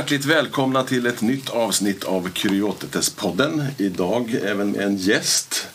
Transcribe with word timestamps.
Hjärtligt 0.00 0.24
välkomna 0.24 0.82
till 0.82 1.06
ett 1.06 1.20
nytt 1.20 1.50
avsnitt 1.50 2.04
av 2.04 2.28
Kuriotetes-podden. 2.28 3.66
Idag 3.76 4.34
även 4.44 4.70
med 4.70 4.80
en 4.80 4.96
gäst, 4.96 5.68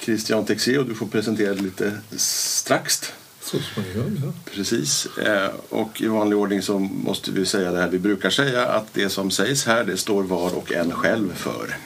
Christian 0.00 0.44
Texé, 0.44 0.82
du 0.82 0.94
får 0.94 1.06
presentera 1.06 1.54
dig 1.54 1.62
lite 1.62 1.98
strax. 2.16 3.12
Så 3.40 3.58
småningom, 3.74 4.18
ja. 4.24 4.32
Precis. 4.54 5.06
Eh, 5.18 5.50
och 5.68 6.00
i 6.00 6.06
vanlig 6.06 6.38
ordning 6.38 6.62
så 6.62 6.78
måste 6.78 7.30
vi 7.30 7.46
säga 7.46 7.70
det 7.70 7.78
här 7.78 7.88
vi 7.88 7.98
brukar 7.98 8.30
säga 8.30 8.66
att 8.66 8.94
det 8.94 9.08
som 9.08 9.30
sägs 9.30 9.66
här 9.66 9.84
det 9.84 9.96
står 9.96 10.22
var 10.22 10.56
och 10.56 10.72
en 10.72 10.92
själv 10.92 11.34
för. 11.34 11.76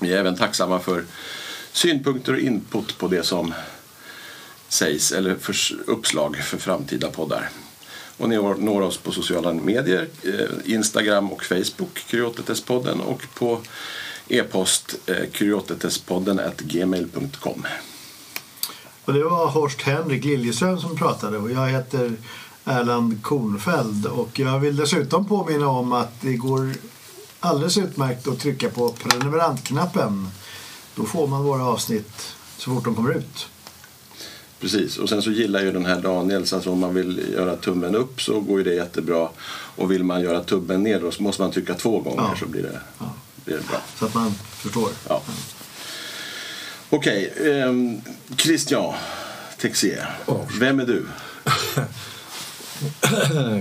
Vi 0.00 0.12
är 0.12 0.18
även 0.18 0.36
tacksamma 0.36 0.78
för 0.78 1.04
synpunkter 1.72 2.32
och 2.32 2.40
input 2.40 2.98
på 2.98 3.08
det 3.08 3.22
som 3.22 3.54
sägs 4.68 5.12
eller 5.12 5.34
för 5.34 5.56
uppslag 5.86 6.36
för 6.36 6.58
framtida 6.58 7.10
poddar. 7.10 7.50
Och 8.20 8.28
ni 8.28 8.36
når 8.36 8.80
oss 8.80 8.96
på 8.96 9.12
sociala 9.12 9.52
medier, 9.52 10.08
eh, 10.22 10.74
Instagram 10.74 11.32
och 11.32 11.44
Facebook, 11.44 12.04
Kuriotetespodden 12.10 13.00
och 13.00 13.22
på 13.34 13.60
e-post 14.28 14.94
eh, 15.06 15.30
kuriotetespodden 15.32 16.40
gmail.com. 16.58 17.66
Och 19.04 19.12
det 19.12 19.24
var 19.24 19.46
Horst 19.46 19.82
Henrik 19.82 20.24
Liljeström 20.24 20.78
som 20.78 20.96
pratade 20.96 21.38
och 21.38 21.50
jag 21.50 21.68
heter 21.68 22.12
Erland 22.64 23.22
Kornfeld 23.22 24.06
och 24.06 24.38
jag 24.38 24.58
vill 24.58 24.76
dessutom 24.76 25.28
påminna 25.28 25.68
om 25.68 25.92
att 25.92 26.20
det 26.20 26.36
går 26.36 26.72
alldeles 27.40 27.78
utmärkt 27.78 28.28
att 28.28 28.40
trycka 28.40 28.70
på 28.70 28.88
prenumerantknappen. 28.88 30.28
Då 30.94 31.04
får 31.04 31.26
man 31.26 31.44
våra 31.44 31.64
avsnitt 31.64 32.34
så 32.56 32.70
fort 32.70 32.84
de 32.84 32.94
kommer 32.94 33.12
ut. 33.12 33.49
Precis, 34.60 34.98
och 34.98 35.08
sen 35.08 35.22
så 35.22 35.30
gillar 35.30 35.62
ju 35.62 35.72
den 35.72 35.86
här 35.86 36.00
Daniel, 36.00 36.46
så 36.46 36.56
alltså 36.56 36.70
om 36.72 36.78
man 36.78 36.94
vill 36.94 37.20
göra 37.32 37.56
tummen 37.56 37.94
upp 37.94 38.22
så 38.22 38.40
går 38.40 38.58
ju 38.58 38.64
det 38.64 38.74
jättebra. 38.74 39.28
Och 39.50 39.90
vill 39.90 40.04
man 40.04 40.20
göra 40.22 40.44
tummen 40.44 40.82
ner 40.82 41.00
då 41.00 41.10
så 41.10 41.22
måste 41.22 41.42
man 41.42 41.52
trycka 41.52 41.74
två 41.74 42.00
gånger 42.00 42.22
Ja. 42.22 42.34
så 42.40 42.46
blir 42.46 42.62
det, 42.62 42.80
Ja. 42.98 43.14
blir 43.44 43.56
det 43.56 43.68
bra. 43.68 43.82
Så 43.98 44.06
att 44.06 44.14
man 44.14 44.34
förstår. 44.50 44.88
Ja. 45.08 45.22
Okej, 46.90 47.32
ehm, 47.46 48.00
Christian 48.36 48.94
Texier, 49.60 50.16
Ja. 50.26 50.46
vem 50.60 50.80
är 50.80 50.86
du? 50.86 51.06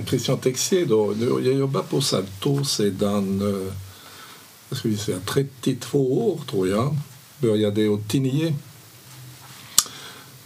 Christian 0.07 0.37
Texier 0.39 0.85
då. 0.85 1.15
Jag 1.43 1.53
jobbar 1.53 1.81
på 1.81 2.01
Salto 2.01 2.65
sedan 2.65 3.41
eh, 3.41 3.73
ska 4.77 4.89
vi 4.89 4.97
säga, 4.97 5.19
32 5.25 6.29
år, 6.31 6.41
tror 6.49 6.67
jag. 6.67 6.97
Började 7.37 7.89
89. 7.89 8.55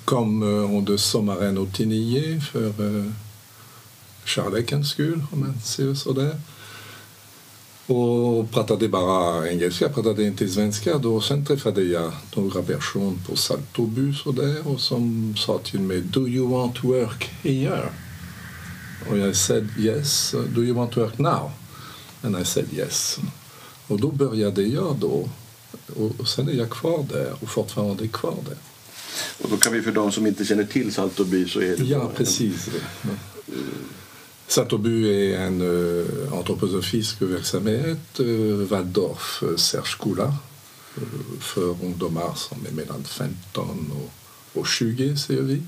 Kom 0.06 0.44
under 0.44 0.98
sommaren 0.98 1.58
89 1.58 2.42
för 2.52 3.12
kärlekens 4.26 4.90
skull, 4.90 5.24
om 5.32 5.40
man 5.40 5.60
säger 5.64 5.94
sådär. 5.94 6.40
Och 7.88 8.52
pratade 8.52 8.88
bara 8.88 9.50
engelska, 9.50 9.90
pratade 9.90 10.24
inte 10.24 10.48
svenska. 10.48 10.98
Då 10.98 11.22
sen 11.22 11.46
träffade 11.46 11.84
jag 11.84 12.12
några 12.36 12.62
på 13.28 13.36
Saltobus 13.36 14.26
och 14.26 14.34
där 14.34 14.68
och 14.68 14.80
som 14.80 15.36
sa 15.38 15.58
till 15.58 15.80
mig 15.80 16.02
Do 16.02 16.28
you 16.28 16.50
want 16.50 16.76
to 16.76 16.88
work 16.88 17.30
here? 17.42 17.90
Och 19.10 19.18
jag 19.18 19.36
said 19.36 19.70
yes. 19.80 20.36
Do 20.56 20.62
you 20.62 20.76
want 20.76 20.92
to 20.92 21.00
work 21.00 21.18
now? 21.18 21.52
And 22.22 22.38
I 22.42 22.46
said 22.46 22.74
yes. 22.74 23.20
Och 23.88 24.00
då 24.00 24.12
började 24.12 24.64
jag 24.64 24.96
då. 24.96 25.30
Och 26.20 26.28
sen 26.28 26.50
är 26.50 26.54
jag 26.54 26.70
kvar 26.70 27.06
där 27.10 27.34
och 27.42 27.50
fortfarande 27.50 28.08
kvar 28.08 28.36
där. 28.46 28.58
Och 29.42 29.50
då 29.50 29.58
kan 29.58 29.74
vi 29.74 29.82
för 29.82 29.92
de 29.92 30.12
som 30.12 30.28
inte 30.28 30.46
känner 30.46 30.64
till 30.64 30.94
Saltoby 30.94 31.48
så 31.50 31.60
är 31.60 31.78
det 31.78 31.84
Ja, 31.84 31.98
då 32.00 32.10
en- 32.10 32.16
precis. 32.16 32.70
Satobu 34.48 35.08
är 35.14 35.38
en 35.40 35.62
uh, 35.62 36.34
antroposofisk 36.34 37.22
verksamhet, 37.22 38.20
uh, 38.20 38.68
Waldorf 38.68 39.44
uh, 39.44 39.56
särskola 39.56 40.26
uh, 40.98 41.40
för 41.40 41.62
ungdomar 41.84 42.34
som 42.36 42.66
är 42.66 42.72
mellan 42.72 43.04
15 43.04 43.92
och, 44.54 44.60
och 44.62 44.68
20, 44.68 45.18
säger 45.18 45.42
vi. 45.42 45.62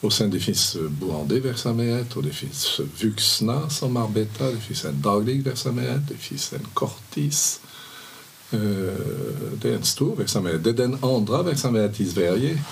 Och 0.00 0.12
sen 0.12 0.30
det 0.30 0.40
finns 0.40 0.76
boendeverksamhet 0.88 2.16
och 2.16 2.22
det 2.22 2.30
finns 2.30 2.80
vuxna 3.02 3.70
som 3.70 3.96
arbetar. 3.96 4.46
Det 4.46 4.60
finns 4.60 4.84
en 4.84 5.02
daglig 5.02 5.42
verksamhet, 5.44 6.00
det 6.08 6.16
finns 6.16 6.52
en 6.52 6.66
korttids. 6.74 7.60
Eh, 8.52 8.58
Det 9.62 9.70
är 9.70 9.74
en 9.76 9.82
stor 9.84 10.16
verksamhet. 10.16 10.64
Det 10.64 10.70
är 10.70 10.74
den 10.74 10.98
andra 11.04 11.42
verksamheten 11.42 12.06
i 12.06 12.08
Sverige. 12.08 12.62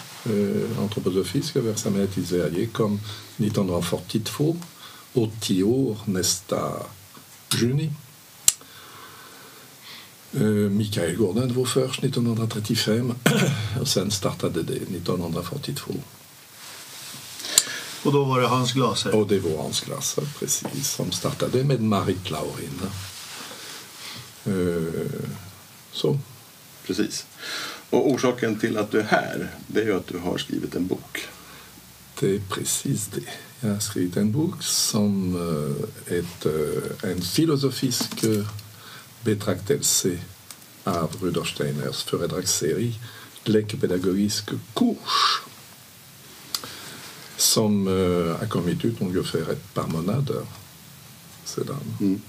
Antroposofiska 0.81 1.61
verksamhet 1.61 2.19
i 2.19 2.25
Sverige 2.25 2.67
kom 2.67 3.01
1942. 3.37 4.57
80 5.13 5.63
år 5.63 5.97
nästa 6.05 6.73
juni. 7.61 7.93
Mikael 10.71 11.17
Gordon 11.17 11.55
var 11.55 11.65
först 11.65 12.05
1935 12.05 13.15
och 13.81 13.89
sen 13.89 14.11
startade 14.11 14.63
det 14.63 14.77
1942. 14.77 15.95
Och 18.05 18.13
då 18.13 18.25
var 18.25 18.41
det 18.41 18.47
Hans 18.47 18.73
Glaser. 18.73 19.15
Och 19.15 19.27
det 19.27 19.39
var 19.39 19.63
Hans 19.63 19.85
precis 20.39 20.91
som 20.91 21.13
startade 21.13 21.65
med 21.65 21.81
Marit 21.81 22.31
Laurin. 22.31 22.81
Eh, 25.93 25.97
Så. 25.97 26.19
Precis. 26.87 27.27
Och 27.91 28.11
orsaken 28.11 28.59
till 28.59 28.79
att 28.79 28.91
du 28.91 29.01
är 29.01 29.05
här 29.05 29.51
det 29.67 29.81
är 29.81 29.85
ju 29.85 29.97
att 29.97 30.07
du 30.07 30.19
har 30.19 30.39
skrivit 30.39 30.75
en 30.75 30.87
bok. 30.87 31.29
Det 32.21 32.35
är 32.35 32.41
precis 32.51 33.07
det. 33.07 33.31
Jag 33.61 33.73
har 33.73 33.81
skrivit 33.81 34.17
en 34.17 34.33
bok 34.33 34.63
som 34.63 35.37
eh, 35.37 36.17
ett, 36.19 36.47
eh, 36.47 37.11
en 37.11 37.23
filosofisk 37.23 38.25
eh, 38.25 38.47
betraktelse 39.25 40.19
av 40.85 41.17
Rudolf 41.21 41.49
Steiners 41.49 42.03
föredragsserie 42.03 42.95
Läkepedagogisk 43.45 44.51
kurs 44.75 45.41
som 47.37 47.89
eh, 47.89 48.37
har 48.39 48.47
kommit 48.47 48.85
ut 48.85 49.01
ungefär 49.01 49.53
ett 49.53 49.75
par 49.75 49.87
månader 49.87 50.47
sedan. 51.45 51.97
Mm. 52.01 52.21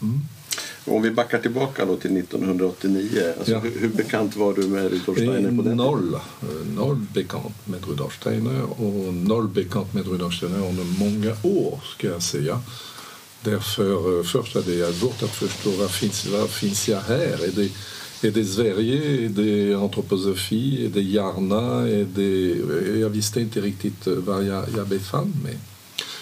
Om 0.86 1.02
vi 1.02 1.12
backar 1.12 1.40
tillbaka 1.40 1.86
då 1.86 1.96
till 1.96 2.18
1989. 2.18 3.34
Alltså 3.38 3.52
Ja. 3.52 3.60
hur, 3.60 3.80
hur 3.80 3.90
bekant 3.90 4.36
var 4.36 4.54
du 4.54 4.68
med 4.68 4.84
Rudolf 4.92 5.18
Steiner 5.18 5.58
på 5.58 5.62
den 5.70 5.78
noll, 5.78 6.14
eh, 6.14 6.68
noll 6.76 6.96
bekant 7.14 7.68
med 7.68 7.88
Rudolf 7.88 8.16
Steiner 8.22 8.64
och 8.82 9.14
noll 9.14 9.48
bekant 9.48 9.94
med 9.94 10.08
Rudolf 10.08 10.34
Steiner 10.36 10.68
under 10.70 10.84
många 10.84 11.36
år, 11.44 11.80
ska 11.98 12.08
jag 12.08 12.22
säga. 12.24 12.62
Därför 13.44 14.18
eh, 14.20 14.24
först 14.24 14.56
hade 14.56 14.74
jag 14.76 14.94
svårt 14.94 15.24
att 15.24 15.30
förstå 15.36 15.70
vad 15.70 15.92
finns, 15.92 16.26
vad 16.26 16.50
finns 16.50 16.90
jag 16.90 17.02
här? 17.02 17.44
Är 17.44 17.52
det, 17.56 17.70
är 18.28 18.32
det 18.32 18.46
Sverige? 18.46 19.26
Är 19.26 19.30
det 19.30 19.74
antroposofi? 19.76 20.86
Är 20.86 20.90
det 20.90 21.02
Järna? 21.02 21.88
Är 21.88 22.08
det, 22.16 23.00
jag 23.00 23.10
visste 23.10 23.42
inte 23.42 23.62
riktigt 23.62 24.08
eh, 24.08 24.14
var 24.14 24.42
jag, 24.42 24.66
jag 24.78 24.88
befann 24.88 25.34
mig. 25.44 25.58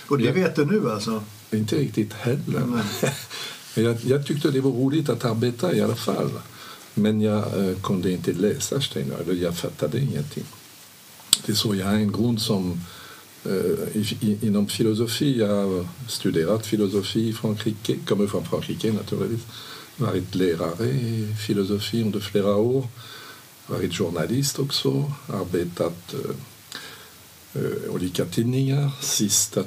Och 0.07 0.17
det 0.17 0.31
vet 0.31 0.55
du 0.55 0.65
nu 0.65 0.91
alltså? 0.91 1.23
Inte 1.51 1.75
riktigt 1.77 2.13
heller. 2.13 2.63
Nej. 2.65 3.13
Jag, 3.75 3.97
jag 4.05 4.25
tyckte 4.25 4.51
det 4.51 4.61
var 4.61 4.71
roligt 4.71 5.09
att 5.09 5.25
arbeta 5.25 5.75
i 5.75 5.81
alla 5.81 5.95
fall. 5.95 6.31
Men 6.93 7.21
jag 7.21 7.37
eh, 7.37 7.77
kunde 7.83 8.11
inte 8.11 8.33
läsa 8.33 8.81
jag 9.33 9.57
fattade 9.57 9.99
ingenting. 9.99 10.43
Har 11.63 11.93
en 11.93 12.11
grund 12.11 12.41
som 12.41 12.81
eh, 13.45 13.97
i, 14.21 14.37
inom 14.41 14.67
filosofi. 14.67 15.39
Jag 15.39 15.47
har 15.47 15.87
studerat 16.07 16.65
filosofi 16.65 17.29
i 17.29 17.33
Frankrike, 17.33 17.95
kommer 18.07 18.27
från 18.27 18.45
Frankrike 18.45 18.93
naturligtvis. 18.93 19.45
Varit 19.97 20.35
lärare 20.35 20.85
i 20.89 21.35
under 22.03 22.19
flera. 22.19 22.83
Varit 23.67 23.93
journalist 23.93 24.59
också, 24.59 25.11
arbetat 25.27 26.13
eh, 26.13 27.93
tidningar. 28.25 28.91
Sista 29.01 29.63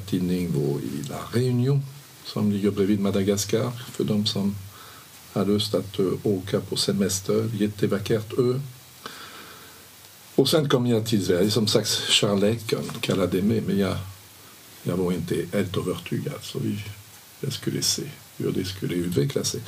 La 1.09 1.19
Réunion 1.33 1.83
som 2.25 2.53
ligger 2.53 2.71
bredvid 2.71 3.01
Madagaskar 3.01 3.71
för 3.71 4.05
de 4.05 4.27
som 4.27 4.55
har 5.33 5.47
lust 5.47 5.75
att 5.75 5.99
eh, 5.99 6.07
åka 6.23 6.61
på 6.61 6.77
semester. 6.77 7.51
Jättevackert 7.59 8.39
ö. 8.39 8.61
Och 10.35 10.49
sen 10.49 10.69
kom 10.69 10.87
jag 10.87 11.07
till 11.07 11.27
Sverige, 11.27 11.51
som 11.51 11.67
sagt 11.67 11.89
kärleken 12.09 12.85
kallade 13.01 13.43
mig, 13.43 13.61
men 13.61 13.79
jag, 13.79 13.97
jag 14.83 14.97
var 14.97 15.13
inte 15.13 15.47
helt 15.53 15.77
övertygad. 15.77 16.39
Så 16.43 16.59
vi, 16.59 16.85
jag 17.41 17.53
skulle 17.53 17.83
se 17.83 18.03
hur 18.37 18.53
det 18.53 18.65
skulle 18.65 18.95
utveckla 18.95 19.45
sig. 19.45 19.61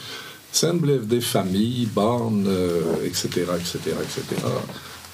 Sen 0.51 0.81
blev 0.81 1.09
det 1.09 1.21
familj, 1.21 1.89
barn, 1.95 2.47
etc. 3.07 3.25
etc, 3.25 3.75
etc. 3.87 4.19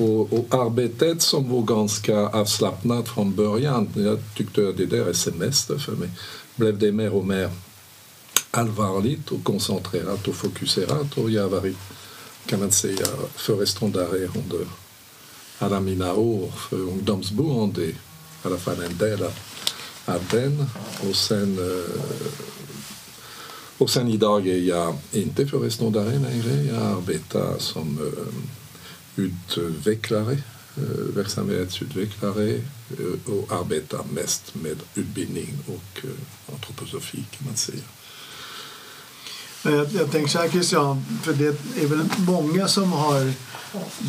Och, 0.01 0.33
och 0.33 0.55
arbetet 0.55 1.23
som 1.23 1.53
var 1.53 1.63
ganska 1.63 2.19
avslappnat 2.29 3.09
från 3.09 3.35
början, 3.35 3.89
jag 3.95 4.19
tyckte 4.37 4.69
att 4.69 4.77
det 4.77 4.87
där 4.87 5.09
är 5.09 5.13
semester 5.13 5.79
för 5.79 5.93
mig, 5.93 6.11
blev 6.57 6.79
det 6.79 6.93
mer 6.93 7.15
och 7.15 7.27
mer 7.27 7.51
allvarligt 8.51 9.31
och 9.31 9.45
koncentrerat 9.45 10.29
och 10.29 10.35
fokuserat. 10.35 11.19
Och 11.19 11.31
jag 11.31 11.43
har 11.43 11.49
varit, 11.49 11.77
kan 12.47 12.61
man 12.61 12.71
säga, 12.71 13.07
föreståndare 13.37 14.19
under 14.19 14.67
alla 15.59 15.81
mina 15.81 16.15
år 16.15 16.53
för 16.69 16.77
ungdomsboende, 16.77 17.83
i 17.83 17.95
alla 18.43 18.59
fall 18.59 18.83
en 18.83 18.99
del 18.99 19.23
av, 20.07 20.21
den. 20.31 20.67
Och 21.09 21.17
sen 21.17 21.59
Och 23.79 23.91
sen 23.91 24.09
idag 24.09 24.49
är 24.49 24.59
jag 24.59 24.97
inte 25.13 25.47
föreståndare 25.47 26.19
längre. 26.19 26.63
Jag 26.63 26.83
arbetar 26.83 27.59
som 27.59 27.99
uh, 27.99 28.60
utvecklare, 29.21 30.33
eh, 30.77 31.15
verksamhetsutvecklare 31.15 32.55
eh, 32.55 33.33
och 33.33 33.53
arbetar 33.53 34.01
mest 34.15 34.55
med 34.55 34.77
utbildning 34.95 35.59
och 35.67 36.05
eh, 36.05 36.55
antroposofi 36.55 37.25
kan 37.31 37.47
man 37.47 37.57
säga. 37.57 37.83
Jag, 39.93 40.11
tänker 40.11 40.29
så 40.29 40.39
här 40.39 40.49
Christian, 40.49 41.05
för 41.23 41.33
det 41.33 41.47
är 41.83 41.87
väl 41.87 42.01
många 42.19 42.69
som 42.69 42.93
har 42.93 43.33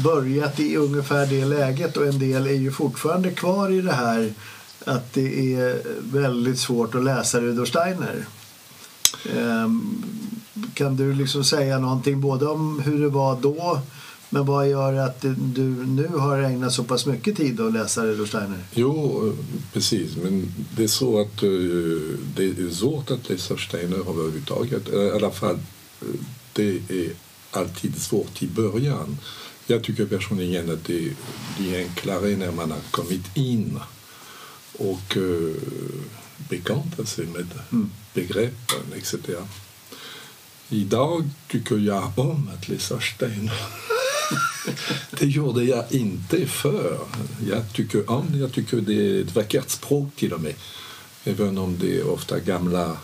börjat 0.03 0.59
i 0.59 0.75
ungefär 0.75 1.27
det 1.27 1.45
läget 1.45 1.97
och 1.97 2.07
en 2.07 2.19
del 2.19 2.47
är 2.47 2.53
ju 2.53 2.71
fortfarande 2.71 3.31
kvar 3.31 3.69
i 3.71 3.81
det 3.81 3.93
här 3.93 4.33
att 4.85 5.13
det 5.13 5.55
är 5.55 5.81
väldigt 5.99 6.59
svårt 6.59 6.95
att 6.95 7.03
läsa 7.03 7.41
Rudolf 7.41 7.69
Steiner. 7.69 8.25
Ehm, 9.35 10.03
kan 10.73 10.95
du 10.95 11.13
liksom 11.13 11.43
säga 11.43 11.79
någonting 11.79 12.21
både 12.21 12.45
om 12.45 12.79
hur 12.79 13.01
det 13.01 13.09
var 13.09 13.41
då 13.41 13.81
men 14.33 14.45
vad 14.45 14.69
gör 14.69 14.93
att 14.93 15.21
du 15.21 15.65
nu 15.85 16.07
har 16.07 16.41
ägnat 16.41 16.73
så 16.73 16.83
pass 16.83 17.05
mycket 17.05 17.37
tid 17.37 17.59
att 17.59 17.73
läsa 17.73 18.05
Rudolf 18.05 18.29
Steiner? 18.29 18.59
Jo, 18.73 19.33
precis. 19.73 20.15
Men 20.15 20.53
det 20.75 20.83
är 20.83 20.87
så 20.87 21.21
att 21.21 21.37
det 22.35 22.43
är 22.43 22.73
svårt 22.73 23.11
att 23.11 23.29
läsa 23.29 23.57
Steiner 23.57 23.97
överhuvudtaget. 23.97 24.89
I 24.89 25.11
alla 25.15 25.31
fall, 25.31 25.59
det 26.53 26.69
är 26.89 27.11
alltid 27.51 28.01
svårt 28.01 28.43
i 28.43 28.47
början. 28.47 29.17
Jag 29.67 29.83
tycker 29.83 30.05
personligen 30.05 30.71
att 30.71 30.85
det 30.85 31.13
blir 31.57 31.77
enklare 31.77 32.35
när 32.37 32.51
man 32.51 32.71
har 32.71 32.81
kommit 32.91 33.37
in 33.37 33.79
och 34.73 35.17
uh, 35.17 35.55
bekanta 36.49 37.05
sig 37.05 37.25
med 37.25 37.47
mm. 37.71 37.91
begreppen 38.13 38.93
etc. 38.95 39.15
Idag 40.69 41.29
tycker 41.47 41.77
jag 41.77 42.11
om 42.15 42.49
att 42.55 42.69
läsa 42.69 42.99
Steiner. 42.99 43.53
det 45.19 45.25
gjorde 45.25 45.63
jag 45.63 45.91
inte 45.91 46.47
för. 46.47 46.99
Jag 47.47 47.73
tycker 47.73 48.11
om 48.11 48.25
det. 48.31 48.37
Jag 48.37 48.51
tycker 48.51 48.77
det 48.77 48.93
är 48.93 49.21
ett 49.21 49.35
vackert 49.35 49.69
språk 49.69 50.15
till 50.15 50.33
och 50.33 50.41
med. 50.41 50.53
Även 51.23 51.57
om 51.57 51.77
det 51.79 51.99
är 51.99 52.09
ofta 52.09 52.39
gamla 52.39 52.97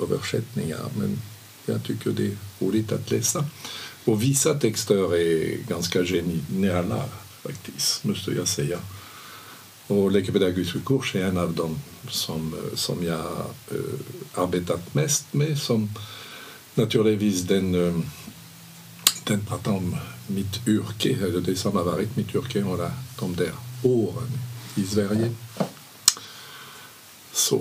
översättningar. 0.00 0.80
Men 0.96 1.18
jag 1.66 1.84
tycker 1.84 2.10
det 2.10 2.26
är 2.26 2.36
roligt 2.58 2.92
att 2.92 3.10
läsa. 3.10 3.44
Och 4.04 4.22
vissa 4.22 4.54
texter 4.54 5.16
är 5.16 5.56
ganska 5.68 6.04
geniala 6.04 7.04
faktiskt, 7.42 8.04
måste 8.04 8.30
jag 8.30 8.48
säga. 8.48 8.78
Och 9.86 10.12
läkepedagogisk 10.12 10.84
kurs 10.84 11.14
är 11.14 11.24
en 11.24 11.38
av 11.38 11.54
dem 11.54 11.78
som, 12.08 12.54
som 12.74 13.04
jag 13.04 13.46
uh, 13.72 14.00
arbetat 14.34 14.94
mest 14.94 15.32
med. 15.32 15.58
Som 15.58 15.90
naturligtvis 16.74 17.42
den, 17.42 17.74
uh, 17.74 18.00
den 19.24 19.46
pratar 19.46 19.72
om 19.72 19.96
mitt 20.26 20.68
yrke, 20.68 21.16
eller 21.26 21.40
det 21.40 21.56
som 21.56 21.76
har 21.76 21.84
varit 21.84 22.16
mitt 22.16 22.34
yrke 22.34 22.60
under 22.62 22.90
de 23.20 23.36
där 23.36 23.52
åren 23.82 24.30
i 24.74 24.82
Sverige. 24.82 25.34
Så. 27.32 27.60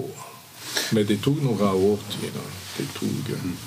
Men 0.92 1.06
det 1.06 1.18
tog 1.18 1.44
några 1.44 1.74
år 1.74 1.98
till. 2.20 2.32
Det 2.78 3.00
tog... 3.00 3.38
Mm. 3.44 3.58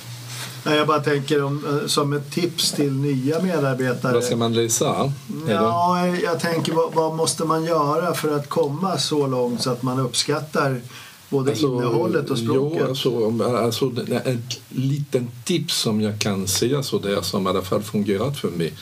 Jag 0.65 0.87
bara 0.87 1.01
tänker 1.01 1.43
om, 1.43 1.81
som 1.87 2.13
ett 2.13 2.31
tips 2.31 2.73
till 2.73 2.93
nya 2.93 3.43
medarbetare. 3.43 4.13
Vad 4.13 4.25
ska 4.25 4.37
man 4.37 4.55
läsa? 4.55 5.13
Ja, 5.49 6.07
jag 6.07 6.41
tänker 6.41 6.73
vad, 6.73 6.95
vad, 6.95 7.15
måste 7.15 7.45
man 7.45 7.65
göra 7.65 8.15
för 8.15 8.37
att 8.37 8.49
komma 8.49 8.99
så 8.99 9.27
långt 9.27 9.63
så 9.63 9.71
att 9.71 9.83
man 9.83 9.99
uppskattar 9.99 10.81
både 11.29 11.51
alltså, 11.51 11.67
innehållet 11.67 12.31
och 12.31 12.39
språket? 12.39 12.79
Jo, 12.81 12.89
alltså, 12.89 13.43
alltså, 13.45 13.93
ett 14.25 14.61
litet 14.69 15.23
tips 15.45 15.75
som 15.75 16.01
jag 16.01 16.19
kan 16.19 16.49
säga 16.49 16.83
så 16.83 16.99
där 16.99 17.23
som 17.23 17.47
i 17.47 17.51
alla 17.51 17.63
fall 17.63 17.83
fungerat 17.83 18.39
för 18.39 18.49
mig 18.49 18.73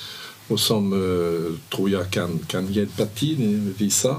och 0.48 0.60
som 0.60 0.92
uh, 0.92 1.52
tror 1.76 1.90
jag 1.90 2.10
kan, 2.10 2.38
kan 2.38 2.72
hjälpa 2.72 3.06
till 3.06 3.72
vissa 3.78 4.16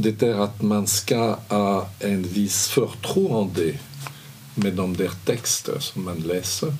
det 0.00 0.22
är 0.22 0.34
att 0.34 0.62
man 0.62 0.86
ska 0.86 1.38
ha 1.48 1.88
en 1.98 2.22
viss 2.22 2.68
förtroende 2.68 3.78
med 4.54 4.74
de 4.74 4.96
där 4.96 5.10
texter 5.24 5.78
som 5.78 6.04
man 6.04 6.18
läser. 6.18 6.74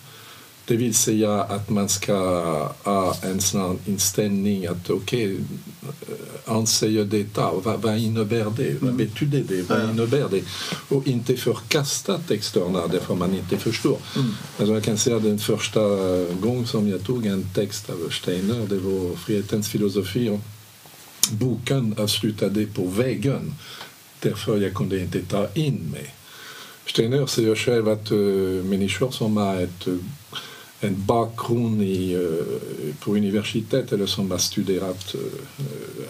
Det 0.68 0.76
vill 0.76 0.94
säga 0.94 1.42
att 1.42 1.70
man 1.70 1.88
ska 1.88 2.14
ha 2.82 3.16
en 3.22 3.40
sån 3.40 3.78
inställning 3.86 4.66
att 4.66 4.90
okej, 4.90 5.34
okay, 5.34 5.44
han 6.44 6.66
säger 6.66 7.04
detta, 7.04 7.52
vad, 7.52 7.82
vad 7.82 7.98
innebär 7.98 8.52
det? 8.56 8.72
Vad 8.80 8.90
mm. 8.90 8.96
betyder 8.96 9.44
det? 9.48 9.62
Vad 9.62 9.90
innebär 9.90 10.28
det? 10.30 10.42
Och 10.88 11.06
inte 11.06 11.36
förkasta 11.36 12.18
texterna 12.18 12.86
därför 12.86 13.14
man 13.14 13.34
inte 13.34 13.56
förstår. 13.56 13.98
Mm. 14.16 14.30
Alltså 14.58 14.74
jag 14.74 14.84
kan 14.84 14.98
säga 14.98 15.18
den 15.18 15.38
första 15.38 15.80
gången 16.40 16.66
som 16.66 16.88
jag 16.88 17.04
tog 17.04 17.26
en 17.26 17.44
text 17.54 17.90
av 17.90 18.10
Steiner, 18.10 18.66
det 18.66 18.78
var 18.78 19.16
Frihetens 19.16 19.68
filosofi. 19.68 20.38
Boken 21.30 21.94
avslutade 21.98 22.66
på 22.66 22.86
vägen, 22.86 23.54
därför 24.20 24.56
jag 24.56 24.74
kunde 24.74 25.00
inte 25.00 25.22
ta 25.22 25.48
in 25.54 25.90
mig. 25.92 26.14
Steiner 26.86 27.26
säger 27.26 27.54
själv 27.54 27.88
att 27.88 28.12
uh, 28.12 28.64
människor 28.64 29.10
som 29.10 29.36
har 29.36 29.56
ett 29.56 29.88
uh, 29.88 29.98
en 30.80 31.04
bakgrund 31.06 31.82
i, 31.82 32.28
på 33.00 33.16
universitet 33.16 33.92
eller 33.92 34.06
som 34.06 34.30
har 34.30 34.38
studerat 34.38 35.14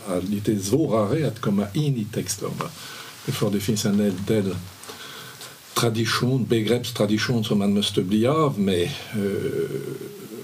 är 0.09 0.21
lite 0.21 0.59
svårare 0.59 1.27
att 1.27 1.41
komma 1.41 1.67
in 1.75 1.97
i 1.97 2.05
texterna. 2.05 2.71
För 3.25 3.51
det 3.51 3.61
finns 3.61 3.85
en 3.85 4.15
del 4.27 4.55
tradition, 5.75 6.45
begreppstradition 6.45 7.45
som 7.45 7.59
man 7.59 7.75
måste 7.75 8.03
bli 8.03 8.27
av 8.27 8.61
med. 8.61 8.91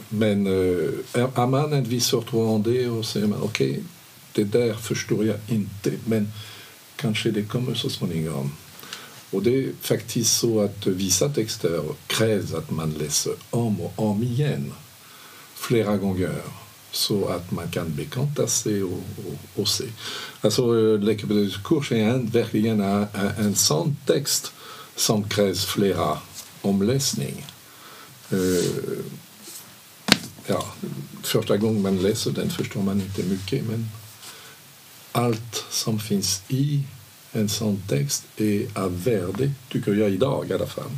Men 0.09 0.47
har 1.35 1.47
man 1.47 1.73
en 1.73 1.85
viss 1.85 2.11
förtroende 2.11 2.89
och 2.89 3.05
säger 3.05 3.27
man 3.27 3.43
okej, 3.43 3.71
okay, 3.71 3.83
det 4.33 4.45
där 4.45 4.75
förstår 4.75 5.27
jag 5.27 5.37
inte, 5.49 5.93
men 6.05 6.33
kanske 6.97 7.31
det 7.31 7.43
kommer 7.43 7.75
så 7.75 7.91
småningom. 7.91 8.53
Och 9.35 9.43
det 9.43 9.65
är 9.65 9.73
faktiskt 9.81 10.39
så 10.39 10.61
att 10.61 10.87
vissa 10.87 11.29
texter 11.29 11.83
krävs 12.07 12.55
att 12.55 12.71
man 12.71 12.93
läser 12.93 13.35
om 13.51 13.81
och 13.81 13.93
om 13.97 14.23
igen 14.23 14.73
flera 15.55 15.97
gånger 15.97 16.43
så 16.91 17.29
att 17.29 17.51
man 17.51 17.71
kan 17.71 17.95
bekanta 17.95 18.47
sig 18.47 18.83
och, 18.83 18.93
och, 18.93 19.61
och 19.61 19.69
se. 19.69 19.85
Alltså, 20.41 20.97
läkepedagogisk 20.97 21.93
är 21.93 22.09
en, 22.09 22.27
verkligen 22.27 22.81
en, 22.81 23.07
en 23.39 23.55
sån 23.55 23.97
text 24.07 24.53
som 24.97 25.29
krävs 25.29 25.65
flera 25.65 26.19
omläsning. 26.63 27.47
Uh, 28.33 28.99
ja, 30.47 30.65
första 31.23 31.57
gången 31.57 31.83
man 31.83 32.03
läser 32.03 32.31
den 32.31 32.51
förstår 32.51 32.83
man 32.83 33.01
inte 33.01 33.23
mycket 33.23 33.65
men 33.65 33.89
allt 35.13 35.65
som 35.71 36.01
finns 36.01 36.43
i 36.49 36.83
en 37.35 37.49
sån 37.49 37.83
text 37.89 38.25
är 38.37 38.67
av 38.75 39.05
värde, 39.05 39.51
tycker 39.69 39.95
jag 39.95 40.11
idag 40.11 40.51
i 40.51 40.53
alla 40.53 40.67
fall. 40.67 40.91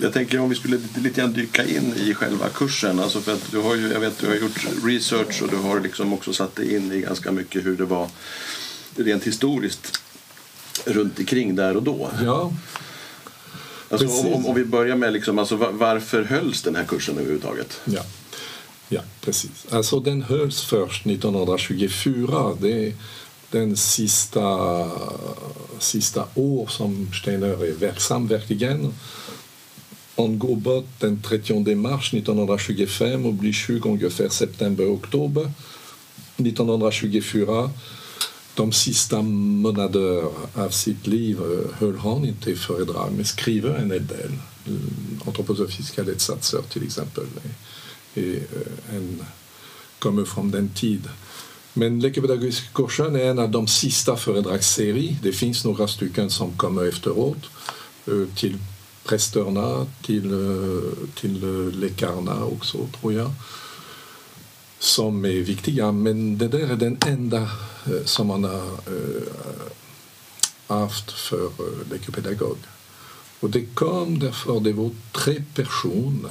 Jag 0.00 0.12
tänker 0.12 0.40
om 0.40 0.48
vi 0.48 0.56
skulle 0.56 0.76
lite, 0.76 1.00
lite 1.00 1.20
grann 1.20 1.32
dyka 1.32 1.64
in 1.64 1.94
i 1.96 2.14
själva 2.14 2.48
kursen. 2.48 3.00
Alltså 3.00 3.20
för 3.20 3.32
att 3.32 3.50
du 3.50 3.58
har 3.58 3.74
ju, 3.74 3.92
jag 3.92 4.00
vet, 4.00 4.18
du 4.18 4.26
har 4.26 4.34
gjort 4.34 4.66
research 4.84 5.42
och 5.42 5.48
du 5.48 5.56
har 5.56 5.80
liksom 5.80 6.12
också 6.12 6.32
satt 6.32 6.56
dig 6.56 6.74
in 6.74 6.92
i 6.92 7.00
ganska 7.00 7.32
mycket 7.32 7.66
hur 7.66 7.76
det 7.76 7.84
var 7.84 8.08
rent 8.96 9.24
historiskt 9.24 10.00
runt 10.84 11.18
omkring 11.18 11.56
där 11.56 11.76
och 11.76 11.82
då. 11.82 12.10
Ja. 12.24 12.52
Alltså, 13.88 14.08
om, 14.08 14.46
om, 14.46 14.54
vi 14.54 14.64
börjar 14.64 14.96
med 14.96 15.12
liksom, 15.12 15.38
alltså, 15.38 15.56
varför 15.56 16.24
hölls 16.24 16.62
den 16.62 16.76
här 16.76 16.84
kursen 16.84 17.14
överhuvudtaget? 17.14 17.80
Ja. 17.84 18.02
Ja, 18.88 19.00
precis. 19.20 19.66
Alltså 19.70 20.00
den 20.00 20.22
hölls 20.22 20.62
först 20.62 21.06
1924. 21.06 22.56
Det 22.60 22.92
den 23.54 23.76
sista, 23.76 24.90
sista 25.78 26.24
år 26.34 26.66
som 26.66 27.08
Steiner 27.12 27.64
är 27.64 27.72
verksam 27.72 28.26
verkligen. 28.26 28.94
Han 30.16 30.38
går 30.38 30.84
den 30.98 31.22
30 31.22 31.74
mars 31.74 32.14
1925 32.14 33.26
och 33.26 33.34
blir 33.34 33.52
sjuk 33.52 33.86
ungefär 33.86 34.28
september-oktober 34.28 35.52
1924. 36.36 37.70
De 38.54 38.72
sista 38.72 39.22
månaderna 39.22 40.28
av 40.54 40.70
sitt 40.70 41.06
liv 41.06 41.38
höll 41.78 41.98
han 41.98 42.24
inte 42.24 42.56
föredrag 42.56 43.12
men 43.12 43.24
skriver 43.24 43.74
en 43.74 43.90
hel 43.90 44.06
del. 44.06 44.32
Antroposofiska 45.26 46.02
ledsatser 46.02 46.62
till 46.72 46.84
exempel 46.84 47.24
är 48.14 48.40
kommer 49.98 50.24
från 50.24 50.50
den. 50.50 50.70
Men 51.76 52.00
Läkepedagogisk 52.00 52.74
kursen 52.74 53.16
är 53.16 53.24
en 53.24 53.38
av 53.38 53.50
de 53.50 53.66
sista 53.66 54.16
föredragsserier. 54.16 55.16
Det 55.22 55.32
finns 55.32 55.64
några 55.64 55.88
stycken 55.88 56.30
som 56.30 56.56
kommer 56.56 56.88
efteråt 56.88 57.46
euh, 58.06 58.26
till 58.36 58.58
prästerna, 59.04 59.86
till, 60.02 60.32
euh, 60.32 61.08
till 61.14 61.44
euh, 61.44 61.72
läkarna 61.72 62.44
också, 62.44 62.78
tror 63.00 63.12
jag 63.12 63.30
som 64.78 65.24
är 65.24 65.28
viktiga, 65.28 65.86
ah, 65.86 65.92
men 65.92 66.38
det 66.38 66.48
där 66.48 66.70
är 66.70 66.76
den 66.76 66.98
enda 67.06 67.48
som 68.04 68.26
man 68.26 68.44
har 68.44 68.78
haft 70.66 71.12
för 71.12 71.50
läkepedagog. 71.90 72.56
Och 73.40 73.50
det 73.50 73.74
kom 73.74 74.18
därför 74.18 74.60
det 74.60 74.72
var 74.72 74.90
tre 75.12 75.42
personer, 75.54 76.30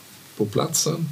på 0.37 0.45
platsen. 0.45 1.09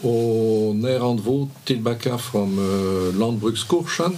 Och 0.00 0.76
när 0.76 0.98
han 0.98 1.22
var 1.22 1.48
tillbaka 1.64 2.18
från 2.18 2.58
eh, 2.58 2.64
uh, 2.64 3.14
lantbrukskursen 3.14 4.16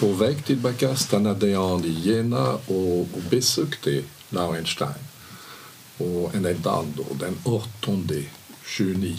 på 0.00 0.12
väg 0.12 0.44
tillbaka 0.44 0.96
stannade 0.96 1.56
han 1.56 1.84
i 1.84 1.88
Jena 1.88 2.52
och, 2.66 3.00
och 3.00 3.22
besökte 3.30 4.02
Lauenstein. 4.28 5.04
Och 5.98 6.34
en 6.34 6.44
hel 6.44 6.62
dag 6.62 6.86
då, 6.96 7.04
den 7.18 7.38
18 7.44 8.08
juni. 8.78 9.16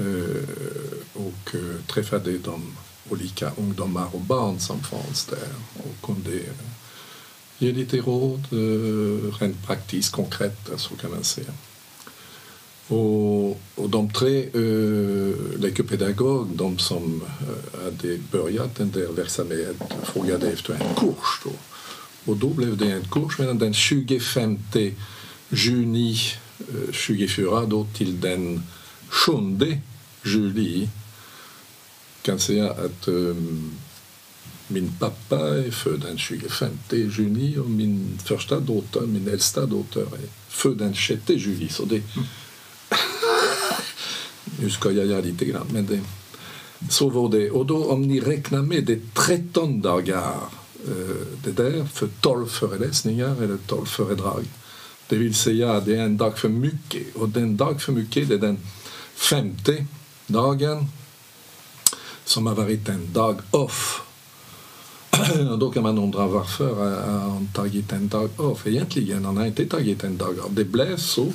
Uh, 0.00 0.44
och 1.12 1.54
uh, 1.54 1.80
träffade 1.86 2.38
de 2.38 2.76
olika 3.10 3.52
ungdomar 3.56 4.14
och 4.14 4.20
barn 4.20 4.60
som 4.60 4.82
fanns 4.82 5.24
där 5.24 5.48
och 5.74 6.06
kunde 6.06 6.40
ge 7.58 7.72
lite 7.72 7.96
råd, 7.96 8.52
uh, 8.52 9.34
rent 9.40 9.66
praktiskt, 9.66 10.12
konkret, 10.12 10.70
så 10.76 10.96
kan 10.96 11.10
man 11.10 11.24
säga. 11.24 11.52
Och, 12.88 13.50
och 13.74 13.90
de 13.90 14.10
tre 14.10 14.50
uh, 14.54 15.34
de 16.54 16.78
som 16.78 17.22
uh, 17.22 17.84
hade 17.84 18.18
börjat 18.32 18.76
den 18.76 18.90
där 18.90 19.12
verksamheten, 19.12 19.96
frågade 20.04 20.50
efter 20.50 20.74
en 20.74 20.94
kurs. 20.94 21.40
Då. 21.44 21.50
Och 22.24 22.36
då 22.36 22.48
blev 22.48 22.76
det 22.76 22.92
en 22.92 23.08
kurs 23.08 23.38
mellan 23.38 23.58
den 23.58 23.74
25 23.74 24.58
juni 25.48 26.16
24 26.92 27.64
då 27.64 27.86
till 27.96 28.20
den 28.20 28.62
7 29.08 29.32
juli. 30.24 30.88
kan 32.22 32.38
säga 32.38 32.70
att 32.70 33.08
um, 33.08 33.72
min 34.68 34.92
pappa 34.98 35.38
är 35.38 35.70
född 35.70 36.00
den 36.00 36.18
25 36.18 36.70
juni 36.90 37.58
och 37.58 37.70
min 37.70 38.18
första 38.24 38.60
dotter, 38.60 39.00
min 39.00 39.28
äldsta 39.28 39.66
dotter, 39.66 40.00
är 40.00 40.28
född 40.48 40.78
den 40.78 40.94
6 40.94 41.22
juli. 41.28 41.68
Nu 44.60 44.70
skojar 44.70 45.04
jag 45.04 45.24
lite 45.24 45.44
grann, 45.44 45.66
men 45.72 45.86
det... 45.86 46.00
så 46.90 47.08
var 47.08 47.28
det. 47.28 47.50
Och 47.50 47.66
då 47.66 47.84
om 47.84 48.02
ni 48.02 48.20
räknar 48.20 48.62
med 48.62 48.84
det 48.84 49.14
13 49.14 49.80
dagar 49.80 50.34
det 51.44 51.52
där 51.52 51.84
för 51.84 52.08
12 52.20 52.46
föreläsningar 52.46 53.42
eller 53.42 53.58
12 53.66 53.86
föredrag. 53.86 54.44
Det 55.08 55.16
vill 55.16 55.34
säga 55.34 55.80
det 55.80 55.96
är 55.96 56.02
en 56.02 56.16
dag 56.16 56.38
för 56.38 56.48
mycket 56.48 57.16
och 57.16 57.28
den 57.28 57.56
dag 57.56 57.82
för 57.82 57.92
mycket 57.92 58.28
det 58.28 58.34
är 58.34 58.38
den 58.38 58.58
femte 59.14 59.86
dagen 60.26 60.86
som 62.24 62.46
har 62.46 62.54
varit 62.54 62.88
en 62.88 63.12
dag 63.12 63.40
off. 63.50 64.02
Då 65.58 65.70
kan 65.70 65.82
man 65.82 65.98
undra 65.98 66.26
varför 66.26 66.74
har 66.74 67.30
han 67.30 67.48
tagit 67.54 67.92
en 67.92 68.08
dag 68.08 68.30
off? 68.36 68.66
Egentligen 68.66 69.24
han 69.24 69.36
har 69.36 69.46
inte 69.46 69.66
tagit 69.66 70.04
en 70.04 70.16
dag 70.16 70.38
off. 70.38 70.50
Det 70.50 70.64
blev 70.64 70.96
så 70.96 71.32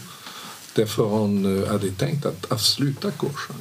därför 0.76 1.10
han 1.10 1.66
hade 1.68 1.92
tänkt 1.92 2.26
att 2.26 2.52
avsluta 2.52 3.12
kursen. 3.12 3.56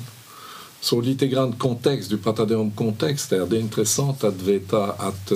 Så 0.81 1.01
lite 1.01 1.27
grann 1.27 1.53
kontext, 1.53 2.11
du 2.11 2.19
pratade 2.19 2.57
om 2.57 2.71
kontext 2.71 3.31
där. 3.31 3.47
Det 3.47 3.57
är 3.57 3.61
intressant 3.61 4.25
att 4.25 4.43
veta 4.43 4.85
att 4.85 5.33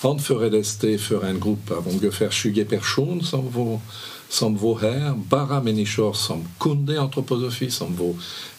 han 0.00 0.18
föreläste 0.18 0.98
för 0.98 1.24
en 1.24 1.40
grupp 1.40 1.70
av 1.70 1.88
ungefär 1.88 2.30
20 2.30 2.64
personer 2.64 3.22
som 3.22 3.50
var, 3.50 3.80
som 4.28 4.58
var 4.58 4.78
här. 4.78 5.14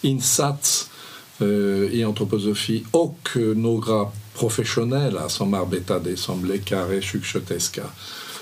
Insats 0.02 0.90
i 1.92 2.04
antroposofi 2.04 2.86
och 2.92 3.30
några 3.56 4.12
professionella 4.40 5.30
som 5.30 5.54
arbetade 5.54 6.18
som 6.18 6.46
läkare, 6.46 7.02
sjuksköterska, 7.02 7.84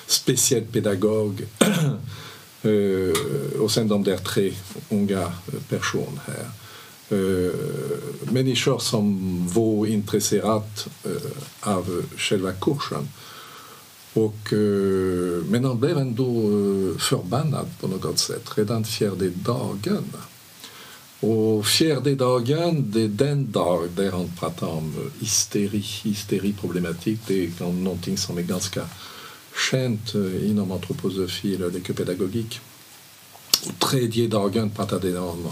specialpedagog 0.08 1.48
och 3.60 3.72
sen 3.72 3.88
de 3.88 4.04
där 4.04 4.18
tre 4.18 4.54
unga 4.90 5.34
personer 5.70 6.22
här. 6.26 6.46
Uh, 7.12 7.54
människor 8.32 8.80
som 8.80 9.48
var 9.48 9.86
intresserade 9.86 10.64
uh, 11.06 11.32
av 11.62 12.04
själva 12.18 12.52
kursen. 12.52 13.10
Och, 14.14 14.54
uh, 14.54 15.44
men 15.46 15.66
han 15.66 15.80
blev 15.80 15.98
ändå 15.98 16.34
förbannad 17.00 17.68
på 17.80 17.88
något 17.88 18.20
sätt 18.20 18.58
redan 18.58 18.86
fjärde 18.86 19.30
dagen. 19.30 20.14
Och 21.20 21.66
fjärde 21.66 22.16
dagen, 22.16 22.92
det 22.92 23.02
är 23.02 23.08
den 23.08 23.52
dag 23.52 23.90
där 23.96 24.12
han 24.12 24.32
pratar 24.40 24.68
om 24.68 25.12
hysteri, 25.20 25.86
hysteriproblematik. 26.04 27.20
Det 27.28 27.46
är 27.46 27.72
någonting 27.72 28.18
som 28.18 28.38
är 28.38 28.42
ganska 28.42 28.82
känt 29.72 30.14
inom 30.44 30.72
antroposofi 30.72 31.56
eller 31.56 31.72
lekopedagogik. 31.72 32.60
Och 33.68 33.80
tredje 33.80 34.28
dagen 34.28 34.70
pratade 34.70 35.20
han 35.20 35.30
om 35.30 35.52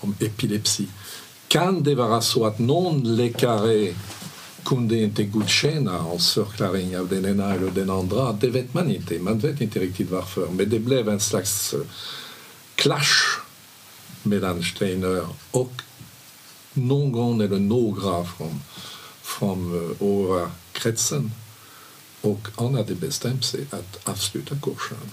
om 0.00 0.14
epilepsi. 0.20 0.88
Kan 1.48 1.82
det 1.82 1.94
vara 1.94 2.20
så 2.20 2.46
att 2.46 2.58
någon 2.58 3.16
läkare 3.16 3.94
kunde 4.64 4.98
inte 4.98 5.24
godkänna 5.24 5.98
hans 5.98 6.34
förklaring 6.34 6.98
av 6.98 7.08
den 7.08 7.26
ena 7.26 7.54
eller 7.54 7.70
den 7.70 7.90
andra? 7.90 8.32
Det 8.32 8.50
vet 8.50 8.74
man 8.74 8.90
inte. 8.90 9.18
Man 9.18 9.38
vet 9.38 9.60
inte 9.60 9.78
riktigt 9.80 10.10
varför. 10.10 10.48
Men 10.48 10.70
det 10.70 10.78
blev 10.78 11.08
en 11.08 11.20
slags 11.20 11.74
clash 12.74 13.40
mellan 14.22 14.62
Steiner 14.62 15.26
och 15.50 15.82
någon 16.72 17.40
eller 17.40 17.58
några 17.58 18.24
från, 18.24 18.62
från 19.22 19.94
Åra-kretsen. 19.98 21.30
Och 22.26 22.48
han 22.56 22.74
hade 22.74 22.94
bestämt 22.94 23.44
sig 23.44 23.66
att 23.70 24.08
avsluta 24.08 24.56
kursen. 24.62 25.10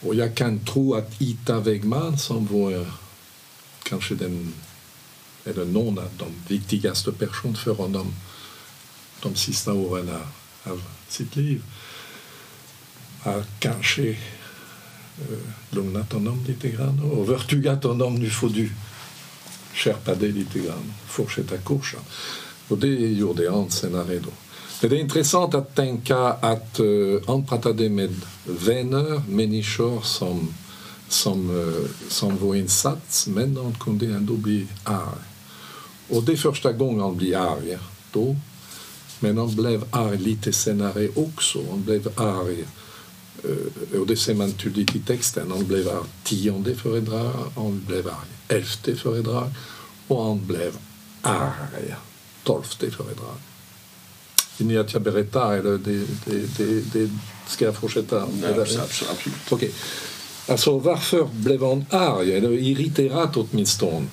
Och 0.00 0.14
jag 0.14 0.34
kan 0.34 0.64
tro 0.64 0.94
att 0.94 1.20
Ita 1.20 1.60
Wegman 1.60 2.18
som 2.18 2.46
var 2.46 2.86
kanske 3.82 4.14
den, 4.14 4.54
eller 5.44 5.64
någon 5.64 5.98
av 5.98 6.10
de 6.18 6.26
viktigaste 6.48 7.12
personerna 7.12 7.56
för 7.58 7.74
honom 7.74 8.14
de 9.22 9.34
sista 9.34 9.72
åren 9.72 10.10
av 10.64 10.82
sitt 11.08 11.36
liv 11.36 11.62
har 13.20 13.44
kanske 13.58 14.10
eh, 14.10 15.48
lugnat 15.70 16.12
honom 16.12 16.44
lite 16.46 16.68
grann 16.68 17.02
och 17.02 17.28
övertygat 17.28 17.84
honom 17.84 18.14
nu 18.14 18.30
får 18.30 18.48
du 18.48 18.70
skärpa 19.74 20.14
dig 20.14 20.32
lite 20.32 20.58
grann, 20.58 20.94
fortsätta 21.06 21.58
kursen. 21.58 22.00
Och 22.68 22.78
det 22.78 22.88
gjorde 22.88 23.50
han 23.50 23.70
senare 23.70 24.18
då. 24.18 24.30
Det 24.80 24.86
är 24.86 24.94
intressant 24.94 25.54
att 25.54 25.74
tänka 25.74 26.18
att 26.18 26.80
uh, 26.80 27.20
han 27.26 27.46
pratade 27.46 27.88
med 27.88 28.14
vänner, 28.44 29.22
människor 29.28 30.00
som 30.02 30.54
som, 31.08 31.72
som 32.08 32.38
var 32.38 32.54
insats, 32.54 33.26
men 33.26 33.56
han 33.56 33.74
kunde 33.74 34.06
ändå 34.06 34.32
bli 34.32 34.66
arg. 34.84 35.24
Och 36.08 36.22
det 36.22 36.32
är 36.32 36.36
första 36.36 36.72
gången 36.72 37.00
han 37.00 37.16
blir 37.16 37.36
arg 37.36 37.78
då. 38.12 38.36
Men 39.20 39.38
han 39.38 39.56
blev 39.56 39.84
arg 39.90 40.18
lite 40.18 40.52
senare 40.52 41.08
också. 41.08 41.58
Han 41.70 41.82
blev 41.82 42.20
arg, 42.20 42.64
och 44.00 44.06
det 44.06 44.16
ser 44.16 44.34
man 44.34 44.52
tydligt 44.52 44.96
i 44.96 44.98
texten. 44.98 45.50
Han 45.50 45.66
blev 45.66 45.88
arg 45.88 46.06
tionde 46.24 46.74
föredrag, 46.74 47.32
han 47.54 47.84
blev 47.86 48.08
arg 48.08 48.36
elfte 48.48 48.96
föredrag 48.96 49.50
och 50.08 50.24
han 50.24 50.46
blev 50.46 50.72
arg 51.22 51.94
tolfte 52.44 52.90
föredrag. 52.90 53.36
Jag 54.58 55.02
berättar 55.02 55.56
eller 55.56 55.78
det, 55.78 56.06
det, 56.24 56.58
det, 56.58 56.80
det 56.92 57.10
ska 57.46 57.64
jag 57.64 57.74
fortsätta? 57.74 58.26
Nej, 58.40 58.60
absolut. 58.60 59.52
Okay. 59.52 59.70
Alltså 60.48 60.78
varför 60.78 61.28
blev 61.32 61.62
han 61.62 61.84
arg, 61.90 62.36
eller 62.36 62.52
irriterad 62.52 63.30
åtminstone? 63.36 64.06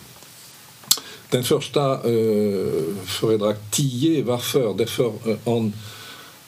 Den 1.30 1.44
första 1.44 1.94
eh, 1.94 2.68
föredrag 3.06 3.56
10, 3.72 4.24
varför? 4.24 4.74
Därför 4.74 5.14
eh, 5.26 5.38
han, 5.46 5.74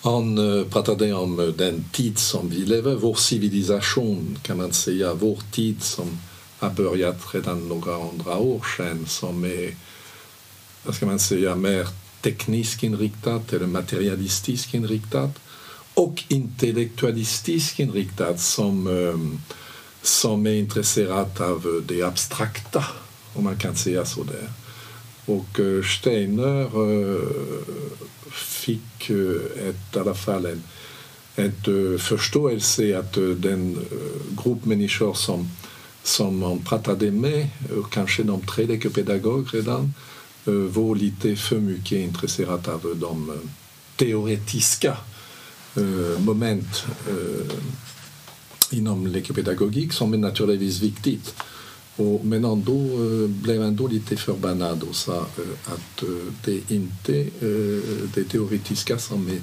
han 0.02 0.38
eh, 0.38 0.66
pratade 0.66 1.14
om 1.14 1.54
den 1.58 1.86
tid 1.92 2.20
som 2.20 2.50
vi 2.50 2.56
lever, 2.56 2.96
vår 2.96 3.16
civilisation 3.16 4.40
kan 4.42 4.58
man 4.58 4.74
säga, 4.74 5.14
vår 5.14 5.40
tid 5.52 5.84
som 5.84 6.20
har 6.60 6.70
börjat 6.70 7.22
redan 7.34 7.68
några 7.68 7.98
hundra 7.98 8.38
år 8.38 8.66
sedan 8.78 9.06
som 9.08 9.46
är, 9.46 9.76
vad 10.84 10.96
ska 10.96 11.06
man 11.06 11.20
säga, 11.20 11.56
mer 11.56 11.88
tekniskt 12.26 12.84
inriktad 12.84 13.42
eller 13.52 13.68
materialistiskt 13.68 14.74
inriktad 14.74 15.32
och 15.94 16.24
intellektualistiskt 16.28 17.80
inriktad 17.80 18.38
som, 18.38 18.88
eh, 18.88 19.40
som 20.02 20.48
är 20.48 20.54
intresserad 20.54 21.42
av 21.42 21.84
det 21.88 22.02
abstrakta, 22.02 22.86
om 23.34 23.44
man 23.44 23.58
kan 23.58 23.76
säga 23.76 24.06
så. 24.06 24.24
Där. 24.24 24.50
Och 25.26 25.60
eh, 25.60 25.84
Steiner 25.84 26.62
eh, 26.62 27.22
fick 28.32 29.10
ett, 29.10 29.96
i 29.96 30.00
alla 30.00 30.14
fall 30.14 30.46
en, 30.46 30.64
ett 31.36 32.02
förståelse 32.02 33.00
att 33.00 33.14
den 33.38 33.86
grupp 34.44 34.66
människor 34.66 35.14
som, 35.14 35.50
som 36.04 36.38
man 36.38 36.60
pratade 36.60 37.12
med, 37.12 37.48
kanske 37.92 38.24
de 38.24 38.42
tre 38.42 38.66
lekopedagog 38.66 39.48
redan, 39.54 39.94
uh, 40.48 40.54
var 40.54 40.96
lite 40.96 41.36
för 41.36 41.60
mycket 41.60 41.92
intresserad 41.92 42.68
av 42.68 42.98
de 43.00 43.30
uh, 43.30 43.36
teoretiska 43.96 44.98
uh, 45.78 46.20
moment 46.20 46.86
inom 48.72 49.08
lekopedagogik 49.08 49.94
som 49.94 50.14
är 50.14 50.18
naturligtvis 50.18 50.82
viktigt. 50.82 51.36
Och, 51.96 52.26
men 52.26 52.46
ändå 52.46 52.88
blev 53.28 53.64
ändå 53.64 53.88
lite 53.88 54.18
förbannad 54.18 54.84
och 54.84 54.96
sa 54.96 55.26
att 55.66 56.04
det 56.46 56.72
inte 56.72 57.30
det 58.14 58.24
teoretiska 58.24 58.98
som, 58.98 59.28
är, 59.28 59.42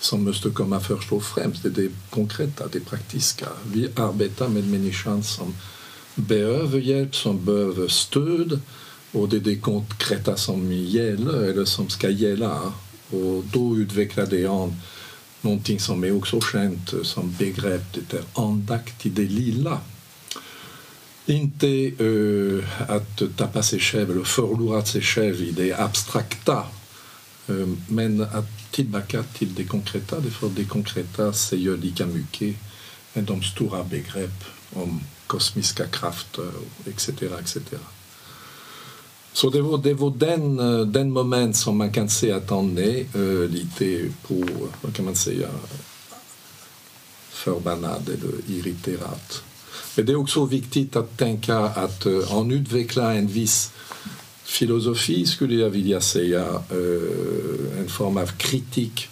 som 0.00 0.24
måste 0.24 0.50
komma 0.50 0.80
först 0.80 1.12
och 1.12 1.22
främst, 1.22 1.62
det 1.62 1.68
är 1.68 1.72
det 1.72 1.90
konkreta, 2.10 2.64
det 2.72 2.80
praktiska. 2.80 3.46
Vi 3.72 3.88
arbetar 3.94 4.48
med 4.48 4.68
människan 4.68 5.22
som 5.22 5.54
behöver 6.14 6.80
hjälp, 6.80 7.16
som 7.16 7.44
behöver 7.44 7.88
stöd 7.88 8.60
och 9.12 9.28
det 9.28 9.50
är 9.52 9.60
konkreta 9.60 10.36
som 10.36 10.72
gäller 10.72 11.42
eller 11.42 11.64
som 11.64 11.88
ska 11.88 12.08
gälla. 12.10 12.72
Och 13.10 13.44
då 13.52 13.76
utvecklade 13.76 14.48
han 14.48 14.74
någonting 15.40 15.80
som 15.80 16.04
är 16.04 16.16
också 16.16 16.40
känt 16.40 16.92
som 17.02 17.34
begrepp, 17.38 17.92
det 18.10 18.16
är 18.16 18.24
andakt 18.34 19.06
i 19.06 19.08
det 19.08 19.22
lilla. 19.22 19.80
Inte 21.26 21.66
uh, 22.04 22.64
att 22.90 23.22
tappa 23.36 23.62
sig 23.62 23.80
abstrakta 25.76 26.64
uh, 27.50 27.68
men 27.88 28.20
att 28.20 28.70
tillbaka 28.70 29.22
till 29.22 29.54
det 29.54 29.64
konkreta, 29.64 30.22
för 30.22 30.48
det 30.48 30.64
konkreta 30.64 31.32
säger 31.32 31.76
lika 31.76 32.06
mycket 32.06 32.56
än 33.14 33.24
de 33.24 33.42
stora 33.42 33.84
begrepp 33.84 34.44
om 34.72 35.00
kosmiska 35.26 35.86
krafter 35.86 36.50
etc. 36.86 37.08
etc. 37.08 37.56
Så 39.32 39.50
det 39.50 39.62
var, 39.62 40.18
den, 40.18 40.56
den 40.92 41.12
moment 41.12 41.56
som 41.56 41.76
man 41.76 41.92
kan 41.92 42.08
säga 42.08 42.36
att 42.36 42.50
han 42.50 42.78
är 42.78 43.16
uh, 43.16 43.48
lite 43.50 44.12
på, 44.26 44.44
vad 44.80 44.94
kan 44.94 45.04
man 45.04 45.14
säga, 45.16 45.48
förbannad 47.30 48.08
eller 48.08 48.58
irriterad. 48.58 49.20
Men 49.96 50.06
det 50.06 50.12
är 50.12 50.16
också 50.16 50.44
viktigt 50.44 50.96
att 50.96 51.18
tänka 51.18 51.58
att 51.58 52.06
uh, 52.06 52.28
han 52.28 52.50
utvecklar 52.50 53.14
en 53.14 53.26
viss 53.26 53.72
filosofi, 54.44 55.26
skulle 55.26 55.54
jag 55.54 55.70
vilja 55.70 56.00
säga, 56.00 56.62
en 57.78 57.88
form 57.88 58.16
av 58.16 58.26
kritik 58.26 59.08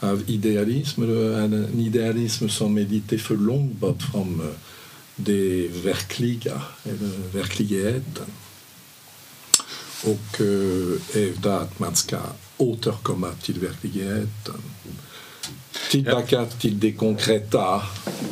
av 0.00 0.22
idealism, 0.26 1.02
en 1.02 1.80
idealism 1.80 2.48
som 2.48 2.78
är 2.78 2.84
lite 2.84 3.18
för 3.18 3.36
långt 3.36 3.72
bort 3.72 4.02
från 4.02 4.54
verkliga, 5.84 6.62
eller 6.84 7.32
verkligheten 7.32 8.26
och 10.04 10.40
uh, 10.40 10.98
hävda 11.14 11.56
att 11.56 11.78
man 11.78 11.96
ska 11.96 12.18
återkomma 12.56 13.28
till 13.42 13.60
verkligheten. 13.60 14.62
Tillbaka 15.90 16.36
ja. 16.36 16.46
till 16.46 16.80
det 16.80 16.92
konkreta. 16.92 17.82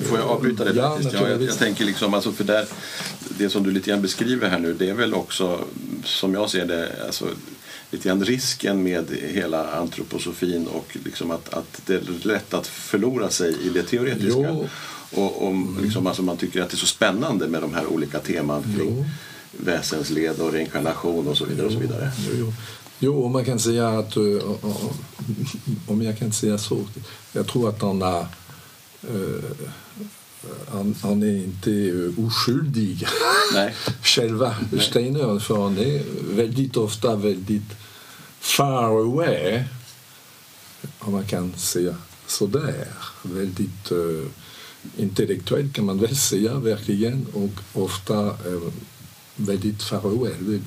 Får 0.09 0.19
jag 0.19 0.29
avbryta 0.29 0.65
det? 0.65 0.75
Ja, 0.75 0.99
ja, 1.13 1.29
jag, 1.29 1.43
jag, 1.43 1.59
tänker 1.59 1.85
liksom, 1.85 2.15
alltså 2.15 2.33
för 2.33 2.45
där, 2.45 2.67
det 3.39 3.51
som 3.51 3.63
du 3.63 3.71
lite 3.71 3.91
grann 3.91 4.03
beskriver 4.03 4.49
här 4.49 4.59
nu, 4.59 4.75
det 4.75 4.91
är 4.91 4.95
väl 4.95 5.15
också, 5.15 5.65
som 6.05 6.35
jag 6.35 6.51
ser 6.51 6.67
det, 6.67 6.93
alltså, 7.07 7.29
lite 7.91 8.09
grann 8.09 8.25
risken 8.25 8.83
med 8.83 9.07
hela 9.11 9.73
antroposofin 9.73 10.67
och 10.67 10.97
liksom 11.05 11.31
att, 11.31 11.55
att 11.55 11.83
det 11.87 11.95
är 11.95 12.27
lätt 12.27 12.55
att 12.55 12.67
förlora 12.67 13.31
sig 13.31 13.57
i 13.67 13.69
det 13.69 13.83
teoretiska. 13.83 14.29
Jo. 14.29 14.69
Och 15.15 15.47
om 15.47 15.79
liksom, 15.83 16.07
alltså 16.07 16.23
man 16.23 16.37
tycker 16.37 16.63
att 16.63 16.71
det 16.71 16.75
är 16.75 16.79
så 16.79 16.87
spännande 16.87 17.49
med 17.49 17.63
de 17.63 17.75
här 17.75 17.87
olika 17.87 18.19
teman 18.19 18.63
kring 18.63 18.97
jo 18.97 19.05
väsensled 19.53 20.41
och 20.41 20.53
reinkarnation 20.53 21.29
och 21.29 21.39
så 21.39 21.45
vidare. 21.45 21.67
och 21.67 21.73
så 21.73 21.79
vidare. 21.79 22.13
Jo, 22.29 22.35
jo. 22.39 22.53
jo 22.99 23.29
man 23.29 23.45
kan 23.45 23.59
säga 23.59 23.89
att, 23.89 24.17
om 25.87 26.03
jag 26.03 26.19
kan 26.19 26.33
säga 26.33 26.59
så, 26.59 26.85
jag 27.33 27.47
tror 27.47 27.69
att 27.69 27.83
han 27.83 28.03
har 28.03 28.27
han, 30.69 30.95
han, 31.03 31.23
är 31.23 31.37
inte 31.37 32.13
oskyldig 32.23 33.07
Nej. 33.55 33.75
själva 34.03 34.55
Steiner 34.81 35.39
för 35.39 35.63
han 35.63 35.79
är 35.79 36.03
väldigt 36.35 36.77
ofta 36.77 37.17
väldigt 37.17 37.77
far 38.41 39.01
away 39.01 39.65
om 40.99 41.13
man 41.13 41.27
kan 41.27 41.53
säga 41.57 41.95
sådär. 42.27 42.87
Väldigt 43.23 43.93
uh, 43.93 44.27
intellektuell 44.97 45.73
kan 45.73 45.85
man 45.85 45.99
väl 45.99 46.17
säga 46.17 46.55
verkligen 46.55 47.27
och 47.33 47.83
ofta 47.83 48.37
väldigt 49.37 49.83
farväl. 49.83 50.61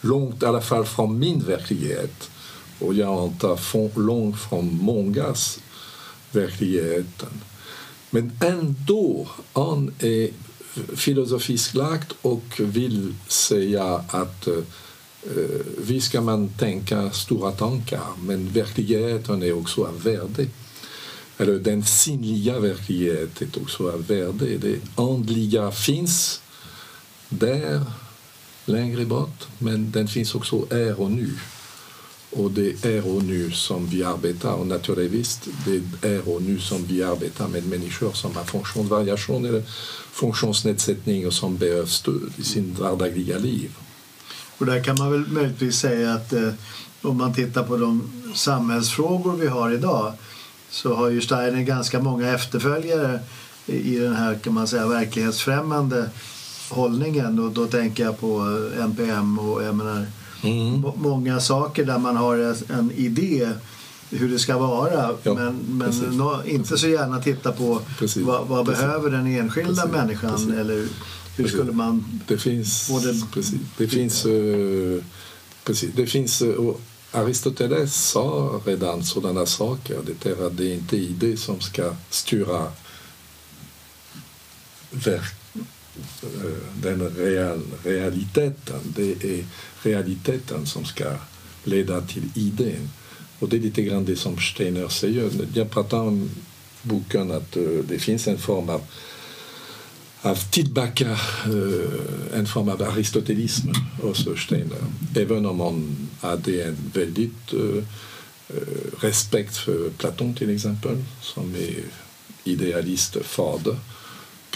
Långt 0.00 0.42
i 0.42 0.46
alla 0.46 0.60
fall 0.60 0.84
från 0.84 1.18
min 1.18 1.40
verklighet. 1.40 2.30
Och 2.78 2.94
jag 2.94 3.22
antar 3.22 4.00
långt 4.00 4.40
från 4.40 4.78
mångas 4.82 5.60
verklighet. 6.32 7.24
Men 8.10 8.32
ändå, 8.40 9.28
han 9.52 9.92
är 9.98 10.30
filosofiskt 10.96 11.74
lagd 11.74 12.12
och 12.22 12.44
vill 12.58 13.14
säga 13.28 13.84
att 14.08 14.48
uh, 14.48 14.62
visst 15.78 16.08
ska 16.08 16.20
man 16.20 16.48
tänka 16.48 17.10
stora 17.10 17.52
tankar 17.52 18.06
men 18.20 18.48
verkligheten 18.48 19.42
är 19.42 19.52
också 19.52 19.84
av 19.84 20.02
värde. 20.02 20.46
Eller 21.38 21.58
den 21.58 21.84
sinnliga 21.84 22.58
verkligheten 22.58 23.50
är 23.54 23.62
också 23.62 23.92
av 23.92 24.06
värde. 24.06 24.58
Det 24.58 24.78
andliga 24.94 25.70
finns 25.70 26.40
där 27.28 27.84
längre 28.64 29.04
bort, 29.04 29.48
men 29.58 29.90
den 29.90 30.08
finns 30.08 30.34
också 30.34 30.66
här 30.70 31.00
och 31.00 31.10
nu. 31.10 31.30
Och 32.30 32.50
det 32.50 32.84
är 32.84 32.92
här 32.92 33.16
och 33.16 33.22
nu 33.22 33.50
som 33.50 33.86
vi 33.86 34.04
arbetar, 34.04 34.52
och 34.52 34.66
naturligtvis 34.66 35.40
det 35.64 36.08
är 36.08 36.14
här 36.14 36.34
och 36.34 36.42
nu 36.42 36.60
som 36.60 36.84
vi 36.84 37.02
arbetar 37.02 37.48
med 37.48 37.66
människor 37.66 38.12
som 38.12 38.36
har 38.36 38.44
funktionsvariation 38.44 39.44
eller 39.44 39.62
funktionsnedsättning 40.12 41.26
och 41.26 41.32
som 41.32 41.56
behöver 41.56 41.86
stöd 41.86 42.32
i 42.36 42.42
sin 42.42 42.76
vardagliga 42.80 43.38
liv. 43.38 43.70
Och 44.58 44.66
där 44.66 44.84
kan 44.84 44.96
man 44.98 45.12
väl 45.12 45.26
möjligtvis 45.26 45.76
säga 45.76 46.12
att 46.12 46.32
eh, 46.32 46.52
om 47.02 47.16
man 47.16 47.34
tittar 47.34 47.62
på 47.62 47.76
de 47.76 48.12
samhällsfrågor 48.34 49.36
vi 49.36 49.46
har 49.46 49.70
idag 49.70 50.12
så 50.70 50.94
har 50.94 51.08
ju 51.08 51.20
Steiner 51.20 51.62
ganska 51.62 52.00
många 52.00 52.34
efterföljare 52.34 53.20
i 53.66 53.98
den 53.98 54.16
här 54.16 54.38
kan 54.44 54.54
man 54.54 54.68
säga 54.68 54.86
verklighetsfrämmande 54.86 56.10
hållningen. 56.68 57.38
Och 57.38 57.50
då 57.50 57.66
tänker 57.66 58.04
jag 58.04 58.20
på 58.20 58.60
NPM 58.80 59.38
och 59.38 59.62
jag 59.62 59.74
menar, 59.74 60.06
mm. 60.42 60.84
många 60.96 61.40
saker 61.40 61.84
där 61.84 61.98
man 61.98 62.16
har 62.16 62.56
en 62.72 62.92
idé 62.96 63.48
hur 64.10 64.28
det 64.28 64.38
ska 64.38 64.58
vara. 64.58 65.14
Ja, 65.22 65.34
men, 65.34 65.56
men 65.68 65.90
no, 66.16 66.42
inte 66.46 66.78
så 66.78 66.88
gärna 66.88 67.22
titta 67.22 67.52
på 67.52 67.80
precis, 67.98 68.22
vad, 68.22 68.46
vad 68.46 68.66
behöver 68.66 69.10
den 69.10 69.26
enskilda 69.26 69.82
precis, 69.82 69.96
människan? 69.96 70.30
Precis, 70.30 70.50
eller 70.50 70.88
hur 71.36 71.48
skulle 71.48 71.72
man... 71.72 72.20
Det 72.26 72.38
finns... 72.38 72.88
Både, 72.90 73.14
precis, 73.32 73.60
det 73.76 73.88
finns, 73.88 74.26
uh, 74.26 75.02
precis, 75.64 75.90
det 75.96 76.06
finns 76.06 76.42
uh, 76.42 76.74
Aristoteles 77.12 78.10
sa 78.10 78.60
redan 78.64 79.04
sådana 79.04 79.46
saker. 79.46 79.98
Det 80.06 80.30
är 80.30 80.46
att 80.46 80.56
det 80.56 80.70
är 80.70 80.74
inte 80.74 80.96
idé 80.96 81.36
som 81.36 81.60
ska 81.60 81.92
styra 82.10 82.72
verk 84.90 85.35
Eh, 85.35 85.35
den 86.82 87.10
real, 87.16 87.60
realiteten. 87.84 88.80
Det 88.96 89.24
är 89.24 89.44
realiteten 89.82 90.66
som 90.66 90.84
ska 90.84 91.04
leda 91.64 92.00
till 92.00 92.28
idén. 92.34 92.90
Och 93.38 93.48
det 93.48 93.56
är 93.56 93.60
lite 93.60 93.82
grann 93.82 94.04
det 94.04 94.16
som 94.16 94.38
Steiner 94.38 94.88
säger. 94.88 95.30
Jag 95.54 95.70
pratar 95.70 95.98
om 95.98 96.30
boken 96.82 97.30
att 97.30 97.56
det 97.88 97.98
finns 97.98 98.28
en 98.28 98.38
form 98.38 98.68
av, 98.68 98.82
av 100.22 100.50
tillbaka, 100.50 101.18
en 102.34 102.46
form 102.46 102.68
av 102.68 102.82
aristotelism 102.82 103.68
hos 104.02 104.28
Steiner. 104.46 104.78
Även 105.16 105.46
om 105.46 105.60
han 105.60 106.08
hade 106.20 106.64
en 106.64 106.76
väldigt 106.94 107.54
uh, 107.54 107.82
respekt 109.00 109.56
för 109.56 109.90
Platon 109.90 110.34
till 110.34 110.54
exempel, 110.54 111.04
som 111.20 111.54
är 111.54 111.84
idealist 112.44 113.16
fader 113.22 113.76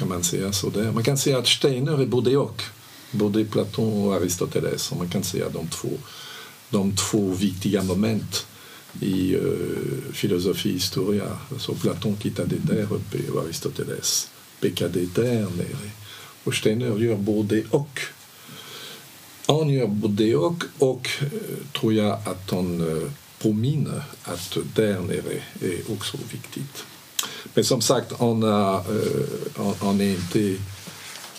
kan 0.01 0.09
man 0.09 0.25
säga 0.25 0.53
så 0.53 0.71
där. 0.71 0.93
Man 0.93 1.03
kan 1.03 1.19
säga 1.19 1.39
att 1.39 1.47
Steiner 1.47 2.03
är 2.03 2.07
både 2.07 2.37
och. 2.37 2.63
Både 3.11 3.45
Platon 3.45 3.93
och 3.93 4.15
Aristoteles. 4.15 4.91
Och 4.91 4.97
man 4.97 5.09
kan 5.09 5.23
säga 5.23 5.49
de 5.49 5.67
två, 5.67 5.89
de 6.71 6.97
två 6.97 7.31
viktiga 7.31 7.83
moment 7.83 8.47
i 9.01 9.37
uh, 9.37 10.13
Platon 11.81 12.17
hittade 12.23 12.57
där 12.57 12.93
uppe 12.93 13.31
och 13.33 13.43
Aristoteles 13.45 14.31
pekade 14.61 15.01
där 15.01 15.47
nere. 15.57 15.91
Och 16.45 16.55
Steiner 16.55 16.99
gör 16.99 17.17
både 17.17 17.63
och. 17.71 18.01
Han 19.47 19.69
gör 19.69 19.87
både 19.87 20.37
och 20.37 20.65
och 20.79 21.09
tror 21.81 21.93
jag 21.93 22.19
att 22.25 22.51
han 22.51 22.83
påminner 23.39 24.03
att 24.23 24.57
där 24.75 25.01
nere 25.01 25.43
är 25.61 25.93
också 25.93 26.17
viktigt. 26.33 26.85
Men 27.55 27.65
som 27.65 27.81
sagt, 27.81 28.13
är, 28.13 28.83
han, 29.57 29.75
han 29.81 30.01
är 30.01 30.11
inte 30.11 30.57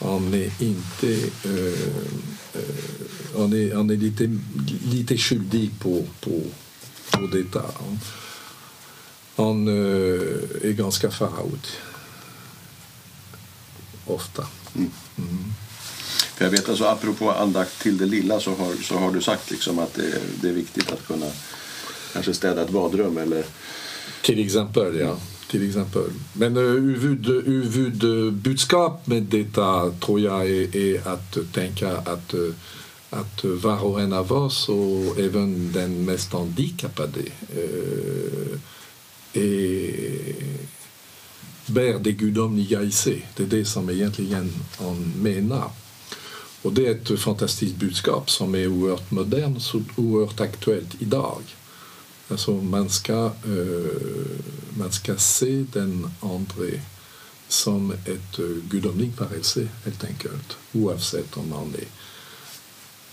han 0.04 0.34
är 0.34 0.52
inte 0.60 1.08
uh, 1.46 1.74
han, 3.38 3.54
är, 3.54 3.76
han 3.76 3.90
är 3.90 3.96
lite, 3.96 4.38
lite 4.86 5.18
skyldig 5.18 5.72
på, 5.80 6.04
på, 6.20 6.42
på 7.12 7.28
detta. 7.28 7.62
Han, 9.36 9.68
uh, 9.68 10.22
är 10.62 10.72
ganska 10.72 11.12
faraut. 11.12 11.68
Ofta. 14.06 14.48
Mm. 14.76 14.92
Mm. 15.18 15.54
För 16.36 16.46
jag 16.46 16.52
vet 16.52 16.70
alltså, 16.70 16.86
apropå 16.86 17.32
andakt 17.32 17.82
till 17.82 17.98
det 17.98 18.06
lilla 18.06 18.40
så 18.40 18.56
har, 18.56 18.76
så 18.84 18.98
har 18.98 19.12
du 19.12 19.22
sagt 19.22 19.52
liksom 19.52 19.80
att 19.80 19.94
det, 19.94 20.20
det 20.42 20.50
är 20.50 20.54
viktigt 20.54 20.92
att 20.92 21.08
kunna 21.08 21.28
kanske 22.14 22.34
städa 22.34 22.62
ett 22.62 22.70
badrum 22.70 23.18
eller... 23.18 23.46
Till 24.22 24.46
exempel, 24.46 25.00
ja. 25.00 25.18
Till 25.52 25.68
exempel. 25.68 26.10
Men 26.34 26.56
huvud, 26.56 27.26
huvudbudskap 27.46 29.08
med 29.08 29.24
detta 29.24 29.92
tror 29.92 30.20
jag 30.20 30.50
är, 30.50 30.76
är 30.76 31.08
att 31.08 31.38
tänka 31.54 31.98
att, 31.98 32.34
att 33.10 33.44
var 33.44 33.84
och 33.84 34.02
en 34.02 34.14
av 34.14 34.32
oss 34.32 34.70
och 34.70 35.20
även 35.20 35.72
den 35.72 36.06
mest 36.06 36.34
handikappade 36.34 37.20
är, 39.34 40.36
bär 41.66 42.00
det 42.00 42.12
gudomliga 42.12 42.82
i 42.82 42.92
sig. 42.92 43.28
Det 43.36 43.44
är 43.44 43.48
det 43.48 43.66
som 43.66 43.90
egentligen 43.90 44.52
han 44.80 45.14
menar. 45.22 45.72
Och 46.62 46.74
det 46.74 46.88
är 46.88 46.92
ett 46.92 47.20
fantastiskt 47.20 47.76
budskap 47.76 48.30
som 48.30 48.56
är 48.56 48.68
oerhört 48.68 49.12
modernt 49.12 49.74
och 49.74 50.04
oerhört 50.04 50.40
aktuellt 50.40 50.96
idag. 51.00 51.42
Alltså 52.32 52.52
man 52.52 52.90
ska, 52.90 53.32
uh, 53.48 54.40
man 54.78 54.92
ska 54.92 55.18
se 55.18 55.66
den 55.74 56.12
andra 56.20 56.80
som 57.48 57.92
ett 57.92 58.38
gudomligt 58.70 59.20
varelse 59.20 59.68
helt 59.86 60.04
enkelt. 60.04 60.58
Oavsett 60.74 61.38
om 61.38 61.50
man 61.50 61.76
är 61.76 61.88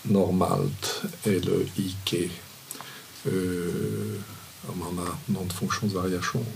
normalt 0.03 1.03
eller 1.23 1.67
icke. 1.77 2.31
Uh, 3.27 4.21
om 4.67 4.79
man 4.79 4.99
har 4.99 5.15
någon 5.27 5.51
funktionsvariation. 5.51 6.47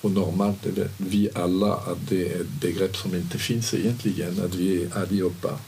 Och 0.00 0.10
normalt 0.10 0.66
är 0.66 0.90
vi 0.96 1.28
alla 1.34 1.74
att 1.74 2.08
det 2.08 2.32
är 2.32 2.40
ett 2.40 2.60
begrepp 2.60 2.96
som 2.96 3.14
inte 3.14 3.38
finns 3.38 3.74
egentligen, 3.74 4.44
att 4.44 4.54
vi 4.54 4.82
är 4.82 4.98
allihopa 4.98 5.58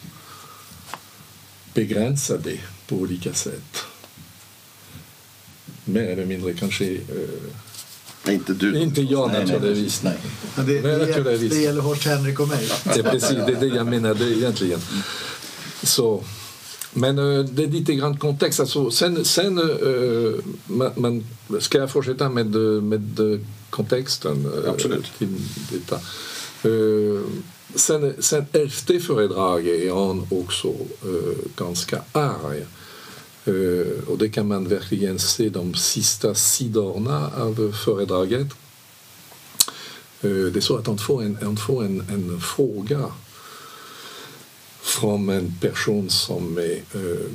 begränsade 1.74 2.58
på 2.88 2.96
olika 2.96 3.34
mer 5.92 6.08
eller 6.08 6.26
mindre 6.26 6.52
kanske... 6.52 6.84
Uh, 6.90 6.98
inte 8.28 8.52
du. 8.52 8.78
Inte 8.78 9.02
jag 9.02 9.32
naturligtvis. 9.32 10.02
Nej, 10.02 10.18
nej. 10.56 10.66
Det, 10.66 10.80
det, 10.80 11.06
naturligtvis. 11.06 11.52
det 11.52 11.60
gäller 11.60 11.80
Horst 11.80 12.04
Henrik 12.04 12.40
och 12.40 12.48
mig. 12.48 12.68
Det 12.84 12.98
är 12.98 13.02
precis 13.02 13.28
det, 13.28 13.52
är 13.52 13.60
det 13.60 13.66
jag 13.66 13.86
menade 13.86 14.24
egentligen. 14.24 14.80
Så, 15.82 16.24
men 16.92 17.18
uh, 17.18 17.44
det 17.44 17.64
är 17.64 17.68
lite 17.68 17.94
grann 17.94 18.18
kontext. 18.18 18.60
Alltså, 18.60 18.90
sen, 18.90 19.24
sen 19.24 19.58
uh, 19.58 20.34
man, 20.66 20.90
man, 20.96 21.24
ska 21.60 21.78
jag 21.78 21.90
fortsätta 21.90 22.28
med, 22.28 22.54
med 22.82 23.40
kontexten? 23.70 24.52
Absolut. 24.68 25.06
Till 25.18 25.40
detta. 25.72 26.00
sen, 27.74 28.14
sen 28.18 28.46
efter 28.52 29.00
föredraget 29.00 29.82
är 29.82 30.06
han 30.06 30.26
också 30.30 30.74
ganska 31.56 32.02
arg. 32.12 32.64
Och 34.06 34.18
det 34.18 34.28
kan 34.28 34.48
man 34.48 34.68
verkligen 34.68 35.18
se 35.18 35.48
de 35.48 35.74
sista 35.74 36.34
sidorna 36.34 37.30
av 37.36 37.72
föredraget. 37.84 38.46
Uh, 40.24 40.52
det 40.52 40.58
är 40.58 40.60
så 40.60 40.76
att 40.76 40.86
han 40.86 40.98
får 40.98 41.22
en, 41.22 41.38
han 41.42 41.56
får 41.56 41.84
en, 41.84 42.40
fråga 42.40 43.12
från 44.80 45.28
en 45.28 45.54
person 45.60 46.10
som 46.10 46.58
är 46.58 46.82
uh, 46.94 47.26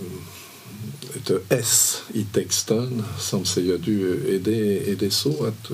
ett 1.15 1.31
S 1.49 2.01
i 2.13 2.25
texten 2.33 3.03
som 3.19 3.45
säger 3.45 3.77
du, 3.77 4.13
är 4.35 4.39
det, 4.39 4.91
är 4.91 4.95
det 4.95 5.11
så 5.11 5.45
att, 5.45 5.71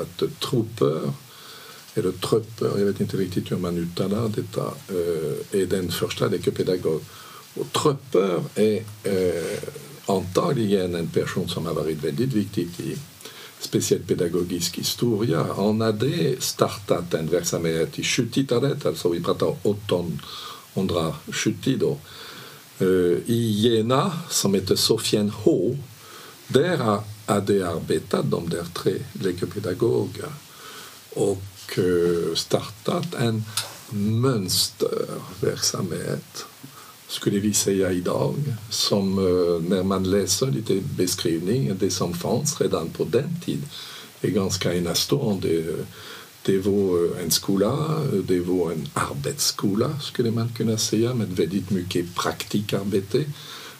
att 0.00 0.40
trupper 0.40 1.12
eller 1.94 2.12
trupper, 2.12 2.78
jag 2.78 2.86
vet 2.86 3.00
inte 3.00 3.16
riktigt 3.16 3.52
hur 3.52 3.56
man 3.56 3.78
uttalar 3.78 4.28
detta, 4.28 4.74
är 5.52 5.66
den 5.66 5.90
första 5.90 6.26
läkepedagog 6.26 6.94
och 6.94 7.27
trupper 7.72 8.42
är 8.54 8.82
eh, 9.02 9.58
antagligen 10.06 10.94
en 10.94 11.08
person 11.08 11.48
som 11.48 11.66
har 11.66 11.74
varit 11.74 12.04
väldigt 12.04 12.32
viktig 12.32 12.68
i 12.78 12.96
speciellt 13.60 14.08
pedagogisk 14.08 14.78
historia. 14.78 15.46
Han 15.56 15.80
hade 15.80 16.40
startat 16.40 17.14
en 17.14 17.28
verksamhet 17.28 17.98
i 17.98 18.02
70-talet, 18.02 18.86
alltså 18.86 19.08
vi 19.08 19.22
pratar 19.22 19.48
1870 19.48 21.78
då, 21.80 21.98
i 23.26 23.50
Jena 23.50 24.12
som 24.30 24.54
heter 24.54 24.76
Sofien 24.76 25.30
H. 25.30 25.76
Där 26.48 27.00
hade 27.26 27.70
arbetat 27.70 28.30
de 28.30 28.50
tre 28.74 28.94
och 31.10 31.78
startat 32.34 33.14
en 33.14 33.44
mönsterverksamhet 33.90 36.46
skulle 37.08 37.38
vi 37.38 37.54
säga 37.54 37.92
idag, 37.92 38.34
som 38.70 39.18
uh, 39.18 39.62
när 39.62 39.82
man 39.82 40.10
läser 40.10 40.46
lite 40.46 40.80
beskrivning, 40.96 41.72
det 41.80 41.90
som 41.90 42.14
fanns 42.14 42.60
redan 42.60 42.88
på 42.90 43.04
den 43.04 43.40
tiden 43.44 43.68
är 44.20 44.28
ganska 44.28 44.74
enastående. 44.74 45.64
Det 46.42 46.58
var 46.58 47.20
en 47.22 47.30
skola, 47.30 48.00
det 48.28 48.40
var 48.40 48.72
en 48.72 48.88
arbetsskola 48.94 50.00
skulle 50.00 50.30
man 50.30 50.52
kunna 50.56 50.78
säga 50.78 51.14
med 51.14 51.28
väldigt 51.28 51.70
mycket 51.70 52.14
praktikarbete 52.14 53.24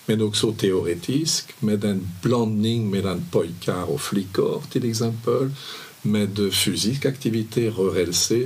men 0.06 0.22
också 0.22 0.52
teoretisk 0.52 1.54
med 1.58 1.84
en 1.84 2.08
blandning 2.22 2.90
mellan 2.90 3.24
pojkar 3.32 3.90
och 3.90 4.00
flickor 4.00 4.62
till 4.72 4.90
exempel 4.90 5.50
med 6.02 6.54
fysisk 6.54 7.06
aktivitet, 7.06 7.78
rörelse 7.78 8.36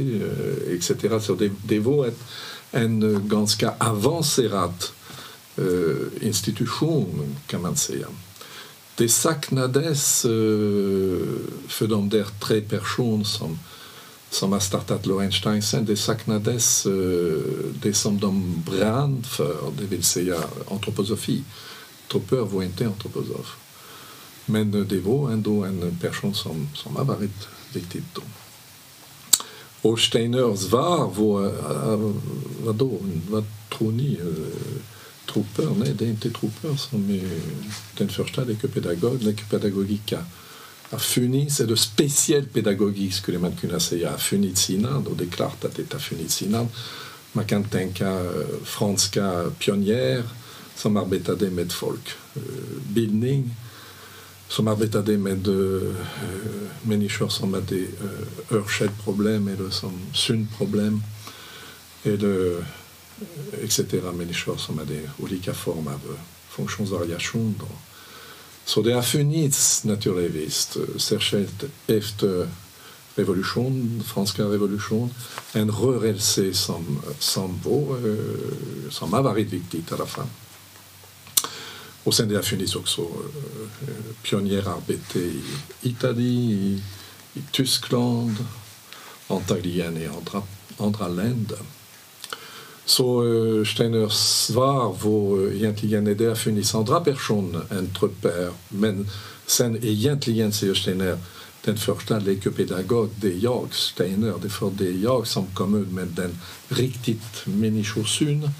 etc. 0.71 1.25
Så 1.27 1.35
det, 1.35 1.51
det 1.67 1.79
var 1.79 2.07
ett 2.07 2.21
en 2.73 3.29
ganska 3.29 3.75
avancerad 3.79 4.75
uh, 5.59 6.07
institution 6.21 7.37
kan 7.47 7.63
man 7.63 7.77
säga. 7.77 8.07
Det 8.95 9.09
saknades 9.09 10.25
uh, 10.25 11.27
för 11.69 11.87
de 11.87 12.09
där 12.09 12.27
tre 12.41 12.61
personer 12.61 13.25
som, 13.25 13.59
som 14.31 14.53
har 14.53 14.61
startat 14.61 15.07
Lorensteinsen, 15.07 15.85
det 15.85 15.97
saknades 15.97 16.87
uh, 16.87 17.43
det 17.83 17.95
som 17.95 18.21
de 18.21 18.63
brann 18.71 19.23
för, 19.23 19.73
det 19.79 19.85
vill 19.85 20.05
säga 20.05 20.37
antroposofi. 20.71 21.43
Tropper 22.11 22.37
var 22.37 22.63
inte 22.63 22.87
antroposof. 22.87 23.57
Men 24.47 24.89
det 24.89 25.01
var 25.01 25.31
ändå 25.31 25.65
en 25.65 25.99
person 26.01 26.35
som, 26.35 26.69
som 26.75 26.97
har 26.97 27.05
varit 27.05 27.49
viktigt 27.73 28.05
då. 28.15 28.23
Och 29.83 30.01
Steiners 30.01 30.61
svar 30.61 31.11
var, 31.17 31.47
äh, 31.47 32.13
vadå, 32.65 32.99
vad 33.31 33.45
tror 33.79 33.93
ni? 33.93 34.19
Trupper? 35.33 35.69
Nej, 35.79 35.95
det 35.99 36.05
är 36.05 36.09
inte 36.09 36.31
trupper 36.31 36.77
som 36.77 37.11
är 37.11 37.41
den 37.99 38.09
första 38.09 38.45
lekopedagog, 38.45 39.23
lekopedagogika 39.23 40.25
har 40.93 40.99
funnits, 40.99 41.61
eller 41.61 41.77
speciell 41.77 42.45
pedagogik 42.45 43.15
skulle 43.15 43.39
man 43.39 43.57
kunna 43.57 43.81
säga, 43.81 44.11
har 44.11 44.19
funnits 44.19 44.71
innan 44.71 45.07
och 45.07 45.17
det 45.17 45.25
är 45.25 45.29
klart 45.29 45.65
att 45.65 45.77
det 45.77 45.93
har 45.93 46.01
funnits 46.01 46.43
innan. 46.43 46.69
Man 47.33 47.45
kan 47.45 47.65
tänka 47.65 48.33
franska 48.65 49.51
pionjärer 49.59 50.23
som 50.77 50.97
arbetade 50.97 51.51
med 51.51 51.73
folkbildning 51.73 53.51
som 54.53 54.69
arbetade 54.69 55.19
med 55.19 55.49
uh, 55.49 55.95
människor 56.83 57.29
som 57.29 57.55
hade 57.55 57.77
uh, 57.77 59.49
eller 59.49 59.71
som 59.71 60.01
synproblem 60.15 61.03
eller 62.03 62.65
etc. 63.63 63.79
människor 64.15 64.57
som 64.57 64.79
hade 64.79 65.11
olika 65.19 65.55
former 65.55 65.93
av 65.93 66.19
funktionsvariation. 66.49 67.55
Då. 67.61 67.67
Så 68.65 68.83
det 68.83 68.93
har 68.93 69.03
funnits 69.03 69.85
naturligtvis, 69.85 70.79
särskilt 70.97 71.65
efter 71.87 72.49
revolution, 73.15 74.03
franska 74.07 74.43
revolution, 74.43 75.15
en 75.53 75.71
rörelse 75.71 76.55
som, 76.55 77.03
som, 77.19 77.61
var, 77.65 78.17
som 78.91 79.13
har 79.13 79.23
varit 79.23 79.53
viktig 79.53 79.79
i 79.79 79.95
alla 79.95 80.07
fall. 80.07 80.29
Och 82.05 82.15
sen 82.15 82.29
det 82.29 82.35
har 82.35 82.43
funnits 82.43 82.77
också 82.77 83.01
eh, 83.01 84.15
pionjärarbete 84.23 85.19
i 85.19 85.43
Italien, 85.83 86.51
i, 86.51 86.83
i 87.35 87.43
Tyskland, 87.51 88.37
antagligen 89.29 89.97
i 89.97 90.07
andra, 90.07 90.43
andra 90.79 91.09
länder. 91.09 91.59
Så 92.85 93.23
uh, 93.23 93.65
Steiners 93.65 94.13
svar 94.13 94.97
var 95.03 95.53
egentligen 95.53 96.13
att 96.13 96.19
det 96.19 96.25
har 96.25 96.35
funnits 96.35 96.75
andra 96.75 97.01
personer 97.01 97.63
än 97.71 97.95
Trupper. 97.95 98.51
Men 98.69 99.09
sen 99.47 99.85
egentligen 99.85 100.53
säger 100.53 100.75
Steiner 100.75 101.19
den 101.65 101.77
första 101.77 102.19
lekopedagog, 102.19 103.11
det 103.17 103.27
är 103.27 103.39
jag, 103.45 103.69
Steiner. 103.75 104.35
Det 104.43 104.51
för 104.51 104.71
det 104.71 104.89
är 104.89 104.93
riktigt 106.69 107.47
människosyn 107.47 108.51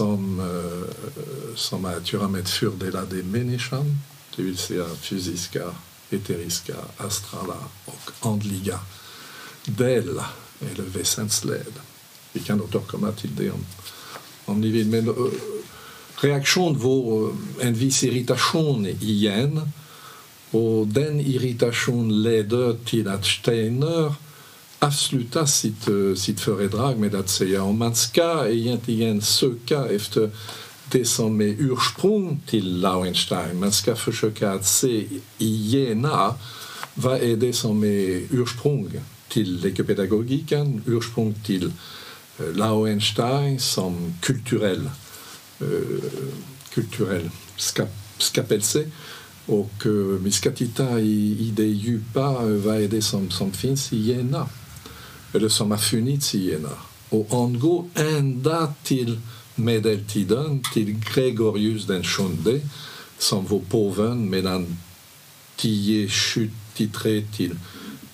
som, 0.00 0.40
uh, 0.40 1.54
som 1.54 1.84
har 1.84 1.92
att 1.92 2.12
göra 2.12 2.28
med 2.28 2.48
fördelade 2.48 3.16
människan, 3.16 3.98
det 4.36 4.42
vill 4.42 4.56
säga 4.56 4.84
fysiska, 5.00 5.62
eteriska, 6.10 6.74
astrala 6.96 7.56
och 7.84 8.10
andliga 8.20 8.78
del 9.64 10.20
eller 10.70 10.84
väsensled. 10.84 11.72
Vi 12.32 12.40
kan 12.40 12.60
återkomma 12.60 13.12
till 13.12 13.36
det 13.36 13.50
om, 13.50 13.66
om 14.44 14.60
ni 14.60 14.68
vill. 14.70 14.86
Men 14.86 15.08
uh, 15.08 15.14
reaktion 16.20 16.78
var 16.78 17.32
en 17.60 17.74
viss 17.74 18.04
irritation 18.04 18.86
igen. 18.86 19.70
Och 20.50 20.86
den 20.86 21.20
irritation 21.20 22.22
ledde 22.22 22.76
till 22.84 23.08
att 23.08 23.26
Steiner 23.26 24.14
avsluta 24.80 25.46
sitt, 25.46 25.88
sitt 26.16 26.40
föredrag 26.40 26.98
med 26.98 27.14
att 27.14 27.28
säga 27.28 27.62
om 27.62 27.78
man 27.78 27.94
ska 27.94 28.48
egentligen 28.48 29.22
söka 29.22 29.86
efter 29.86 30.30
det 30.90 31.04
som 31.04 31.40
är 31.40 31.56
ursprung 31.58 32.40
till 32.46 32.80
Lauenstein. 32.80 33.60
Man 33.60 33.72
ska 33.72 33.96
försöka 33.96 34.52
att 34.52 34.66
se 34.66 35.06
igenom 35.38 36.34
vad 36.94 37.22
är 37.22 37.36
som 37.52 37.84
är 37.84 38.22
ursprung 38.30 39.00
till 39.28 39.60
lekopedagogiken, 39.60 40.82
ursprung 40.86 41.34
till 41.46 41.72
Lauenstein 42.54 43.60
som 43.60 44.14
kulturell, 44.20 44.90
kulturell 46.74 47.30
skapelse. 48.18 48.90
Och 49.46 49.86
vi 50.20 50.32
ska 50.32 50.50
titta 50.50 51.00
i, 51.00 51.36
i 51.40 51.50
i 53.92 53.96
Jena, 53.96 54.48
eller 55.34 55.48
som 55.48 55.70
har 55.70 55.78
funnits 55.78 56.34
i 56.34 56.50
Jena. 56.50 56.72
Och 57.08 57.28
angå 57.30 57.88
ända 57.94 58.74
till 58.82 59.20
medeltiden, 59.54 60.62
till 60.74 61.04
Gregorius 61.14 61.86
den 61.86 62.04
sjunde, 62.04 62.60
som 63.18 63.46
var 63.46 63.58
påven 63.58 64.30
mellan 64.30 64.76
1073 65.56 67.26
till 67.36 67.56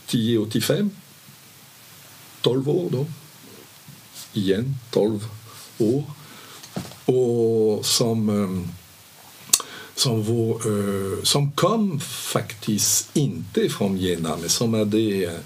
1085. 0.07 0.91
12 2.41 2.69
år 2.69 2.89
då. 2.91 3.07
Igen, 4.33 4.77
12 4.91 5.29
år. 5.79 6.05
Och 7.05 7.87
som 7.87 8.67
som, 9.95 10.23
var, 10.25 11.25
som 11.25 11.53
kom 11.53 12.01
faktiskt 12.01 13.17
inte 13.17 13.69
från 13.69 13.97
Jena, 13.97 14.37
men 14.37 14.49
som 14.49 14.75
hade 14.75 15.41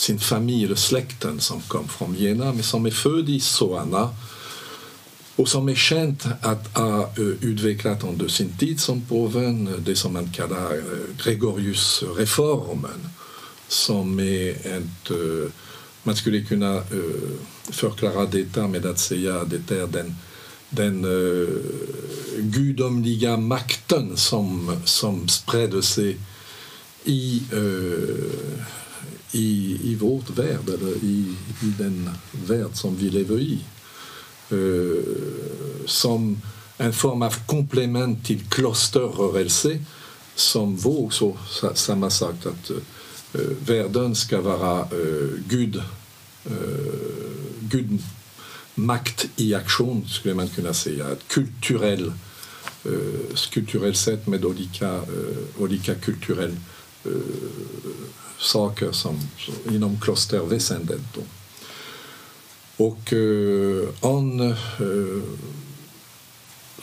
sin 0.00 0.18
familj, 0.18 0.64
eller 0.64 0.74
släkten 0.74 1.40
som 1.40 1.60
kom 1.60 1.88
från 1.88 2.14
Jena, 2.14 2.52
men 2.52 2.62
som 2.62 2.86
är 2.86 2.90
född 2.90 3.28
i 3.28 3.40
Soana 3.40 4.14
och 5.36 5.48
som 5.48 5.68
är 5.68 5.74
känt 5.74 6.24
att 6.40 6.76
ha 6.76 7.12
utvecklat 7.40 8.04
under 8.04 8.28
sin 8.28 8.56
tid 8.58 8.80
som 8.80 9.02
påven. 9.02 9.74
Det 9.78 9.96
som 9.96 10.12
man 10.12 10.32
kallar 10.32 10.82
Gregoriusreformen 11.24 13.08
som 13.68 14.20
är 14.20 14.50
ett 14.50 15.10
man 16.02 16.16
skulle 16.16 16.44
kunna 16.44 16.82
förklara 17.68 18.26
detta 18.26 18.68
med 18.68 18.86
att 18.86 18.98
säga 18.98 19.40
att 19.40 19.50
det 19.50 19.70
är 19.70 19.86
den 19.86 20.14
den 20.70 21.06
gudomliga 22.38 23.36
makten 23.36 24.16
som, 24.16 24.76
som 24.84 25.28
spredde 25.28 25.82
sig 25.82 26.16
i, 27.04 27.42
i, 29.32 29.80
i 29.82 29.94
vårt 29.94 30.30
värld, 30.30 30.68
eller 30.68 31.04
i, 31.04 31.34
i 31.62 31.74
den 31.78 32.10
värld 32.46 32.70
som 32.72 32.96
vi 32.96 33.10
lever 33.10 33.38
i. 33.38 33.58
Uh, 34.52 35.02
som 35.86 36.40
en 36.76 36.92
form 36.92 37.22
av 37.22 37.46
komplement 37.46 38.26
till 38.26 38.40
klosterrörelse 38.48 39.78
som 40.34 40.76
var 40.76 40.98
också 40.98 41.36
samma 41.74 42.10
sak 42.10 42.46
att 42.46 42.70
uh, 42.70 43.40
världen 43.66 44.14
ska 44.14 44.40
vara 44.40 44.82
uh, 44.82 45.30
Gud, 45.48 45.82
Gud 47.60 48.02
makt 48.74 49.28
i 49.36 49.54
aktion, 49.54 50.08
skulle 50.08 50.34
man 50.34 50.48
kunna 50.48 50.74
säga. 50.74 51.10
Ett 51.10 51.28
kulturell, 51.28 52.12
uh, 52.86 53.34
kulturellt 53.50 53.96
sätt 53.96 54.26
med 54.26 54.44
olika, 54.44 54.96
uh, 54.96 55.04
olika 55.58 55.94
kulturella 55.94 56.56
saker 58.40 58.92
som, 58.92 59.18
inom 59.70 60.00
klosterväsendet. 60.00 61.00
Då. 61.14 61.22
Och 62.84 63.12
uh, 63.12 63.88
han 64.02 64.40
uh, 64.40 65.22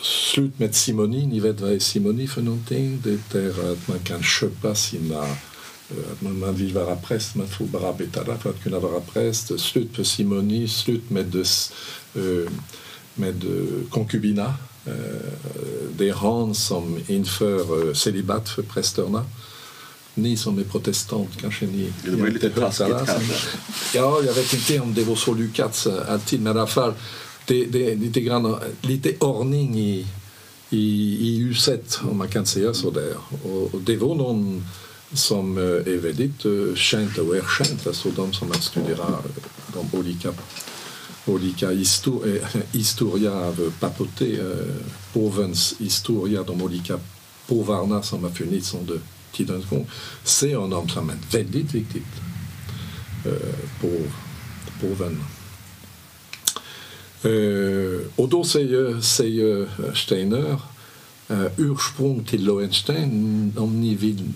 slut 0.01 0.59
med 0.59 0.75
simoni, 0.75 1.25
ni 1.25 1.39
vet 1.39 1.59
vad 1.59 1.71
är 1.71 1.79
simoni 1.79 2.27
för 2.27 2.41
någonting? 2.41 3.01
Det 3.03 3.35
är 3.35 3.71
att 3.71 3.87
man 3.87 3.99
kan 3.99 4.23
köpa 4.23 4.75
sina 4.75 5.37
man, 6.19 6.39
man 6.39 6.55
vill 6.55 6.73
vara 6.73 6.95
präst, 6.95 7.35
man 7.35 7.47
får 7.47 7.65
bara 7.65 7.93
betala 7.93 8.37
för 8.37 8.49
att 8.49 8.63
kunna 8.63 8.79
vara 8.79 8.99
präst. 8.99 9.59
Slut 9.59 9.95
på 9.95 10.03
simoni, 10.03 10.67
slut 10.67 11.09
med, 11.09 11.35
uh, 12.15 12.49
med 13.13 13.43
konkubina. 13.89 14.53
Uh, 14.87 14.93
det 15.97 16.09
är 16.09 16.13
han 16.13 16.55
som 16.55 16.99
inför 17.07 17.93
celibat 17.93 18.49
för 18.49 18.61
prästerna. 18.61 19.25
Ni 20.17 20.37
som 20.37 20.59
är 20.59 20.63
protestant 20.63 21.29
kanske 21.41 21.65
ni... 21.65 21.93
Det 22.05 22.15
var 22.15 22.27
lite 22.27 22.49
taskigt 22.49 22.87
kanske. 23.05 23.47
Ja, 23.93 24.21
jag 24.25 24.33
vet 24.33 24.53
inte 24.53 24.79
om 24.79 24.93
det 24.93 25.03
var 25.03 25.15
så 25.15 25.33
lyckat 25.33 25.87
alltid, 26.07 26.41
men 26.41 26.55
i 26.55 26.59
alla 26.59 26.67
fall 26.67 26.93
det, 27.45 27.65
det 27.65 27.91
är 27.91 27.95
lite, 27.95 28.21
grann, 28.21 28.55
lite 28.81 29.13
ordning 29.19 29.79
i, 29.79 30.07
i, 30.69 31.17
i 31.27 31.37
huset, 31.43 31.99
om 32.11 32.17
man 32.17 32.27
kan 32.27 32.45
säga 32.45 32.73
så 32.73 32.91
där. 32.91 33.13
Och, 33.43 33.73
och 33.73 33.81
det 33.81 33.97
var 33.97 34.15
någon 34.15 34.65
som 35.13 35.57
är 35.57 35.97
väldigt 35.97 36.77
känt 36.77 37.17
och 37.17 37.35
erkänt, 37.35 37.87
alltså 37.87 38.09
de 38.09 38.33
som 38.33 38.47
har 38.51 38.57
studerat 38.57 39.25
de 39.73 39.97
olika, 39.97 40.33
olika 41.25 41.69
histor 41.69 42.39
historia 42.71 43.33
av 43.33 43.73
papoté, 43.79 44.37
påvens 45.13 45.75
historia, 45.79 46.43
de 46.43 46.61
olika 46.61 46.99
påvarna 47.47 48.03
som 48.03 48.23
har 48.23 48.31
funnits 48.31 48.73
under 48.73 48.99
gång, 49.45 49.87
ser 50.23 50.55
honom 50.55 50.89
som 50.89 51.09
en 51.09 51.19
väldigt 51.31 51.75
viktigt 51.75 52.03
på, 53.81 53.89
påven. 54.81 55.23
Och 58.15 58.29
då 58.29 58.43
säger, 58.43 59.01
säger 59.01 59.69
Steiner 59.95 60.59
ursprung 61.57 62.23
till 62.23 62.45
Lowenstein, 62.45 63.53
om 63.57 63.81
ni 63.81 63.95
vill 63.95 64.33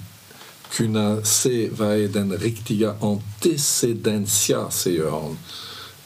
kunna 0.71 1.21
se 1.23 1.69
vad 1.69 1.87
är 1.87 2.07
den 2.07 2.37
riktiga 2.37 2.95
antecedentia, 3.01 4.71
säger 4.71 5.11
han, 5.11 5.37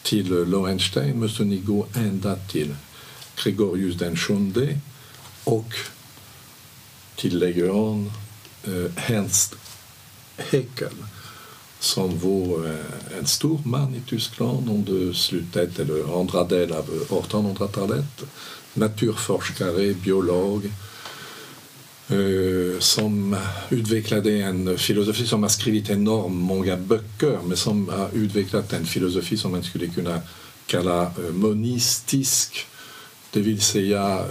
till 0.03 0.29
Lowenstein 0.29 1.19
måste 1.19 1.43
ni 1.43 1.57
gå 1.57 1.87
ända 1.95 2.35
till 2.35 2.75
Gregorius 3.43 3.95
den 3.95 4.17
sjunde 4.17 4.79
och 5.43 5.73
tillägger 7.15 7.67
han 7.67 8.11
Ernst 9.09 9.55
Haeckel 10.37 11.05
som 11.85 12.19
var 12.19 12.65
eh, 12.65 13.17
en 13.19 13.27
stor 13.27 13.59
man 13.63 13.95
i 13.95 14.01
Tyskland 14.09 14.69
under 14.69 15.13
slutet 15.13 15.79
eller 15.79 16.19
andra 16.19 16.43
delen 16.43 16.77
av 16.77 16.89
1800-talet. 17.09 18.23
Naturforskare, 18.73 19.93
biolog, 19.93 20.71
Uh, 22.11 22.79
som 22.79 23.35
utvecklade 23.69 24.31
en 24.31 24.77
filosofi 24.77 25.25
som 25.27 25.43
har 25.43 25.49
skrivit 25.49 25.89
enormt 25.89 26.35
många 26.35 26.77
böcker 26.77 27.39
men 27.43 27.57
som 27.57 27.89
har 27.89 28.09
utvecklat 28.13 28.73
en 28.73 28.85
filosofi 28.85 29.37
som 29.37 29.51
man 29.51 29.63
skulle 29.63 29.87
kunna 29.87 30.21
kalla 30.65 31.11
monistisk 31.31 32.67
det 33.31 33.39
vill 33.39 33.61
säga 33.61 34.25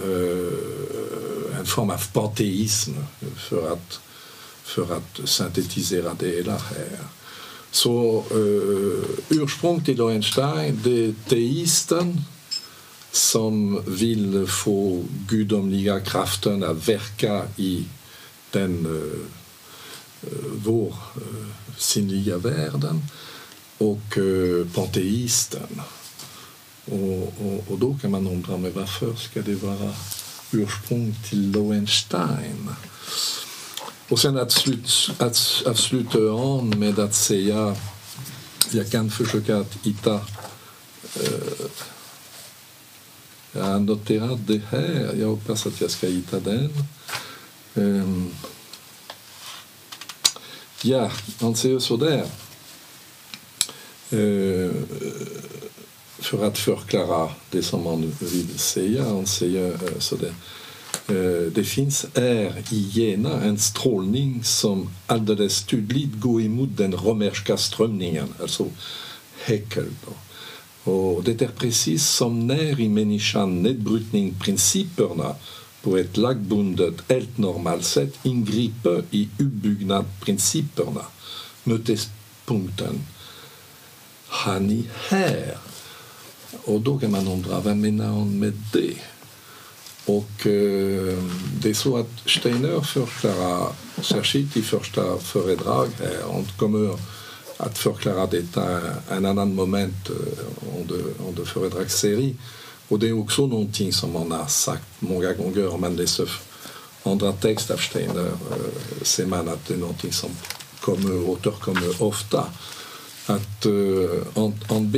en 1.58 1.66
form 1.66 1.90
av 1.90 2.12
panteism 2.12 2.92
för 3.36 3.72
att, 3.72 4.00
för 4.64 4.96
att 4.96 5.28
syntetisera 5.28 6.16
hela 6.20 6.52
här. 6.52 6.98
Så 7.70 8.24
ursprung 9.28 9.84
till 9.84 10.00
Einstein, 10.00 10.80
det 10.84 11.04
är 11.04 11.14
teisten 11.28 12.20
som 13.14 13.82
vill 13.86 14.46
få 14.46 15.04
gudomliga 15.28 16.00
kraften 16.00 16.64
att 16.64 16.88
verka 16.88 17.42
i 17.56 17.84
den 18.50 18.86
uh, 18.86 19.26
vår 20.54 20.94
uh, 21.16 21.46
sinnliga 21.78 22.38
världen 22.38 23.02
och 23.78 24.18
uh, 24.18 24.66
panteisten. 24.74 25.82
Och, 26.84 27.34
och, 27.46 27.64
och, 27.68 27.78
då 27.78 27.98
kan 28.02 28.10
man 28.10 28.26
undra 28.26 28.56
men 28.56 28.72
varför 28.72 29.14
ska 29.14 29.42
det 29.42 29.54
vara 29.54 29.94
ursprung 30.52 31.14
till 31.28 31.50
Lowenstein? 31.50 32.68
Och 34.14 34.20
sen 34.20 34.38
att, 34.38 34.52
slut, 34.52 35.10
att, 35.18 35.62
att 35.66 35.78
sluta 35.78 36.18
an 36.18 36.74
med 36.78 36.98
att 36.98 37.14
säga 37.14 37.76
jag 38.70 38.90
kan 38.90 39.10
försöka 39.10 39.56
att 39.56 39.76
hitta 39.82 40.14
uh, 40.14 41.66
jag 43.52 43.64
har 43.64 43.78
noterat 43.78 44.46
det 44.46 44.62
här. 44.70 45.14
Jag 45.20 45.28
hoppas 45.28 45.66
att 45.66 45.80
jag 45.80 45.90
ska 45.90 46.06
hitta 46.06 46.40
den. 46.40 46.70
Um, 47.74 48.34
ja, 50.82 51.10
han 51.40 51.56
säger 51.56 51.78
så 51.78 51.96
där. 51.96 52.26
Uh, 54.12 54.72
för 56.18 56.46
att 56.46 56.58
förklara 56.58 57.30
det 57.50 57.62
som 57.62 57.84
man 57.84 58.12
vill 58.20 58.58
säga. 58.58 59.04
Han 59.04 59.26
säger 59.26 59.72
uh, 59.72 59.98
så 59.98 60.16
där. 60.16 60.26
Uh, 60.28 60.34
Eh, 61.08 61.52
det 61.54 61.64
finns 61.64 62.06
här 62.14 62.62
i 62.70 62.88
Jena 62.92 63.42
en 63.42 63.58
strålning 63.58 64.44
som 64.44 64.90
alldeles 65.06 65.62
tydligt 65.62 66.20
går 66.20 66.42
emot 66.42 66.76
den 66.76 66.92
romerska 66.92 67.56
strömningen, 67.56 68.34
alltså 68.40 68.66
Häckel. 69.44 69.86
Och 70.84 71.24
det 71.24 71.42
är 71.42 71.48
precis 71.48 72.06
som 72.06 72.46
när 72.46 72.80
i 72.80 72.88
människan 72.88 73.62
nedbrytningsprinciperna 73.62 75.34
på 75.82 75.96
ett 75.96 76.16
lagbundet, 76.16 76.94
helt 77.08 77.38
normalt 77.38 77.84
sätt 77.84 78.14
ingriper 78.22 79.02
i 79.10 79.28
uppbyggnadsprinciperna. 79.38 81.04
Mötespunkten 81.64 83.00
har 84.26 84.60
ni 84.60 84.84
här. 85.08 85.58
Och 86.64 86.80
då 86.80 86.98
kan 86.98 87.10
man 87.10 87.28
undra, 87.28 87.60
vad 87.60 87.76
menar 87.76 88.08
hon 88.08 88.38
med 88.38 88.52
det? 88.72 88.94
Och 90.06 90.46
eh, 90.46 91.18
det 91.60 91.70
är 91.70 91.74
så 91.74 91.96
att 91.96 92.10
Steiner 92.26 92.80
förklarar, 92.80 93.72
särskilt 94.02 94.56
i 94.56 94.62
första 94.62 95.18
föredrag 95.18 95.88
här, 95.98 96.22
hon 96.24 96.46
kommer 96.58 96.98
att 97.56 97.78
förklara 97.78 98.26
detta 98.26 98.80
en 99.10 99.24
annan 99.24 99.54
moment 99.54 100.10
under, 100.78 101.04
under 101.28 101.44
föredragsserie. 101.44 102.34
Och 102.88 102.98
det 102.98 103.08
är 103.08 103.18
också 103.18 103.46
någonting 103.46 103.92
som 103.92 104.12
man 104.12 104.32
har 104.32 104.46
sagt 104.46 104.86
många 104.98 105.32
gånger 105.32 105.78
man 105.80 105.96
läser 105.96 106.30
andra 107.02 107.32
texter 107.32 107.74
av 107.74 107.78
Steiner 107.78 108.30
ser 109.02 109.26
man 109.26 109.48
att 109.48 109.66
det 109.66 109.74
är 109.74 109.78
någonting 109.78 110.12
ofta. 111.98 112.46
Att 113.26 113.66
uh, 113.66 114.10
han, 114.68 114.90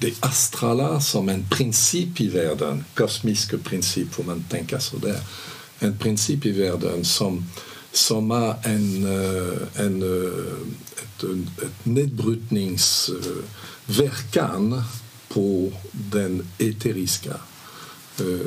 det 0.00 0.14
astrala 0.20 1.00
som 1.00 1.28
en 1.28 1.46
princip 1.50 2.20
i 2.20 2.28
världen, 2.28 2.84
kosmisk 2.94 3.64
princip 3.64 4.12
får 4.12 4.24
man 4.24 4.44
tänka 4.50 4.80
så 4.80 4.96
där, 4.96 5.20
en 5.78 5.98
princip 5.98 6.46
i 6.46 6.52
världen 6.52 7.04
som 7.04 7.44
som 7.92 8.30
har 8.30 8.56
en, 8.62 9.04
eh, 9.04 9.58
en, 9.74 10.02
eh, 10.02 10.28
ett, 11.02 11.22
ett 11.62 11.86
nedbrytningsverkan 11.86 14.82
på 15.28 15.72
den 15.92 16.46
eteriska 16.58 17.34
uh, 18.20 18.40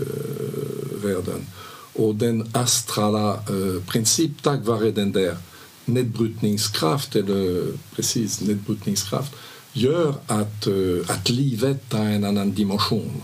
världen. 1.03 1.47
Och 1.93 2.15
den 2.15 2.49
astrala 2.53 3.39
uh, 3.49 3.83
princip, 3.83 4.31
tack 4.41 4.65
vare 4.65 4.91
den 4.91 5.11
där 5.11 5.37
nedbrytningskraft, 5.85 7.15
eller 7.15 7.67
precis 7.95 8.41
nedbrytningskraft, 8.41 9.35
gör 9.73 10.15
att, 10.27 10.67
uh, 10.67 11.05
att 11.07 11.29
livet 11.29 11.93
har 11.93 12.05
en 12.05 12.23
annan 12.23 12.53
dimension. 12.53 13.23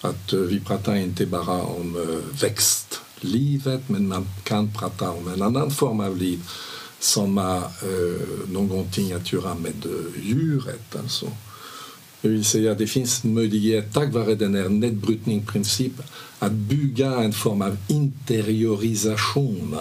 Att 0.00 0.32
vi 0.32 0.60
pratar 0.60 0.96
inte 0.96 1.26
bara 1.26 1.62
om 1.62 2.06
växt 2.40 3.00
livet 3.20 3.88
men 3.88 4.08
man 4.08 4.28
kan 4.42 4.72
prata 4.72 5.10
om 5.10 5.28
en 5.28 5.42
annan 5.42 5.70
form 5.70 6.00
av 6.00 6.16
liv 6.16 6.40
som 6.98 7.36
har 7.36 7.58
eh, 7.58 8.48
någonting 8.48 9.12
att 9.12 9.32
göra 9.32 9.54
med 9.54 9.86
djuret. 10.22 10.96
Alltså. 10.96 11.26
Det 12.20 12.28
vill 12.28 12.44
säga, 12.44 12.74
det 12.74 12.86
finns 12.86 13.24
möjlighet, 13.24 13.94
tack 13.94 14.12
vare 14.12 14.34
den 14.34 14.54
här 14.54 14.68
nedbrytningsprincipen, 14.68 16.04
att 16.38 16.52
bygga 16.52 17.14
en 17.14 17.32
form 17.32 17.62
av 17.62 17.76
interiorisation 17.88 19.76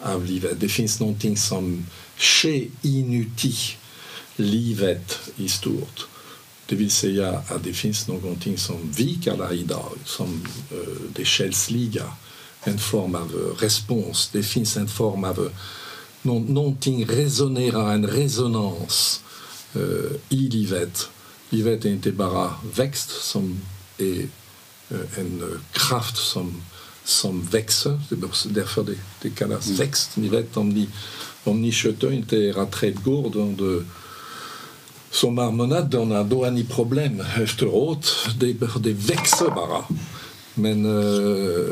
av 0.00 0.24
livet. 0.24 0.60
Det 0.60 0.68
finns 0.68 1.00
någonting 1.00 1.36
som 1.36 1.86
sker 2.18 2.66
inuti 2.82 3.56
livet 4.36 5.18
i 5.36 5.48
stort. 5.48 6.06
Det 6.66 6.76
vill 6.76 6.90
säga 6.90 7.28
att 7.28 7.64
det 7.64 7.72
finns 7.72 8.08
någonting 8.08 8.58
som 8.58 8.92
vi 8.96 9.14
kallar 9.24 9.52
idag 9.52 9.92
som 10.04 10.46
uh, 10.72 11.10
det 11.14 11.24
själsliga 11.24 12.12
en 12.60 12.78
form 12.78 13.14
av 13.14 13.56
respons. 13.60 14.28
Det 14.32 14.42
finns 14.42 14.76
en 14.76 14.88
form 14.88 15.24
av 15.24 15.50
någonting 16.22 17.06
resonerar, 17.06 17.92
en 17.92 18.06
resonans 18.06 19.22
i 20.28 20.36
livet. 20.36 21.08
Livet 21.50 21.84
är 21.84 21.88
inte 21.88 22.12
bara 22.12 22.54
växt 22.76 23.10
som 23.22 23.60
är 23.98 24.28
en 25.16 25.60
kraft 25.72 26.16
som, 26.16 26.62
som 27.04 27.42
växer. 27.42 28.00
Det 28.08 28.14
är 28.14 28.48
därför 28.48 28.84
det, 28.84 28.98
det 29.22 29.30
kallas 29.30 29.66
mm. 29.66 29.78
växt. 29.78 30.16
Ni 30.16 30.28
vet 30.28 30.56
om 30.56 30.68
ni, 30.68 30.88
om 31.44 31.62
ni 31.62 31.72
sköter 31.72 32.12
inte 32.12 32.36
era 32.36 32.66
trädgård 32.66 33.36
under 33.36 33.84
sommarmånaderna 35.16 36.22
då 36.22 36.44
har 36.44 36.50
ni 36.50 36.64
problem 36.64 37.22
efteråt. 37.42 38.06
Det, 38.40 38.52
det 38.80 38.92
växer 38.92 39.50
bara. 39.50 39.84
Men 40.54 40.86
uh, 40.86 41.66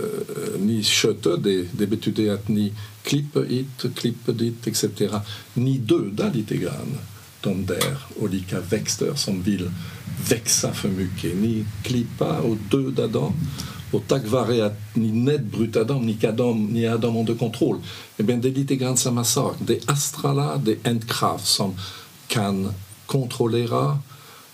ni 0.59 0.83
sköter 0.85 1.37
det. 1.37 1.68
Det 1.72 1.87
betyder 1.87 2.35
att 2.35 2.48
ni 2.48 2.72
klipper 3.02 3.44
hit, 3.44 3.96
klipper 3.96 4.33
dit, 4.33 4.66
etc. 4.66 4.85
Ni 5.54 5.78
dödar 5.78 6.33
lite 6.35 6.57
grann 6.57 6.98
de 7.40 7.66
där 7.66 7.96
olika 8.20 8.61
växter 8.61 9.14
som 9.14 9.42
vill 9.42 9.70
växa 10.30 10.72
för 10.72 10.88
mycket. 10.88 11.37
Ni 11.37 11.66
klipper 11.83 12.40
och 12.40 12.57
dödar 12.57 13.09
dem. 13.09 13.35
Och 13.92 14.02
tack 14.07 14.26
vare 14.26 14.66
att 14.66 14.80
ni 14.94 15.12
nedbryter 15.12 15.85
dem, 15.85 16.07
ni, 16.07 16.18
ni 16.72 16.87
har 16.87 17.07
under 17.07 17.35
kontroll. 17.35 17.78
Men 18.16 18.40
det 18.40 18.48
är 18.48 18.52
lite 18.52 18.76
grann 18.76 18.96
samma 18.96 19.24
sak. 19.24 19.57
Det 19.59 19.88
astrala, 19.88 20.57
det 20.57 20.72
är 20.72 20.90
en 20.90 21.00
kraft 21.00 21.46
som 21.46 21.74
kan 22.26 22.72
kontrollera, 23.06 23.98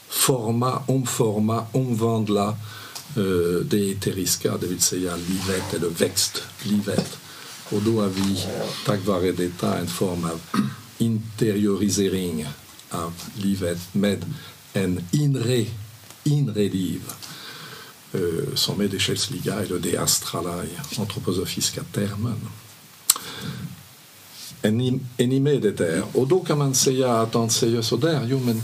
forma, 0.09 0.83
omforma, 0.87 1.67
omvandla 1.73 2.57
Eh, 3.17 3.65
det 3.65 3.91
eteriska, 3.91 4.57
det 4.57 4.67
vill 4.67 4.81
säga 4.81 5.17
livet 5.17 5.75
eller 5.75 5.89
växtlivet. 5.91 7.19
Och 7.71 7.83
då 7.83 8.01
har 8.01 8.09
vi 8.09 8.47
tack 8.87 9.07
vare 9.07 9.33
detta 9.33 9.79
en 9.79 9.87
form 9.87 10.25
av 10.25 10.41
interiorisering 10.99 12.47
av 12.91 13.13
livet 13.35 13.95
med 13.95 14.25
en 14.73 15.05
inre, 15.11 15.67
inre 16.25 16.69
liv 16.69 17.03
uh, 18.15 18.55
som 18.55 18.81
är 18.81 18.89
det 18.89 18.99
själsliga 18.99 19.55
eller 19.55 19.79
det 19.79 19.97
astrala. 19.97 20.65
Är 24.63 24.71
ni, 24.71 25.01
är 25.17 25.27
ni 25.27 25.41
med 25.41 25.63
det 25.63 25.71
där? 25.71 26.03
Och 26.13 26.29
då 26.29 26.41
kan 26.41 26.59
man 26.59 26.75
säga 26.75 27.13
att 27.13 27.35
han 27.35 27.51
säger 27.51 27.83
så 27.83 27.97
där, 27.97 28.27
jo 28.27 28.39
men 28.39 28.63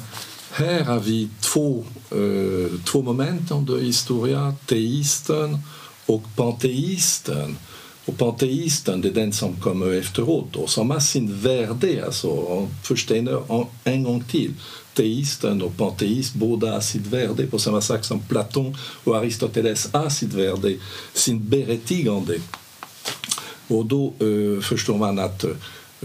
här 0.51 0.85
har 0.85 1.01
vi 1.01 1.29
två, 1.41 1.85
eh, 2.11 2.81
två 2.85 3.03
moment 3.03 3.51
under 3.51 3.81
historia, 3.81 4.55
teisten 4.67 5.59
och 6.07 6.23
panteisten. 6.37 7.57
Och 8.05 8.19
panteisten 8.19 9.01
det 9.01 9.09
är 9.09 9.13
den 9.13 9.33
som 9.33 9.57
kommer 9.61 9.93
efteråt 9.93 10.57
och 10.57 10.71
som 10.71 10.91
har 10.91 11.01
sin 11.01 11.41
värde. 11.41 12.05
Alltså, 12.07 12.69
först 12.83 13.11
en, 13.11 13.29
en 13.85 14.03
gång 14.03 14.25
till. 14.25 14.55
Teisten 14.95 15.63
och 15.63 15.77
panteist 15.77 16.35
båda 16.35 16.73
har 16.73 16.81
sitt 16.81 17.07
värde 17.07 17.47
på 17.47 17.59
samma 17.59 17.81
sätt 17.81 18.05
som 18.05 18.21
Platon 18.21 18.77
och 19.05 19.17
Aristoteles 19.17 19.89
har 19.93 20.09
sitt 20.09 20.33
värde, 20.33 20.77
sin 21.15 21.49
berättigande. 21.49 22.41
Och 23.69 23.87
då 23.87 24.07
eh, 24.07 24.63
förstår 24.63 24.99
man 24.99 25.19
att 25.19 25.45
eh, 25.45 25.51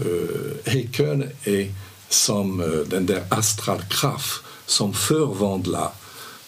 uh, 0.06 0.52
Häcken 0.64 1.30
är 1.44 1.74
som 2.08 2.60
uh, 2.60 2.86
den 2.86 3.06
där 3.06 3.24
astralkraft 3.28 4.44
som 4.66 4.94
förvandlar, 4.94 5.90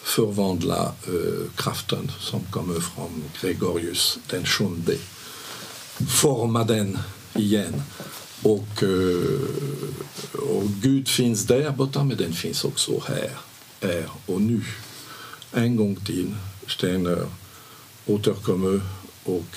förvandlar 0.03 0.91
uh, 1.09 1.49
kraften 1.55 2.11
som 2.19 2.39
kommer 2.49 2.79
från 2.79 3.23
Gregorius 3.41 4.17
den 4.29 4.45
sjunde. 4.45 4.95
Forma 6.21 6.63
den 6.63 6.97
igen. 7.33 7.81
Och, 8.43 8.83
uh, 8.83 9.39
och 10.33 10.63
Gud 10.81 11.07
finns 11.07 11.43
där 11.43 11.71
borta, 11.71 12.03
men 12.03 12.17
den 12.17 12.33
finns 12.33 12.63
också 12.63 13.01
här, 13.07 13.29
här 13.81 14.09
och 14.25 14.41
nu. 14.41 14.61
en 15.51 15.75
gång 15.75 15.95
till 15.95 16.35
Steiner, 16.67 17.27
eux 18.07 18.81
och 19.23 19.55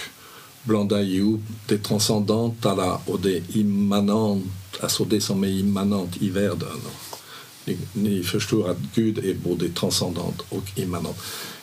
blanda 0.62 1.02
ihop 1.02 1.40
det 1.66 1.78
transcendentala 1.78 3.00
och 3.06 3.20
det 3.20 3.56
immanent, 3.56 4.44
alltså 4.82 5.04
det 5.04 5.20
som 5.20 5.44
är 5.44 5.48
immanent 5.48 6.22
i. 6.22 6.90
Ni, 7.64 7.78
ni 7.92 8.22
förstår 8.22 8.70
att 8.70 8.78
Gud 8.94 9.18
är 9.18 9.34
både 9.34 9.68
transcendent 9.68 10.40
och 10.48 10.78
immanent. 10.78 11.16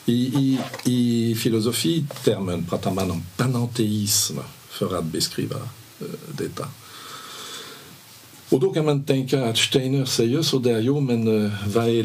I, 0.05 0.13
i, 0.13 0.59
i 0.83 1.35
filosofitermen 1.35 2.65
pratar 2.65 2.91
man 2.91 3.11
om 3.11 3.23
panenteism 3.37 4.37
för 4.69 4.97
beskriva 5.05 5.55
uh, 5.55 6.07
detta. 6.37 6.67
Och 8.49 8.59
då 8.59 8.73
kan 8.73 8.85
man 8.85 9.03
tänka 9.03 9.45
att 9.45 9.57
Steiner 9.57 10.05
säger 10.05 10.41
sådär, 10.41 10.79
jo 10.79 10.99
men 10.99 11.51
vad 11.73 11.87
är 11.87 12.03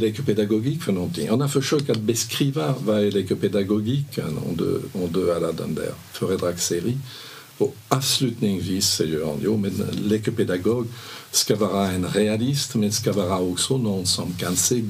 för 0.83 0.93
någonting? 0.93 1.29
Han 1.29 1.41
har 1.41 1.49
försökt 1.49 1.91
att 1.91 2.01
beskriva 2.01 2.75
vad 2.85 2.99
är 2.99 3.11
under, 4.51 4.81
alla 5.37 5.53
den 5.53 5.75
där 5.75 5.93
föredragsserie. 6.13 6.99
Och 7.59 7.77
avslutningsvis 7.89 8.87
säger 8.87 9.27
han, 9.27 9.41
jo 9.43 9.57
men 9.57 9.73
ska 11.31 11.57
vara 11.57 11.91
en 11.91 12.07
realist 12.07 12.75
men 12.75 12.93
ska 12.93 13.13
vara 13.13 13.41
också 13.41 13.79
någon 13.79 14.07
som 14.07 14.35
kan 14.35 14.57
se 14.57 14.81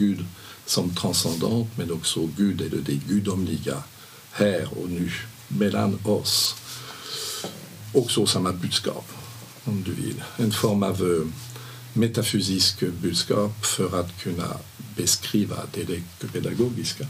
transcendent 0.91 1.69
men 1.79 1.93
också 1.93 2.29
Gud 2.37 2.61
eller 2.61 2.83
det 2.87 3.01
gudomliga 3.09 3.77
här 4.33 4.69
och 4.83 4.91
nu 4.91 5.11
mellan 5.49 5.99
oss. 6.05 6.55
Om 9.65 9.83
du 9.83 9.93
vill. 9.93 10.23
En 10.37 10.53
form 10.53 10.83
av 10.83 11.31
metafysisk 11.93 12.81
budskap 13.03 13.67
för 13.67 14.01
att 14.01 14.23
kunna 14.23 14.57
beskriva 14.97 15.57
det 15.75 16.29
pedagogiska. 16.33 17.07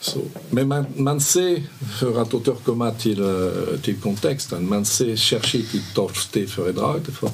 Så. 0.00 0.20
Men 0.50 0.68
man, 0.68 0.86
man 0.96 1.20
ser, 1.20 1.62
för 2.00 2.22
att 2.22 2.34
återkomma 2.34 2.90
till, 2.90 3.50
till 3.82 4.00
kontexten, 4.00 4.68
man 4.68 4.84
ser 4.84 5.16
särskilt 5.16 5.74
i 5.74 5.82
Torste-föredrag, 5.94 7.00
för 7.06 7.30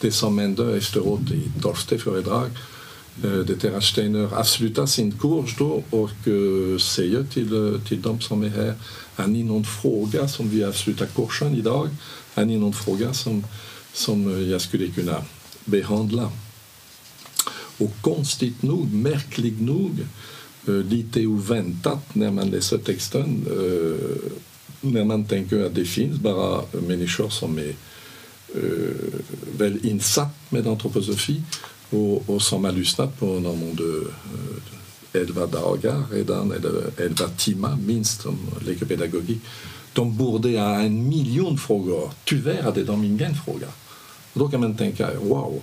det 0.00 0.12
som 0.12 0.38
hände 0.38 0.76
efteråt 0.76 1.30
i 1.30 1.60
Torste-föredrag, 1.62 2.50
det 3.22 3.64
är 3.64 3.76
att 3.76 3.84
Steiner 3.84 4.34
avslutar 4.34 4.86
sin 4.86 5.12
kurs 5.12 5.56
då 5.58 5.82
och 5.90 6.10
säger 6.80 7.24
till, 7.24 7.80
till 7.88 8.02
de 8.02 8.20
som 8.20 8.42
är 8.42 8.48
här, 8.48 8.74
har 9.14 9.26
ni 9.26 9.42
någon 9.42 9.64
fråga 9.64 10.28
som 10.28 10.50
vi 10.50 10.64
avslutar 10.64 11.06
kursen? 11.06 11.54
Har 12.36 12.44
ni 12.44 12.58
någon 12.58 12.72
fråga 12.72 13.14
som, 13.14 13.44
som 13.92 14.50
jag 14.50 14.60
skulle 14.60 14.88
kunna 14.88 15.24
behandla? 15.64 16.32
Och 17.78 17.92
konstigt 18.00 18.62
nog, 18.62 18.92
märkligt 18.92 19.60
nog, 19.60 20.06
lite 20.66 21.26
oväntat 21.26 22.14
när 22.14 22.30
man 22.30 22.50
läser 22.50 22.78
texten, 22.78 23.46
när 24.80 25.04
man 25.04 25.24
tänker 25.24 25.64
att 25.64 25.74
det 25.74 25.84
finns 25.84 26.18
bara 26.18 26.62
människor 26.72 27.28
som 27.28 27.58
är 27.58 27.74
väl 29.58 29.86
insatt 29.86 30.34
med 30.48 30.66
antroposofi 30.66 31.42
och, 31.90 32.30
och 32.30 32.42
som 32.42 32.64
har 32.64 32.72
lyssnat 32.72 33.18
på 33.18 33.26
under 33.26 34.06
elva 35.12 35.46
dagar 35.46 36.02
redan, 36.12 36.52
eller 36.52 37.00
elva 37.00 37.28
timmar 37.28 37.76
minst 37.86 38.26
om. 38.26 38.38
De 39.96 40.16
borde 40.16 40.60
ha 40.60 40.80
en 40.80 41.08
miljon 41.08 41.58
frågor. 41.58 42.10
Tyvärr 42.24 42.62
hade 42.62 42.84
de 42.84 43.04
ingen 43.04 43.34
fråga. 43.34 43.66
Och 44.32 44.40
då 44.40 44.48
kan 44.48 44.60
man 44.60 44.76
tänka, 44.76 45.10
wow, 45.20 45.62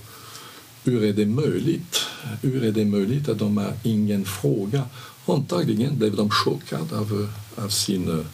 hur 0.84 1.04
är 1.04 1.14
det 1.14 1.26
möjligt? 1.26 2.00
Hur 2.42 2.64
är 2.64 2.72
det 2.72 2.86
möjligt 2.86 3.30
att 3.30 3.40
de 3.40 3.58
har 3.58 3.74
ingen 3.84 4.26
fråga? 4.26 4.86
Antagligen 5.26 5.98
blev 5.98 6.16
de 6.16 6.30
chockade 6.30 6.98
av, 6.98 7.34
av 7.56 7.70
sin 7.70 8.20
eh, 8.20 8.26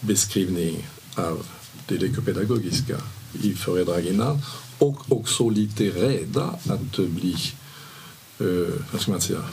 beskrivning 0.00 0.88
av 1.14 1.46
det 1.86 1.94
lekopedagogiska 1.94 2.96
i 3.42 3.54
föredrag 3.54 4.06
innan 4.06 4.40
och 4.78 5.12
också 5.12 5.48
lite 5.48 5.84
rädda 5.84 6.44
att 6.44 6.96
bli, 6.96 7.36
eh, 8.38 8.74
vad 8.92 9.00
ska 9.00 9.10
man 9.10 9.20
säga, 9.20 9.44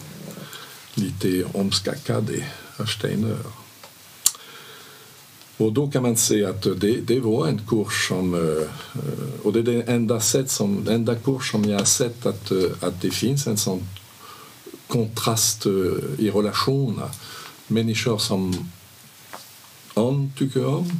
lite 0.94 1.44
omskakade 1.44 2.46
av 2.78 2.86
Steiner. 2.86 3.38
Och 5.60 5.74
då 5.74 5.92
kan 5.92 6.04
man 6.04 6.18
säga 6.18 6.50
att 6.50 6.64
det, 6.64 7.02
det 7.02 7.20
var 7.20 7.48
en 7.48 7.62
kurs 7.68 8.08
som, 8.08 8.34
och 9.44 9.54
det 9.54 9.60
är 9.60 9.64
det 9.64 9.82
enda, 9.82 10.20
sätt 10.20 10.52
som, 10.52 10.88
enda 10.88 11.16
kurs 11.16 11.52
som 11.52 11.66
jag 11.66 11.78
har 11.78 11.86
sett 11.86 12.26
att, 12.26 12.52
att 12.82 13.02
det 13.02 13.12
finns 13.12 13.48
en 13.48 13.58
sån 13.58 13.88
kontrast 14.88 15.66
i 16.18 16.32
relationerna. 16.34 17.10
Människor 17.68 18.18
som 18.18 18.70
han 19.94 20.32
tycker 20.38 20.66
om, 20.66 20.92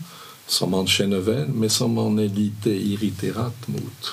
som 0.48 0.72
man 0.72 0.88
känner 0.88 1.20
väl, 1.20 1.48
men 1.48 1.70
som 1.70 1.94
man 1.94 2.20
är 2.20 2.30
lite 2.30 2.70
irriterad 2.70 3.54
mot. 3.66 4.12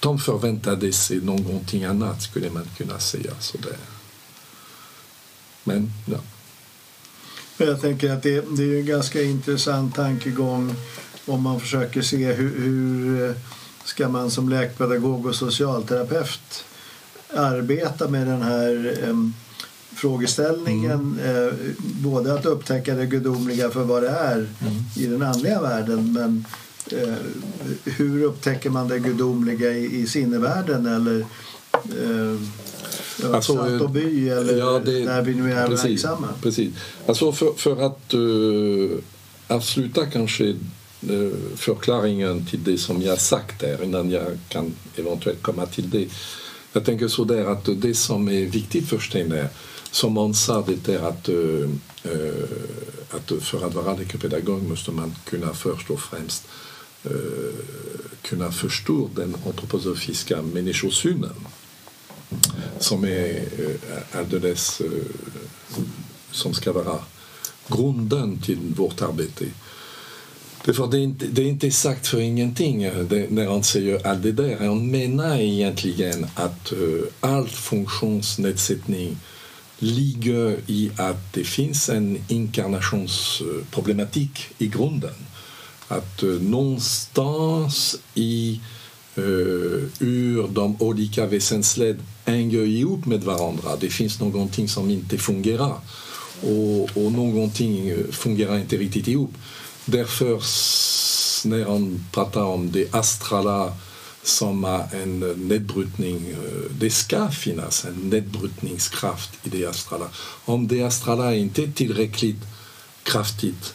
De 0.00 0.18
förväntade 0.18 0.92
sig 0.92 1.20
någonting 1.20 1.84
annat, 1.84 2.22
skulle 2.22 2.50
man 2.50 2.64
kunna 2.76 2.98
säga. 2.98 3.32
Sådär. 3.40 3.76
Men, 5.64 5.92
ja. 6.06 6.18
Jag 7.58 7.80
tänker 7.80 8.12
att 8.12 8.22
det, 8.22 8.44
det 8.56 8.62
är 8.62 8.78
en 8.78 8.86
ganska 8.86 9.22
intressant 9.22 9.94
tankegång 9.94 10.74
om 11.26 11.42
man 11.42 11.60
försöker 11.60 12.02
se 12.02 12.32
hur, 12.32 12.60
hur 12.60 13.34
ska 13.84 14.08
man 14.08 14.30
som 14.30 14.48
läkpedagog 14.48 15.26
och 15.26 15.34
socialterapeut 15.34 16.64
arbeta 17.34 18.08
med 18.08 18.26
den 18.26 18.42
här 18.42 18.98
eh, 19.02 19.14
frågeställningen. 19.94 21.18
Mm. 21.20 21.46
Eh, 21.48 21.54
både 21.80 22.34
att 22.34 22.46
upptäcka 22.46 22.94
det 22.94 23.06
gudomliga 23.06 23.70
för 23.70 23.84
vad 23.84 24.02
det 24.02 24.08
är 24.08 24.36
mm. 24.36 24.74
i 24.96 25.06
den 25.06 25.22
andliga 25.22 25.62
världen 25.62 26.12
men 26.12 26.44
eh, 27.00 27.14
hur 27.84 28.22
upptäcker 28.22 28.70
man 28.70 28.88
det 28.88 28.98
gudomliga 28.98 29.70
i, 29.70 30.00
i 30.00 30.06
sinnevärlden 30.06 30.86
eller 30.86 31.20
eh, 31.72 32.40
alltså, 33.32 33.58
och 33.80 33.90
by 33.90 34.28
eller 34.28 34.56
ja, 34.56 34.80
det, 34.84 35.04
där 35.04 35.22
vi 35.22 35.34
nu 35.34 35.52
är 35.52 35.66
precis, 35.66 35.84
verksamma. 35.84 36.28
Precis. 36.42 36.74
Alltså 37.06 37.32
för, 37.32 37.52
för 37.56 37.86
att 37.86 38.14
uh, 38.14 38.98
avsluta 39.48 40.06
kanske 40.06 40.44
uh, 41.10 41.32
förklaringen 41.56 42.46
till 42.46 42.64
det 42.64 42.78
som 42.78 43.02
jag 43.02 43.20
sagt 43.20 43.60
där 43.60 43.84
innan 43.84 44.10
jag 44.10 44.38
kan 44.48 44.74
eventuellt 44.96 45.42
komma 45.42 45.66
till 45.66 45.90
det. 45.90 46.08
Jag 46.72 46.84
tänker 46.84 47.08
så 47.08 47.24
där 47.24 47.44
att 47.44 47.68
det 47.76 47.94
som 47.94 48.28
är 48.28 48.44
viktigt 48.46 48.88
för 48.88 48.98
Steiner, 48.98 49.48
som 49.90 50.16
han 50.16 50.34
sa, 50.34 50.64
det 50.66 50.94
är 50.94 51.08
att, 51.08 51.28
uh, 51.28 51.68
att 53.10 53.32
för 53.42 53.66
att 53.66 53.74
vara 53.74 54.58
måste 54.58 54.90
man 54.90 55.14
kunna 55.24 55.54
först 55.54 55.90
och 55.90 56.00
främst 56.00 56.48
kunna 58.22 58.52
förstå 58.52 59.10
den 59.14 59.36
antroposofiska 59.46 60.42
människosynen 60.42 61.34
som 62.78 63.04
är 63.04 63.36
eh, 63.36 64.18
alldeles 64.18 64.80
eh, 64.80 64.90
som 66.30 66.54
ska 66.54 66.72
vara 66.72 66.98
grunden 67.68 68.38
till 68.38 68.58
vårt 68.76 69.02
arbete. 69.02 69.44
Därför 70.64 70.86
det, 70.86 70.98
är 70.98 71.02
inte, 71.02 71.26
det 71.26 71.42
är 71.42 71.46
inte 71.46 71.70
sagt 71.70 72.06
för 72.06 72.20
ingenting 72.20 72.82
det, 72.82 73.30
när 73.30 73.46
han 73.46 73.64
säger 73.64 74.06
allt 74.06 74.22
det 74.22 74.32
där. 74.32 74.58
Han 74.58 74.90
menar 74.90 75.38
egentligen 75.38 76.26
att 76.34 76.72
uh, 76.72 77.02
all 77.20 77.48
funktionsnedsättning 77.48 79.16
ligger 79.78 80.58
i 80.66 80.90
att 80.96 81.32
det 81.32 81.44
finns 81.44 81.88
en 81.88 82.18
inkarnationsproblematik 82.28 84.40
i 84.58 84.66
grunden. 84.66 85.14
Att 85.88 86.22
uh, 86.22 86.42
någonstans 86.42 87.96
i 88.14 88.60
uh, 89.18 90.44
de 90.48 90.76
olika 90.78 91.26
väsensled 91.26 91.98
hänger 92.24 92.62
ihop 92.62 93.06
med 93.06 93.24
varandra. 93.24 93.76
Det 93.80 93.88
finns 93.88 94.20
någonting 94.20 94.68
som 94.68 94.90
inte 94.90 95.18
fungerar 95.18 95.74
och, 96.42 96.82
och 97.04 97.12
någonting 97.12 97.88
eh, 97.88 98.06
fungerar 98.10 98.58
inte 98.58 98.76
riktigt 98.76 99.08
ihop. 99.08 99.34
Därför 99.84 100.42
när 101.48 101.64
han 101.64 102.06
pratar 102.12 102.42
om 102.42 102.72
det 102.72 102.94
astrala 102.94 103.72
som 104.22 104.64
har 104.64 104.88
en 104.92 105.20
nedbrytning, 105.20 106.30
eh, 106.30 106.70
det 106.80 106.90
ska 106.90 107.30
finnas 107.30 107.84
en 107.84 108.10
nedbrytningskraft 108.10 109.30
i 109.44 109.48
det 109.48 109.66
astrala. 109.66 110.08
Om 110.44 110.68
det 110.68 110.82
astrala 110.82 111.34
inte 111.34 111.62
är 111.62 111.72
tillräckligt 111.72 112.42
kraftigt 113.02 113.74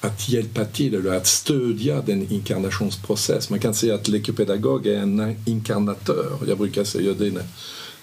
att 0.00 0.28
hjälpa 0.28 0.64
till 0.64 0.94
eller 0.94 1.16
att 1.16 1.26
stödja 1.26 2.02
den 2.02 2.32
inkarnationsprocess. 2.32 3.50
Man 3.50 3.60
kan 3.60 3.74
säga 3.74 3.94
att 3.94 4.08
lekopedagog 4.08 4.86
är 4.86 4.98
en 4.98 5.36
inkarnatör. 5.46 6.38
Jag 6.48 6.58
brukar 6.58 6.84
säga 6.84 7.14
det 7.14 7.30
när 7.30 7.44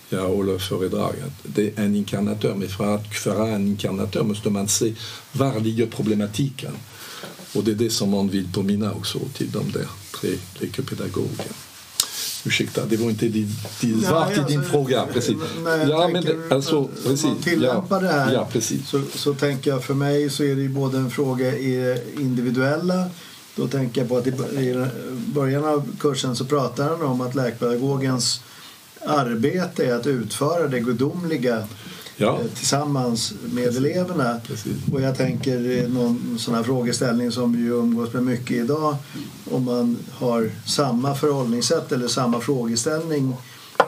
jag 0.09 0.27
håller 0.27 0.57
föredrag. 0.57 1.15
Det 1.43 1.77
är 1.77 1.83
en 1.83 1.95
inkarnatör, 1.95 2.55
men 2.55 2.69
för 2.69 2.95
att 2.95 3.25
vara 3.25 3.47
en 3.47 3.67
inkarnatör 3.67 4.23
måste 4.23 4.49
man 4.49 4.67
se 4.67 4.93
var 5.31 5.59
ligger 5.59 5.87
problematiken. 5.87 6.71
Och 7.55 7.63
det 7.63 7.71
är 7.71 7.75
det 7.75 7.89
som 7.89 8.09
man 8.09 8.29
vill 8.29 8.47
påminna 8.53 8.91
också 8.91 9.19
till 9.33 9.51
de 9.51 9.71
där 9.71 9.87
tre 10.21 10.29
lekopedagogerna. 10.59 11.66
Ursäkta, 12.47 12.85
det 12.85 12.97
var 12.97 13.09
inte 13.09 13.27
din, 13.27 13.49
din 13.81 14.01
svar 14.01 14.25
till 14.33 14.43
din 14.43 14.57
alltså, 14.57 14.71
fråga. 14.71 15.05
Precis. 15.13 15.35
När 15.63 15.89
ja, 15.89 16.01
tänker, 16.01 16.33
men 16.33 16.49
det, 16.49 16.55
alltså, 16.55 16.77
om 16.77 16.89
precis. 17.03 17.23
man 17.23 17.37
tillämpar 17.37 18.03
ja, 18.03 18.07
det 18.07 18.13
här 18.13 18.33
ja, 18.33 18.47
precis. 18.51 18.89
Så, 18.89 19.01
så 19.15 19.33
tänker 19.33 19.71
jag 19.71 19.83
för 19.83 19.93
mig 19.93 20.29
så 20.29 20.43
är 20.43 20.55
det 20.55 20.61
ju 20.61 20.69
både 20.69 20.97
en 20.97 21.11
fråga 21.11 21.55
i 21.55 21.75
det 21.75 22.21
individuella 22.21 23.09
då 23.55 23.67
tänker 23.67 24.01
jag 24.01 24.09
på 24.09 24.17
att 24.17 24.27
i 24.27 24.29
i 24.29 24.85
början 25.33 25.65
av 25.65 25.97
kursen 25.99 26.35
så 26.35 26.45
pratar 26.45 26.89
han 26.89 27.01
om 27.01 27.21
att 27.21 27.35
läkpedagogens 27.35 28.41
arbete 29.05 29.85
är 29.85 29.95
att 29.95 30.07
utföra 30.07 30.67
det 30.67 30.79
gudomliga 30.79 31.67
Ja. 32.17 32.39
tillsammans 32.55 33.33
med 33.53 33.77
eleverna. 33.77 34.39
Precis. 34.47 34.73
Och 34.93 35.01
jag 35.01 35.17
tänker 35.17 35.83
eh, 35.83 35.89
någon 35.89 36.35
sån 36.39 36.55
här 36.55 36.63
frågeställning 36.63 37.31
som 37.31 37.53
vi 37.53 37.63
umgås 37.63 38.13
med 38.13 38.23
mycket 38.23 38.51
idag. 38.51 38.95
Om 39.51 39.65
man 39.65 39.97
har 40.11 40.51
samma 40.65 41.15
förhållningssätt 41.15 41.91
eller 41.91 42.07
samma 42.07 42.39
frågeställning 42.39 43.35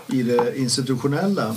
i 0.07 0.23
det 0.23 0.59
institutionella 0.59 1.55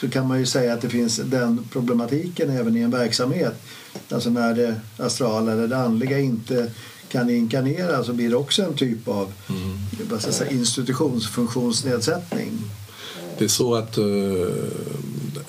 så 0.00 0.08
kan 0.08 0.28
man 0.28 0.38
ju 0.38 0.46
säga 0.46 0.74
att 0.74 0.80
det 0.80 0.88
finns 0.88 1.16
den 1.16 1.68
problematiken 1.72 2.50
även 2.50 2.76
i 2.76 2.80
en 2.80 2.90
verksamhet. 2.90 3.62
Alltså 4.10 4.30
när 4.30 4.54
det 4.54 4.80
astrala 4.98 5.52
eller 5.52 5.68
det 5.68 5.76
andliga 5.76 6.18
inte 6.18 6.70
kan 7.08 7.30
inkarnera 7.30 8.04
så 8.04 8.12
blir 8.12 8.30
det 8.30 8.36
också 8.36 8.62
en 8.62 8.74
typ 8.74 9.08
av 9.08 9.32
säga, 10.18 10.50
institutionsfunktionsnedsättning. 10.50 12.58
Det 13.38 13.44
är 13.44 13.48
så 13.48 13.74
att 13.74 13.98
eh, 13.98 14.04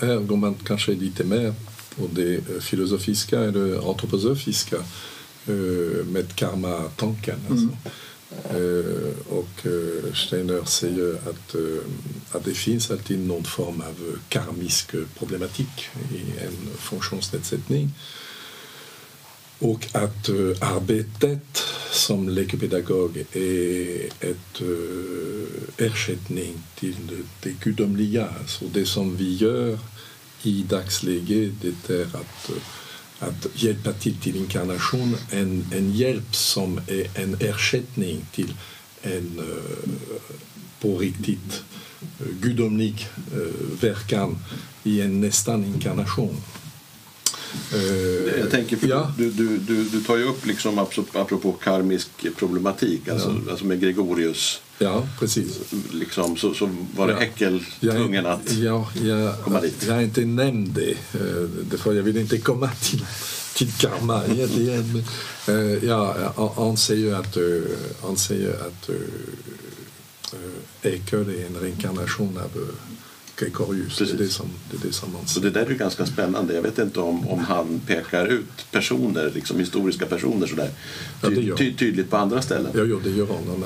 här 0.06 0.18
går 0.18 0.38
man 0.38 0.56
kanske 0.56 0.92
lite 0.92 1.24
mer 1.24 1.54
på 1.96 2.10
det 2.12 2.64
filosofiska 2.64 3.40
eller 3.40 3.90
antroposofiska 3.90 4.78
med 6.06 6.36
karma-tanken. 6.36 7.40
Alltså. 7.50 7.68
Och 9.30 9.66
eh, 9.66 10.14
Steiner 10.14 10.66
säger 10.66 11.14
att, 11.16 11.56
att 12.32 12.46
det 12.46 12.54
finns 12.54 12.92
alltid 12.92 13.20
någon 13.20 13.44
form 13.44 13.82
av 13.82 14.18
karmisk 14.30 14.96
problematik 15.20 15.90
i 16.14 16.46
en 16.46 16.78
funktionsnedsättning. 16.78 17.92
Och 19.64 19.88
att 19.92 20.30
uh, 20.30 20.58
arbetet 20.60 21.64
som 21.92 22.30
lekopedagog 22.30 23.18
är 23.32 24.06
ett 24.20 24.62
uh, 24.62 25.46
ersättning 25.78 26.64
till 26.76 26.96
det, 27.42 27.50
gudomliga. 27.64 28.28
Det 28.74 28.86
som 28.86 29.18
vi 29.18 29.36
gör 29.36 29.80
i 30.46 30.64
dagsläget 30.70 31.52
det 31.62 31.90
är 31.90 32.04
att, 32.04 32.50
att 33.20 33.48
hjälpa 33.64 33.94
till 33.94 34.16
till 34.18 34.36
inkarnation, 34.36 35.16
en, 35.32 35.66
en 35.72 35.92
hjälp 35.94 36.36
som 36.36 36.78
är 36.88 37.22
en 37.22 37.38
ersättning 37.40 38.26
till 38.32 38.54
en 39.02 39.40
uh, 39.40 39.94
på 40.82 40.98
riktigt 40.98 41.64
uh, 42.22 42.28
gudomlig 42.42 43.08
uh, 43.36 43.80
verkan 43.82 44.38
i 44.84 45.02
en 45.02 45.22
nästan 45.22 45.66
inkarnation. 45.66 46.38
Eh, 47.74 48.40
Jag 48.40 48.52
tänker, 48.52 48.78
för 48.78 48.88
ja. 48.88 49.14
du, 49.18 49.32
du, 49.32 49.58
du, 49.58 49.84
du 49.84 50.02
tar 50.04 50.18
ju 50.18 50.24
upp, 50.24 50.46
liksom, 50.46 50.80
apropå- 50.80 51.52
karmisk 51.64 52.10
problematik, 52.38 53.08
alltså, 53.08 53.42
alltså 53.50 53.66
med 53.66 53.82
Gregorius, 53.82 54.62
Ja, 54.80 55.08
precis. 55.20 55.60
liksom, 55.92 56.38
så, 56.38 56.54
så 56.54 56.70
var 56.96 57.08
det 57.08 57.14
Ja. 57.14 57.20
Häckel 57.20 57.64
Jag, 57.80 57.96
tvungen 57.96 58.26
att... 58.26 58.52
ja, 58.54 58.90
jag, 59.04 59.42
komma 59.44 59.62
dit. 59.62 59.84
jag 59.88 59.94
har 59.94 60.02
inte 60.02 60.26
nämnt 60.26 60.76
det, 60.76 60.92
eh, 60.92 61.50
därför 61.72 61.94
jag 61.94 62.04
vill 62.04 62.18
inte 62.18 62.38
komma 62.38 62.70
till, 62.82 63.06
till 63.56 63.72
karma 63.72 64.26
egentligen. 64.26 65.04
Men, 65.46 65.72
eh, 65.76 65.84
ja, 65.84 66.16
han- 66.36 66.50
han 66.56 66.78
säger 66.78 67.16
att, 67.16 67.38
eh, 67.38 67.44
han 68.02 68.18
säger 68.18 68.50
att 68.54 68.90
eh, 68.90 68.96
eh, 70.34 70.92
Häckel 70.92 71.30
är 71.30 71.46
en 71.46 71.56
reinkarnation 71.62 72.38
av 72.38 72.68
Gregorius. 73.38 73.98
Det 73.98 74.04
är 74.04 74.08
Precis. 74.08 74.18
det 74.28 74.34
som, 74.34 74.46
det 74.72 74.78
är 74.78 74.88
det 74.88 74.94
som 74.94 75.16
han 75.16 75.28
Så 75.28 75.40
det 75.40 75.50
där 75.50 75.66
är 75.66 75.70
ju 75.70 75.76
ganska 75.78 76.06
spännande. 76.06 76.54
Jag 76.54 76.62
vet 76.62 76.78
inte 76.80 77.00
om, 77.00 77.30
om 77.30 77.40
han 77.40 77.82
pekar 77.88 78.26
ut 78.28 78.72
personer, 78.72 79.32
liksom 79.36 79.60
historiska 79.60 80.06
personer 80.06 80.48
sådär, 80.48 80.70
Ja, 81.22 81.30
det 81.30 81.36
ty, 81.36 81.42
gör 81.42 81.56
ty, 81.56 81.74
tydligt 81.74 82.10
på 82.10 82.18
andra 82.18 82.42
ställen. 82.42 82.72
Ja, 82.76 82.84
ja, 82.84 82.96
det 83.04 83.10
gör 83.10 83.28
han. 83.28 83.64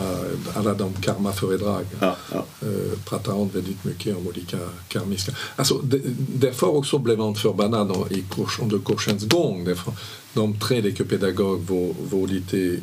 alla 0.55 0.74
de 0.74 0.93
karmaföredrag 0.93 1.86
Ja, 1.99 2.15
ja. 2.32 2.45
eh, 2.61 2.99
pratar 3.05 3.32
han 3.32 3.49
väldigt 3.49 3.84
mycket 3.84 4.18
om 4.18 4.28
olika 4.28 4.57
karmiska... 4.88 5.32
Alltså, 5.55 5.78
det, 5.78 6.01
därför 6.18 6.68
också 6.76 6.97
blev 6.97 7.20
han 7.20 7.36
förbannad 7.36 8.11
i 8.11 8.24
kurs, 8.32 8.59
under 8.61 8.80
kursens 8.80 9.26
gång. 9.26 9.65
Därför 9.65 9.93
de 10.34 10.59
tre 10.59 10.82
lekopedagog 10.82 11.59
var, 11.59 11.93
var 12.11 12.28
lite 12.28 12.80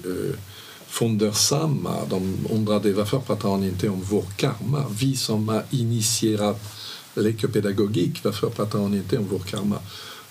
fundersamma. 0.94 2.04
De 2.10 2.46
undrade 2.50 2.92
varför 2.92 3.18
pratar 3.18 3.50
han 3.50 3.64
inte 3.64 3.88
om 3.88 4.02
vår 4.02 4.24
karma? 4.36 4.84
Vi 4.88 5.16
som 5.16 5.48
har 5.48 5.64
initierat 5.70 6.62
lekopedagogik, 7.14 8.24
varför 8.24 8.50
pratar 8.50 8.78
han 8.78 8.94
inte 8.94 9.18
om 9.18 9.28
vår 9.28 9.38
karma? 9.38 9.78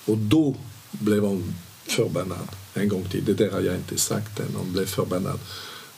Och 0.06 0.18
då 0.18 0.56
blev 0.92 1.26
han 1.26 1.56
förbannad 1.88 2.48
en 2.74 2.90
gång 2.90 3.06
till. 3.10 3.26
Det 3.26 3.34
där 3.34 3.52
har 3.52 3.62
jag 3.62 3.76
inte 3.76 3.98
sagt 3.98 4.40
än. 4.40 4.56
Han 4.58 4.72
blev 4.72 4.86
förbannad 4.86 5.40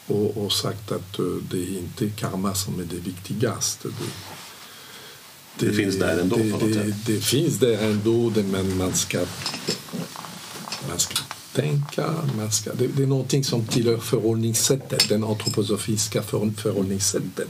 och, 0.08 0.38
och 0.38 0.52
sagt 0.54 0.92
att 0.92 1.20
eh, 1.20 1.26
det 1.52 1.58
är 1.58 1.78
inte 1.78 2.10
karma 2.10 2.56
som 2.56 2.80
är 2.80 2.84
det 2.84 2.96
viktigaste. 2.96 3.88
Det, 3.88 5.66
Det 5.66 5.74
finns 5.74 6.00
där 6.00 6.20
ändå 6.20 6.36
det, 6.36 6.52
på 6.52 6.58
något 6.58 6.74
det, 6.74 6.74
sätt. 6.74 7.06
det 7.06 7.20
finns 7.20 7.60
där 7.60 7.78
ändå, 7.78 8.30
det, 8.30 8.44
men 8.44 8.78
man 8.78 8.94
ska, 8.94 9.26
man 10.90 11.00
ska 11.00 11.35
tänka. 11.56 12.14
Man 12.38 12.52
ska, 12.52 12.74
det, 12.74 12.88
det 12.88 13.04
är 13.04 13.08
någonting 13.08 13.44
som 13.44 13.68
tillhör 13.68 13.98
förhållningssättet, 13.98 15.10
den 15.10 15.24
antroposofiska 15.24 16.22
för, 16.24 16.50
förhållningssättet. 16.58 17.50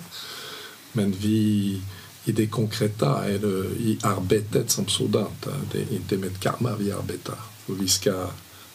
Men 0.91 1.12
vi, 1.12 1.82
i 2.26 2.32
det 2.32 2.47
konkreta, 2.47 3.26
är 3.26 3.39
det 3.39 3.66
i 3.66 3.99
arbetet 4.03 4.72
som 4.72 4.88
sådant, 4.88 5.47
det 5.72 6.16
är 6.16 6.20
med 6.20 6.39
karma 6.39 6.76
vi 6.76 6.91
arbetar. 6.91 7.36
Och 7.66 7.82
vi 7.82 7.88
ska 7.88 8.28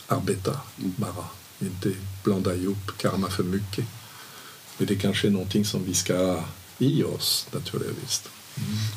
arbeta 0.06 0.60
bara, 0.76 1.24
inte 1.58 1.92
blanda 2.24 2.54
karma 2.96 3.30
för 3.30 3.44
mycket. 3.44 3.84
Men 4.78 4.86
det 4.86 4.96
kanske 4.96 5.28
är 5.28 5.30
någonting 5.30 5.64
som 5.64 5.84
vi 5.84 5.94
ska 5.94 6.42
i 6.78 7.02
oss. 7.04 7.46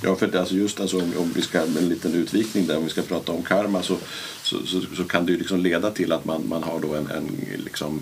Ja, 0.03 0.15
för 0.15 0.27
det, 0.27 0.39
alltså 0.39 0.55
just 0.55 0.79
alltså, 0.79 0.97
om, 0.97 1.13
om 1.17 1.31
vi 1.35 1.41
ska 1.41 1.61
en 1.61 1.89
liten 1.89 2.13
utvikning 2.13 2.67
där, 2.67 2.77
om 2.77 2.83
vi 2.83 2.89
ska 2.89 3.01
prata 3.01 3.31
om 3.31 3.43
karma 3.43 3.83
så, 3.83 3.97
så, 4.43 4.57
så, 4.65 4.81
så 4.95 5.03
kan 5.03 5.25
det 5.25 5.31
ju 5.31 5.37
liksom 5.37 5.59
leda 5.59 5.91
till 5.91 6.11
att 6.11 6.25
man, 6.25 6.43
man 6.49 6.63
har 6.63 6.79
då 6.79 6.95
en, 6.95 7.07
en 7.07 7.27
liksom, 7.63 8.01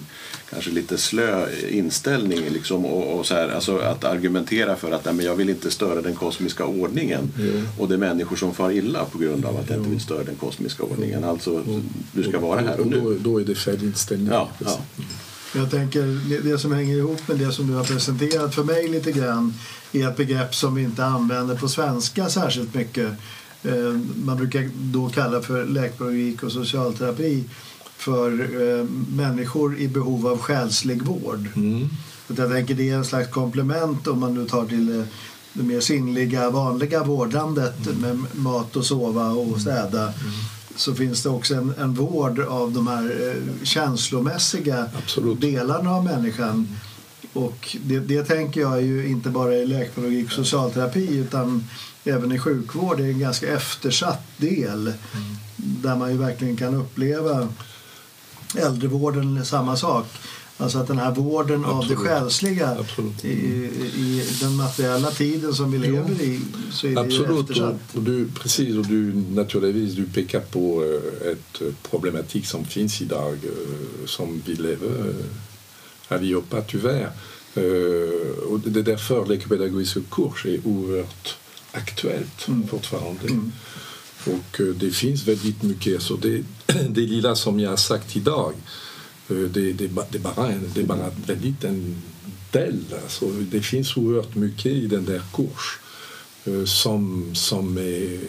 kanske 0.50 0.72
lite 0.72 0.98
slö 0.98 1.48
inställning 1.70 2.40
liksom, 2.50 2.86
och, 2.86 3.20
och 3.20 3.26
så 3.26 3.34
här, 3.34 3.50
alltså 3.50 3.78
att 3.78 4.04
argumentera 4.04 4.76
för 4.76 4.92
att 4.92 5.06
nej, 5.06 5.14
men 5.14 5.26
jag 5.26 5.36
vill 5.36 5.50
inte 5.50 5.72
störa 5.72 6.02
den 6.02 6.16
kosmiska 6.16 6.66
ordningen 6.66 7.32
Jo. 7.40 7.62
och 7.78 7.88
det 7.88 7.94
är 7.94 7.98
människor 7.98 8.36
som 8.36 8.54
far 8.54 8.72
illa 8.72 9.06
på 9.06 9.18
grund 9.18 9.46
av 9.46 9.58
att 9.58 9.70
jag 9.70 9.78
inte 9.78 9.90
vill 9.90 10.02
störa 10.02 10.24
den 10.24 10.36
kosmiska 10.36 10.84
ordningen. 10.84 11.24
Alltså, 11.24 11.64
du 12.12 12.24
ska 12.24 12.40
vara 12.40 12.62
här 12.62 12.80
och 12.80 12.88
Då, 12.88 12.98
nu. 13.10 13.20
då 13.20 13.42
är 13.42 13.46
det 13.46 13.56
fel 13.56 13.84
inställning. 13.84 14.28
Ja, 14.28 14.50
ja. 14.60 14.80
Jag 15.56 15.72
tänker 15.72 16.04
det- 16.44 16.58
som 16.58 16.72
hänger 16.72 16.98
ihop 16.98 17.28
med 17.28 17.38
det 17.38 17.52
som 17.52 17.68
du 17.68 17.74
har 17.74 17.84
presenterat 17.84 18.56
för 18.56 18.64
mig 18.64 18.88
lite 18.88 19.12
grann 19.12 19.54
är 19.92 20.08
ett 20.08 20.18
begrepp 20.18 20.56
som 20.56 20.76
vi 20.76 20.84
inte 20.84 21.06
använder 21.06 21.56
på 21.56 21.68
svenska 21.68 22.30
särskilt 22.30 22.74
mycket. 22.74 23.10
Eh, 23.64 24.00
Man 24.26 24.38
brukar 24.38 24.70
då 24.76 25.10
kalla 25.10 25.42
för 25.42 25.66
läkpedagogik 25.66 26.44
och 26.44 26.52
socialterapi 26.52 27.44
för 27.98 28.32
eh, 28.32 28.86
människor 29.16 29.78
i 29.80 29.88
behov 29.88 30.28
av 30.28 30.38
själslig 30.38 31.02
vård. 31.04 31.48
Mm. 31.56 31.90
Jag 32.38 32.50
tänker 32.52 32.76
det 32.76 32.90
är 32.90 32.96
en 32.96 33.06
slags 33.06 33.32
komplement 33.32 34.08
om 34.08 34.20
man 34.20 34.34
nu 34.34 34.46
tar 34.46 34.66
till 34.66 34.86
det, 34.86 35.06
det 35.54 35.64
mer 35.64 35.80
sinnliga, 35.80 36.50
vanliga 36.50 37.04
vårdandet 37.04 38.00
med 38.02 38.26
mat 38.36 38.76
och 38.76 38.86
sova 38.86 39.30
och 39.30 39.62
städa. 39.62 40.14
Så 40.76 40.96
finns 40.96 41.24
det 41.24 41.30
också 41.30 41.56
en, 41.56 41.74
en 41.78 41.94
vård 41.94 42.40
av 42.40 42.72
de 42.72 42.88
här 42.88 43.30
eh, 43.30 43.66
känslomässiga 43.66 44.90
Absolut. 44.98 45.42
delarna 45.42 45.92
av 45.92 46.04
människan. 46.04 46.78
Och 47.34 47.78
det, 47.84 48.00
det 48.00 48.24
tänker 48.24 48.62
jag 48.62 48.82
ju 48.82 49.08
inte 49.08 49.30
bara 49.30 49.54
i 49.54 49.66
läkepedagogik 49.66 50.26
och 50.26 50.32
socialterapi 50.32 51.16
utan 51.18 51.68
även 52.04 52.32
i 52.32 52.40
sjukvård. 52.40 52.98
Det 52.98 53.04
är 53.04 53.12
en 53.12 53.20
ganska 53.20 53.48
eftersatt 53.48 54.28
del 54.38 54.94
där 55.56 55.96
man 55.96 56.12
ju 56.12 56.18
verkligen 56.18 56.58
kan 56.58 56.76
uppleva 56.76 57.48
äldrevården 58.56 59.46
samma 59.46 59.78
sak. 59.78 60.08
Alltså 60.62 60.78
att 60.78 60.88
den 60.88 60.98
här 60.98 61.12
vården 61.12 61.66
av 61.66 61.88
det 61.88 61.94
Absolut. 61.94 62.00
själsliga 62.00 62.70
Absolut. 62.80 63.26
i, 63.26 63.30
i 63.96 64.24
den 64.42 64.56
materiella 64.56 65.12
tiden 65.12 65.54
som 65.54 65.72
vi 65.72 65.78
lever 65.78 66.22
i 66.22 66.40
så 66.72 66.88
är 66.88 66.92
det 66.92 67.02
Absolut. 67.02 67.30
Och, 67.30 67.40
eftersatt. 67.40 67.80
och 67.96 68.02
du, 68.02 68.28
precis, 68.28 68.78
och 68.78 68.86
du 68.86 69.14
naturligtvis 69.14 69.94
du 69.96 70.06
pekar 70.06 70.40
på 70.40 70.84
eh, 70.84 71.32
ett 71.32 71.62
eh, 71.62 71.68
problematik 71.90 72.46
som 72.46 72.66
finns 72.66 73.02
idag 73.02 73.34
eh, 73.34 74.06
som 74.06 74.42
vi 74.46 74.56
lever 74.56 75.14
allihopa 76.08 76.62
tyvärr. 76.62 77.12
Och 78.50 78.60
det 78.60 78.80
är 78.80 78.84
därför 78.84 79.26
lekpedagogiska 79.26 80.00
kurs 80.12 80.46
är 80.46 80.60
oerhört 80.68 81.36
aktuellt 81.72 82.48
Mm. 82.48 82.68
fortfarande. 82.68 83.28
Mm. 83.28 83.52
Och 84.26 84.62
det 84.76 84.92
finns 84.92 85.28
väldigt 85.28 85.64
mycket. 85.64 86.02
Så 86.02 86.16
det, 86.16 86.44
det 86.90 87.02
lilla 87.02 87.36
som 87.36 87.60
jag 87.60 87.70
har 87.70 87.78
sagt 87.78 88.16
idag 88.16 88.54
det, 89.34 89.74
det, 89.74 89.88
det, 90.12 90.18
är 90.18 90.20
bara 90.20 90.48
en, 90.48 90.72
det 90.74 90.82
är 90.82 90.86
bara 90.86 91.12
väldigt 91.26 91.64
en 91.64 92.02
del. 92.52 92.84
Alltså, 93.04 93.26
det 93.52 93.62
finns 93.62 93.98
oerhört 93.98 94.36
mycket 94.36 94.66
i 94.66 94.88
den 94.88 95.06
där 95.06 95.22
kurs 95.34 95.80
som, 96.66 97.32
som 97.36 97.78
är 97.78 98.20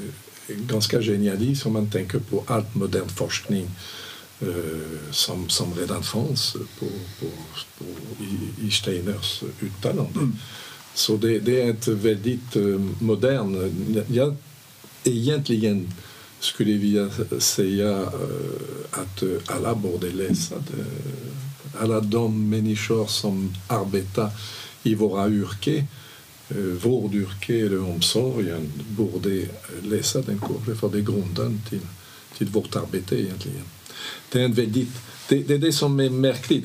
ganska 0.48 1.02
genialiskt 1.02 1.66
om 1.66 1.72
man 1.72 1.90
tänker 1.90 2.18
på 2.18 2.44
allt 2.46 2.74
modern 2.74 3.08
forskning 3.08 3.70
eh, 4.40 5.10
som, 5.10 5.48
som 5.48 5.74
redan 5.74 6.02
fanns 6.02 6.52
på, 6.52 6.86
på, 7.20 7.26
på, 7.78 7.84
i, 8.24 8.66
i 8.66 8.70
Steiners 8.70 9.42
uttalande. 9.60 10.18
Mm. 10.18 10.36
Så 10.94 11.16
det, 11.16 11.38
det 11.38 11.62
är 11.62 11.70
ett 11.70 11.88
väldigt 11.88 12.56
modern... 13.00 14.04
Jag 14.08 14.36
egentligen 15.04 15.92
skulle 16.42 16.72
vilja 16.72 17.10
säga 17.38 18.12
att 18.90 19.22
alla 19.46 19.74
borde 19.74 20.10
läsa 20.10 20.54
det. 20.54 20.84
Alla 21.78 22.00
de 22.00 22.50
som 23.06 23.54
arbetar 23.66 24.30
i 24.82 24.94
våra 24.94 25.28
yrken, 25.28 25.86
vårdyrke 26.82 27.66
eller 27.66 27.90
omsorgen, 27.90 28.72
borde 28.88 29.46
läsa 29.82 30.22
för 30.74 30.88
det 30.88 30.98
är 30.98 31.02
grunden 31.02 31.60
till, 31.68 31.80
till 32.38 32.46
vårt 32.46 32.76
arbete 32.76 33.16
en 34.44 34.54
väldigt, 34.54 34.88
det, 35.28 35.42
det 35.42 35.54
är 35.54 35.58
det 35.58 35.72
som 35.72 36.00
är 36.00 36.10
märkligt, 36.10 36.64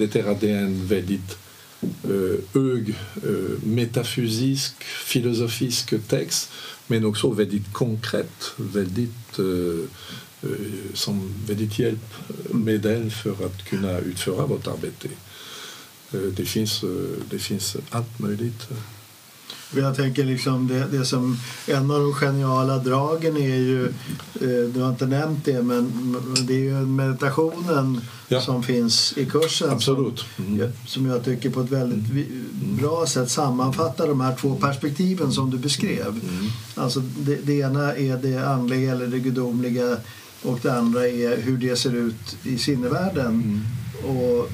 hög 2.53 2.89
eh, 3.15 3.63
metafysisk, 3.63 4.83
filosofisk 4.83 5.93
text 6.07 6.49
men 6.87 7.05
också 7.05 7.29
väldigt 7.29 7.73
konkret, 7.73 8.53
eh, 9.39 9.85
eh, 10.41 10.93
som 10.93 11.33
väldigt 11.47 11.79
hjälpmedel 11.79 13.11
för 13.11 13.45
att 13.45 13.65
kunna 13.65 13.99
utföra 13.99 14.45
vårt 14.45 14.67
arbete. 14.67 15.07
Eh, 16.11 16.19
det, 16.19 16.45
eh, 16.83 16.89
det 17.29 17.39
finns 17.39 17.77
möjligt. 18.19 18.67
Och 19.71 19.77
Jag 19.79 19.95
tänker 19.95 20.23
liksom 20.23 20.67
det, 20.67 20.85
det 20.97 21.05
som 21.05 21.37
en 21.67 21.91
av 21.91 21.99
de 21.99 22.13
geniala 22.13 22.77
dragen 22.77 23.37
är 23.37 23.55
ju, 23.57 23.85
eh, 24.41 24.69
du 24.73 24.81
har 24.81 24.89
inte 24.89 25.05
nämnt 25.05 25.45
det, 25.45 25.61
men 25.63 26.15
det 26.47 26.53
är 26.53 26.59
ju 26.63 26.71
meditationen 26.85 28.01
Ja. 28.29 28.41
som 28.41 28.63
finns 28.63 29.13
i 29.17 29.25
kursen. 29.25 29.69
Absolut. 29.69 30.19
Som, 30.35 30.45
Mm. 30.45 30.71
som 30.85 31.05
jag 31.05 31.23
tycker 31.25 31.49
på 31.49 31.61
ett 31.61 31.71
väldigt 31.71 32.25
bra 32.79 33.05
sätt 33.07 33.31
sammanfattar 33.31 34.07
de 34.07 34.21
här 34.21 34.35
två 34.35 34.55
perspektiven 34.55 35.31
som 35.31 35.49
du 35.49 35.57
beskrev. 35.57 36.07
Mm. 36.07 36.45
Alltså 36.75 36.99
det, 36.99 37.35
det 37.35 37.53
ena 37.53 37.95
är 37.95 38.17
det 38.17 38.47
andliga 38.49 38.91
eller 38.91 39.07
det 39.07 39.19
gudomliga 39.19 39.97
och 40.43 40.59
det 40.61 40.69
andra 40.73 41.07
är 41.07 41.41
hur 41.41 41.57
det 41.57 41.75
ser 41.75 41.95
ut 41.95 42.37
i 42.43 42.57
sinnevärlden. 42.57 43.25
Mm. 43.27 43.61
Och 44.17 44.49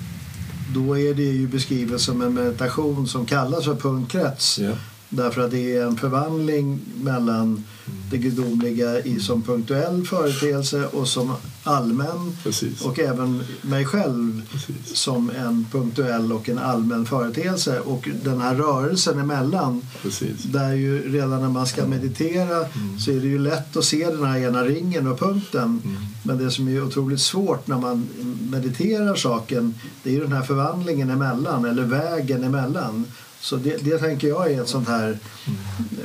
då 0.73 0.97
är 0.99 1.13
det 1.13 1.23
ju 1.23 1.47
beskrivet 1.47 2.01
som 2.01 2.21
en 2.21 2.33
meditation 2.33 3.07
som 3.07 3.25
kallas 3.25 3.65
för 3.65 3.75
punktkrets. 3.75 4.59
Ja. 4.59 4.71
Därför 5.15 5.41
att 5.41 5.51
det 5.51 5.75
är 5.77 5.85
en 5.85 5.97
förvandling 5.97 6.79
mellan 7.01 7.63
det 8.11 8.17
gudomliga 8.17 8.99
i 8.99 9.19
som 9.19 9.41
punktuell 9.41 10.05
företeelse 10.05 10.85
och 10.85 11.07
som 11.07 11.33
allmän 11.63 12.37
Precis. 12.43 12.81
och 12.81 12.99
även 12.99 13.43
mig 13.61 13.85
själv 13.85 14.41
Precis. 14.51 14.97
som 14.97 15.29
en 15.29 15.65
punktuell 15.71 16.31
och 16.31 16.49
en 16.49 16.57
allmän 16.57 17.05
företeelse. 17.05 17.79
Och 17.79 18.09
den 18.23 18.41
här 18.41 18.55
rörelsen 18.55 19.19
emellan 19.19 19.81
Precis. 20.01 20.43
där 20.43 20.73
ju 20.73 21.11
redan 21.11 21.41
när 21.41 21.49
man 21.49 21.67
ska 21.67 21.85
meditera 21.85 22.65
så 22.99 23.11
är 23.11 23.19
det 23.19 23.27
ju 23.27 23.39
lätt 23.39 23.77
att 23.77 23.85
se 23.85 24.05
den 24.05 24.25
här 24.25 24.37
ena 24.39 24.63
ringen 24.63 25.07
och 25.07 25.19
punkten. 25.19 25.81
Men 26.23 26.37
det 26.37 26.51
som 26.51 26.67
är 26.67 26.83
otroligt 26.83 27.21
svårt 27.21 27.67
när 27.67 27.77
man 27.79 28.07
mediterar 28.51 29.15
saken 29.15 29.73
det 30.03 30.09
är 30.09 30.13
ju 30.13 30.21
den 30.21 30.31
här 30.31 30.41
förvandlingen 30.41 31.09
emellan 31.09 31.65
eller 31.65 31.83
vägen 31.83 32.43
emellan. 32.43 33.05
Så 33.43 33.55
det, 33.55 33.77
det 33.77 33.97
tänker 33.97 34.27
jag 34.27 34.51
är 34.51 34.61
ett 34.61 34.69
sånt 34.69 34.87
här 34.87 35.17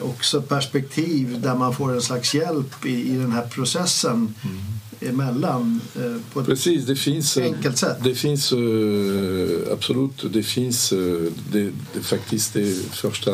också 0.03 0.43
perspektiv 0.43 1.41
där 1.41 1.55
man 1.55 1.74
får 1.74 1.93
en 1.93 2.03
slags 2.03 2.34
hjälp 2.34 2.86
i, 2.86 3.12
i 3.12 3.16
den 3.16 3.32
här 3.32 3.47
processen 3.47 4.34
emellan 5.01 5.80
eh, 5.97 6.16
på 6.32 6.41
ett 6.41 6.47
Precis, 6.47 6.84
det 6.86 6.97
finns... 6.97 7.36
eh, 7.36 7.45
enkelt 7.45 7.78
sätt. 7.78 7.97
Det 8.05 8.14
finns 8.14 8.53
eh, 8.53 9.72
absolut, 9.72 10.32
det 10.32 10.43
finns 10.43 10.93
eh, 10.93 10.99
det, 11.53 11.72
det 11.95 12.01
faktiskt 12.03 12.55
de 12.55 12.74
första 12.93 13.30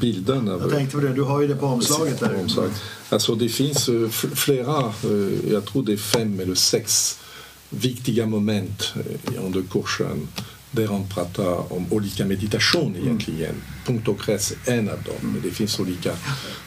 bilden 0.00 0.48
av 0.48 0.60
Jag 0.60 0.70
tänkte 0.70 0.96
på 0.96 1.02
det, 1.02 1.12
du 1.12 1.22
har 1.22 1.40
ju 1.40 1.48
det 1.48 1.56
på 1.56 1.66
omslaget 1.66 2.20
där. 2.20 2.40
Omslag. 2.40 2.70
Alltså 3.08 3.34
det 3.34 3.48
finns 3.48 3.90
flera, 4.34 4.92
jag 5.50 5.64
tror 5.64 5.82
det 5.82 5.92
är 5.92 5.96
fem 5.96 6.40
eller 6.40 6.54
sex 6.54 7.18
viktiga 7.70 8.26
moment 8.26 8.92
under 9.44 9.62
kursen 9.70 10.28
där 10.78 10.86
han 10.86 11.08
pratar 11.08 11.72
om 11.72 11.86
olika 11.90 12.26
meditation 12.26 12.96
egentligen. 12.96 13.54
Punkt 13.86 14.08
och 14.08 14.20
krets 14.20 14.54
är 14.66 14.78
en 14.78 14.88
av 14.88 15.02
dem. 15.02 15.32
Men 15.32 15.42
det 15.42 15.50
finns 15.50 15.80
olika, 15.80 16.12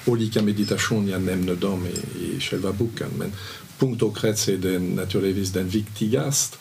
olika 0.05 0.41
meditation, 0.41 1.07
jag 1.07 1.21
nämner 1.21 1.55
dem 1.55 1.87
i, 1.87 2.23
i 2.23 2.39
själva 2.39 2.71
boken. 2.73 3.07
Men 3.17 3.31
punkt 3.79 4.01
och 4.01 4.17
krets 4.17 4.49
är 4.49 4.57
den, 4.57 4.89
naturligtvis 4.89 5.51
den 5.51 5.69
viktigaste. 5.69 6.57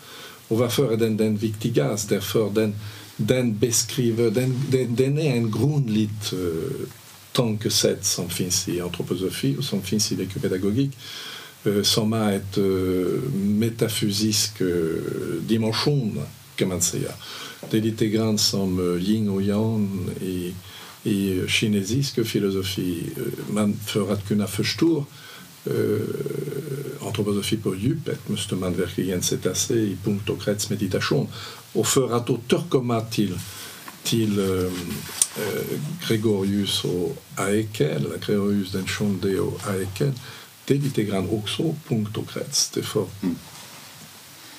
Och 0.48 0.59
varför 0.59 0.92
är 0.92 0.96
den 0.96 1.16
den 1.16 1.36
viktigaste? 1.36 2.14
Därför 2.14 2.51
den, 2.51 2.74
den 3.16 3.59
beskriver, 3.59 4.30
den, 4.30 4.61
den, 4.70 4.94
den 4.96 5.18
är 5.18 5.36
en 5.36 5.51
grundligt 5.51 6.32
eh, 6.32 6.86
tankesätt 7.32 8.05
som 8.05 8.28
finns 8.28 8.68
i 8.68 8.80
antroposofi 8.80 9.57
och 9.59 9.64
som 9.64 9.82
finns 9.82 10.12
i 10.12 10.16
lekopedagogik 10.16 10.90
eh, 11.64 11.82
som 11.82 12.12
har 12.12 12.32
ett 12.32 12.59
eh, 12.59 12.64
metafysisk 13.34 14.62
dimension 15.40 16.20
kan 16.61 16.68
man 16.68 16.80
säga. 16.80 17.12
Det 17.70 17.76
är 17.78 17.82
lite 17.82 18.06
grann 18.06 18.38
som 18.38 18.78
eh, 18.78 19.11
yin 19.11 19.28
och 19.28 19.42
yang 19.42 20.11
i, 20.20 20.54
i 21.04 21.48
kinesisk 21.48 22.26
filosofi. 22.26 23.12
Eh, 23.16 23.54
Man, 23.54 23.76
för 23.86 24.12
att 24.12 24.28
kunna 24.28 24.46
förstå 24.46 25.04
eh, 25.64 27.06
antroposofi 27.06 27.56
på 27.56 27.76
djupet 27.76 28.28
måste 28.28 28.54
man 28.54 28.74
verkligen 28.74 29.22
sätta 29.22 29.54
sig 29.54 29.92
i 29.92 29.96
punkt 30.04 30.30
och 30.30 30.42
kretsmeditation. 30.42 31.28
Och 31.72 31.86
för 31.86 32.16
att 32.16 32.30
återkomma 32.30 33.00
till, 33.00 33.38
till 34.02 34.38
eh, 34.38 34.72
eh, 35.42 35.80
Gregorius 36.08 36.84
och 36.84 37.16
Aekel, 37.34 38.12
Gregorius 38.26 38.72
den 38.72 38.86
sjunde 38.86 39.40
och 39.40 39.61
Aekel, 39.68 40.12
det 40.64 40.74
är 40.74 40.78
lite 40.78 41.02
grann 41.02 41.28
också 41.30 41.74
punkt 41.88 42.16
och 42.16 42.28
krets. 42.30 42.70
Därför 42.70 43.06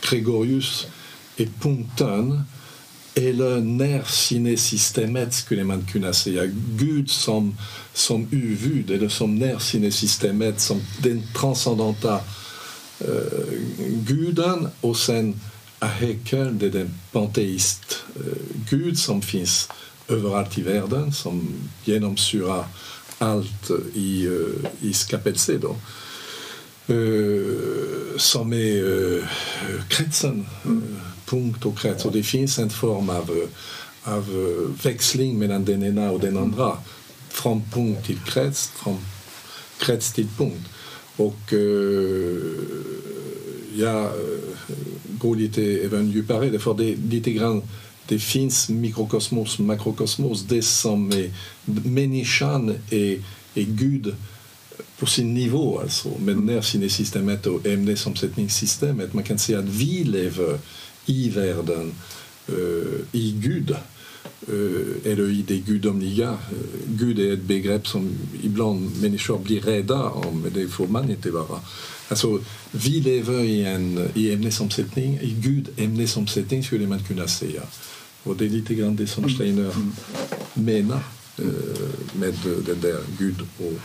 Gregorius 0.10 0.88
är 0.88 1.01
punkten 1.62 2.44
eller 3.16 3.60
närsinnesystemet 3.60 5.34
skulle 5.34 5.64
man 5.64 5.88
kunna 5.88 6.14
säga. 6.14 6.44
Gud 6.80 7.10
som, 7.10 7.58
som 7.94 8.28
huvud 8.28 8.92
eller 8.92 9.10
som 9.10 9.36
närsinnesystemet, 9.36 10.60
som 10.60 10.82
den 11.04 11.24
transcendenta 11.36 12.20
guden 14.08 14.68
och 14.82 14.98
sen 14.98 15.40
Ahekel, 15.82 16.60
det 16.60 16.70
den 16.70 16.94
panteist 17.12 18.04
eh, 18.16 18.42
gud 18.70 19.00
som 19.00 19.22
finns 19.22 19.70
överallt 20.08 20.58
i 20.58 20.62
världen 20.62 21.14
som 21.14 21.54
genomsyrar 21.84 22.66
allt 23.18 23.72
i, 23.94 24.26
eh, 24.26 24.88
i 24.90 24.94
skapelse. 24.94 25.58
Då. 25.58 25.76
Eh, 26.94 28.18
som 28.18 28.54
är 28.54 29.30
kretsen, 29.90 30.46
eh, 30.66 31.11
punkt 31.32 31.66
och 31.66 31.78
krets. 31.78 32.06
Och 32.06 32.12
det 32.12 32.24
finns 32.24 32.60
en 32.60 32.70
form 32.70 33.10
av, 33.10 33.48
av 34.04 34.26
växling 34.84 35.40
mellan 35.40 35.66
den 35.66 35.84
ena 35.84 36.12
och 36.12 36.20
den 36.20 36.38
andra. 36.38 36.78
Från 37.30 37.62
punkt 37.74 38.06
till 38.06 38.20
krets, 38.20 38.68
från 38.68 38.98
krets 39.80 40.14
till 40.14 40.28
punkt. 40.38 40.70
Och 41.16 41.54
eh, 41.54 42.38
jag 43.74 44.04
eh, 44.04 44.12
går 45.06 45.36
lite 45.36 45.64
även 45.64 46.12
djupare, 46.12 46.60
för 46.60 46.74
det 46.74 46.86
är 46.86 46.98
lite 46.98 47.32
grann 47.32 47.62
det 48.08 48.20
finns 48.20 48.70
mikrokosmos, 48.70 49.60
makrokosmos, 49.60 50.42
det 50.42 50.62
som 50.62 51.12
är 51.12 51.34
människan 51.90 52.70
är, 52.90 53.24
är 53.56 53.64
Gud 53.64 54.16
på 55.00 55.06
sin 55.06 55.34
nivå, 55.34 55.80
alltså, 55.80 56.10
med 56.20 56.38
närsinnesystemet 56.38 57.46
och 57.46 57.66
ämnesomsättningssystemet. 57.66 59.14
Man 59.14 59.24
kan 59.24 59.40
säga 59.40 59.60
att 59.60 59.66
vi 59.66 60.04
lever 60.04 60.60
i 61.06 61.30
världen 61.30 61.94
eh, 62.48 63.00
i 63.12 63.32
Gud 63.32 63.72
eh, 63.72 65.12
eller 65.12 65.30
i 65.30 65.44
det 65.48 65.58
gudomliga. 65.58 66.30
Eh, 66.30 66.38
Gud 66.88 67.20
är 67.20 67.34
ett 67.34 67.44
begrepp 67.44 67.88
som 67.88 68.10
ibland 68.44 69.02
människor 69.02 69.40
blir 69.40 69.62
rädda 69.62 70.04
om, 70.04 70.42
men 70.42 70.54
det 70.54 70.68
får 70.68 70.88
man 70.88 71.12
inte 71.12 71.32
vara. 71.32 71.60
Alltså, 72.08 72.40
vi 72.72 73.00
lever 73.00 73.40
i 73.44 73.66
en 73.66 74.10
i 74.16 74.34
ämnesomsättning, 74.34 75.20
i 75.22 75.36
Gud 75.40 75.70
ämnesomsättning 75.78 76.64
skulle 76.64 76.88
man 76.88 77.04
kunna 77.04 77.28
säga. 77.28 77.62
Och 78.24 78.36
det 78.36 78.46
är 78.46 78.50
lite 78.50 78.76
grann 78.76 78.96
det 78.96 79.08
som 79.08 79.30
Steiner 79.30 79.74
menar 80.54 81.04
eh, 81.38 81.46
med 82.14 82.34
den 82.66 82.82
där 82.82 83.00
Gud 83.18 83.42
och 83.58 83.80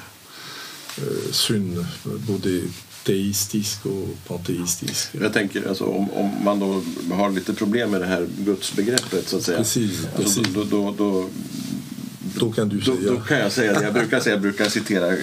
eh, 1.02 1.32
syn, 1.32 1.86
både 2.04 2.62
teistisk 3.06 3.86
och 3.86 4.08
panteistisk. 4.26 5.08
Jag 5.20 5.32
tänker 5.32 5.68
alltså, 5.68 5.84
om, 5.84 6.10
om 6.10 6.44
man 6.44 6.58
då 6.58 6.82
har 7.14 7.30
lite 7.30 7.54
problem 7.54 7.90
med 7.90 8.00
det 8.00 8.06
här 8.06 8.28
gudsbegreppet 8.38 9.28
så 9.28 9.36
att 9.36 9.42
säga. 9.42 9.58
Precis, 9.58 10.06
Alltså, 10.16 10.40
precis. 10.40 10.54
då, 10.54 10.64
då, 10.64 10.94
då, 10.98 11.28
Då 12.34 12.52
kan 12.52 12.68
du 12.68 12.78
då, 12.80 12.96
säga... 12.96 13.10
då 13.10 13.20
kan 13.20 13.38
jag 13.38 13.52
säga 13.52 13.72
det. 13.78 13.84
Jag 13.84 13.94
brukar, 13.94 14.20
säga, 14.20 14.34
jag 14.34 14.42
brukar 14.42 14.68
citera 14.68 15.08
eh, 15.12 15.16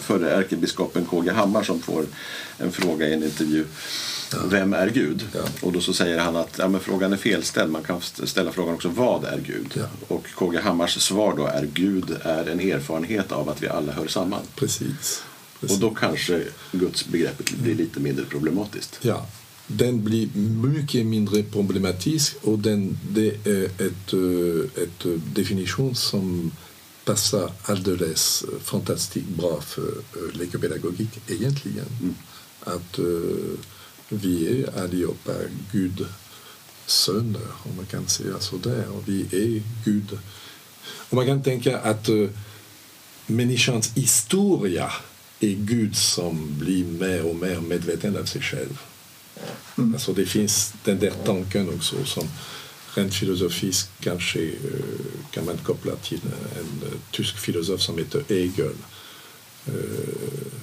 förre 0.00 0.30
ärkebiskopen 0.30 1.04
KG 1.04 1.30
Hammar 1.30 1.62
som 1.62 1.80
får 1.80 2.04
en 2.58 2.72
fråga 2.72 3.08
i 3.08 3.12
en 3.14 3.22
intervju. 3.24 3.64
Vem 4.50 4.72
är 4.74 4.88
Gud? 4.90 5.26
Ja. 5.34 5.40
Och 5.60 5.72
då 5.72 5.80
så 5.80 5.92
säger 5.92 6.18
han 6.18 6.36
att 6.36 6.58
ja, 6.58 6.68
men 6.68 6.80
frågan 6.80 7.12
är 7.12 7.16
felställd. 7.16 7.72
Man 7.72 7.82
kan 7.82 8.00
ställa 8.24 8.52
frågan 8.52 8.74
också 8.74 8.88
vad 8.88 9.24
är 9.24 9.40
Gud? 9.46 9.72
Ja. 9.74 9.82
Och 10.08 10.26
KG 10.34 10.58
Hammars 10.58 11.00
svar 11.00 11.34
då 11.36 11.46
är 11.46 11.68
Gud 11.72 12.16
är 12.22 12.48
en 12.48 12.60
erfarenhet 12.60 13.32
av 13.32 13.48
att 13.48 13.62
vi 13.62 13.68
alla 13.68 13.92
hör 13.92 14.06
samman. 14.06 14.40
Precis. 14.56 15.22
Och 15.60 15.60
precis. 15.60 15.78
då 15.78 15.90
kanske 15.90 16.44
Guds 16.72 17.06
begreppet 17.06 17.50
blir 17.50 17.74
lite 17.74 18.00
mindre 18.00 18.24
problematiskt. 18.24 18.98
Ja, 19.02 19.26
den 19.66 20.04
blir 20.04 20.28
mycket 20.62 21.06
mindre 21.06 21.42
problematisk 21.42 22.36
och 22.42 22.58
den, 22.58 22.98
det 23.10 23.46
är 23.46 23.64
ett, 23.64 24.12
eh, 24.12 24.82
ett 24.82 25.04
eh, 25.04 25.12
definition 25.34 25.94
som 25.94 26.52
passar 27.04 27.52
alldeles 27.62 28.44
fantastiskt 28.62 29.28
bra 29.28 29.60
för 29.60 29.88
eh, 29.88 30.38
lekopedagogik 30.38 31.20
egentligen. 31.26 32.16
Att 32.60 32.98
eh, 32.98 33.04
vi 34.08 34.62
är 34.62 34.82
allihopa 34.84 35.32
Gud 35.72 36.06
söner, 36.86 37.48
om 37.62 37.76
man 37.76 37.86
kan 37.86 38.08
säga 38.08 38.40
så 38.40 38.56
där. 38.56 38.88
Och 38.88 39.08
vi 39.08 39.20
är 39.20 39.62
Gud. 39.84 40.18
Och 40.84 41.14
man 41.14 41.26
kan 41.26 41.42
tänka 41.42 41.78
att 41.78 42.08
människans 43.26 43.92
historia 43.94 44.92
är 45.40 45.54
Gud 45.54 45.96
som 45.96 46.58
blir 46.58 46.84
mer 46.84 47.26
och 47.26 47.36
mer 47.36 47.60
medveten 47.60 48.16
av 48.16 48.24
sig 48.24 48.42
själv. 48.42 48.78
Alltså 49.76 50.12
det 50.12 50.26
finns 50.26 50.74
den 50.84 50.98
där 50.98 51.12
tanken 51.24 51.68
också 51.68 52.04
som 52.04 52.28
rent 52.94 53.14
filosofiskt 53.14 53.90
kanske 54.00 54.50
kan 55.30 55.44
man 55.44 55.56
koppla 55.56 55.96
till 55.96 56.20
en 56.58 56.90
tysk 57.10 57.38
filosof 57.38 57.80
som 57.80 57.98
heter 57.98 58.24
Hegel 58.28 58.74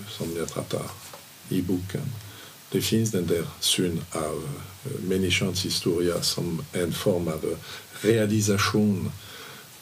som 0.09 0.28
jag 0.38 0.53
pratar 0.53 0.82
i 1.49 1.61
boken. 1.61 2.01
Det 2.71 2.82
finns 2.82 3.11
den 3.11 3.28
där 3.28 3.45
syn 3.59 4.01
av 4.11 4.49
människans 5.07 5.65
historia 5.65 6.21
som 6.21 6.61
en 6.73 6.93
form 6.93 7.28
av 7.28 7.55
realisation, 8.01 9.11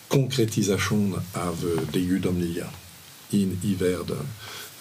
konkretisation 0.07 1.21
av 1.33 1.87
det 1.93 1.99
gudomliga 1.99 2.67
in 3.29 3.61
i 3.63 3.75
världen. 3.75 4.27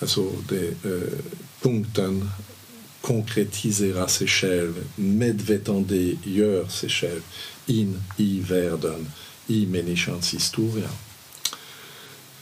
Alltså 0.03 0.33
det, 0.49 0.67
eh, 0.69 1.19
punkten 1.61 2.31
konkretisera 3.01 4.09
sig 4.09 4.27
själv, 4.27 4.85
medvetandegör 4.97 6.69
sig 6.69 6.89
själv 6.89 7.21
in 7.67 8.03
i 8.17 8.41
världen, 8.41 9.13
i 9.47 9.67
människans 9.67 10.35
historia. 10.35 10.89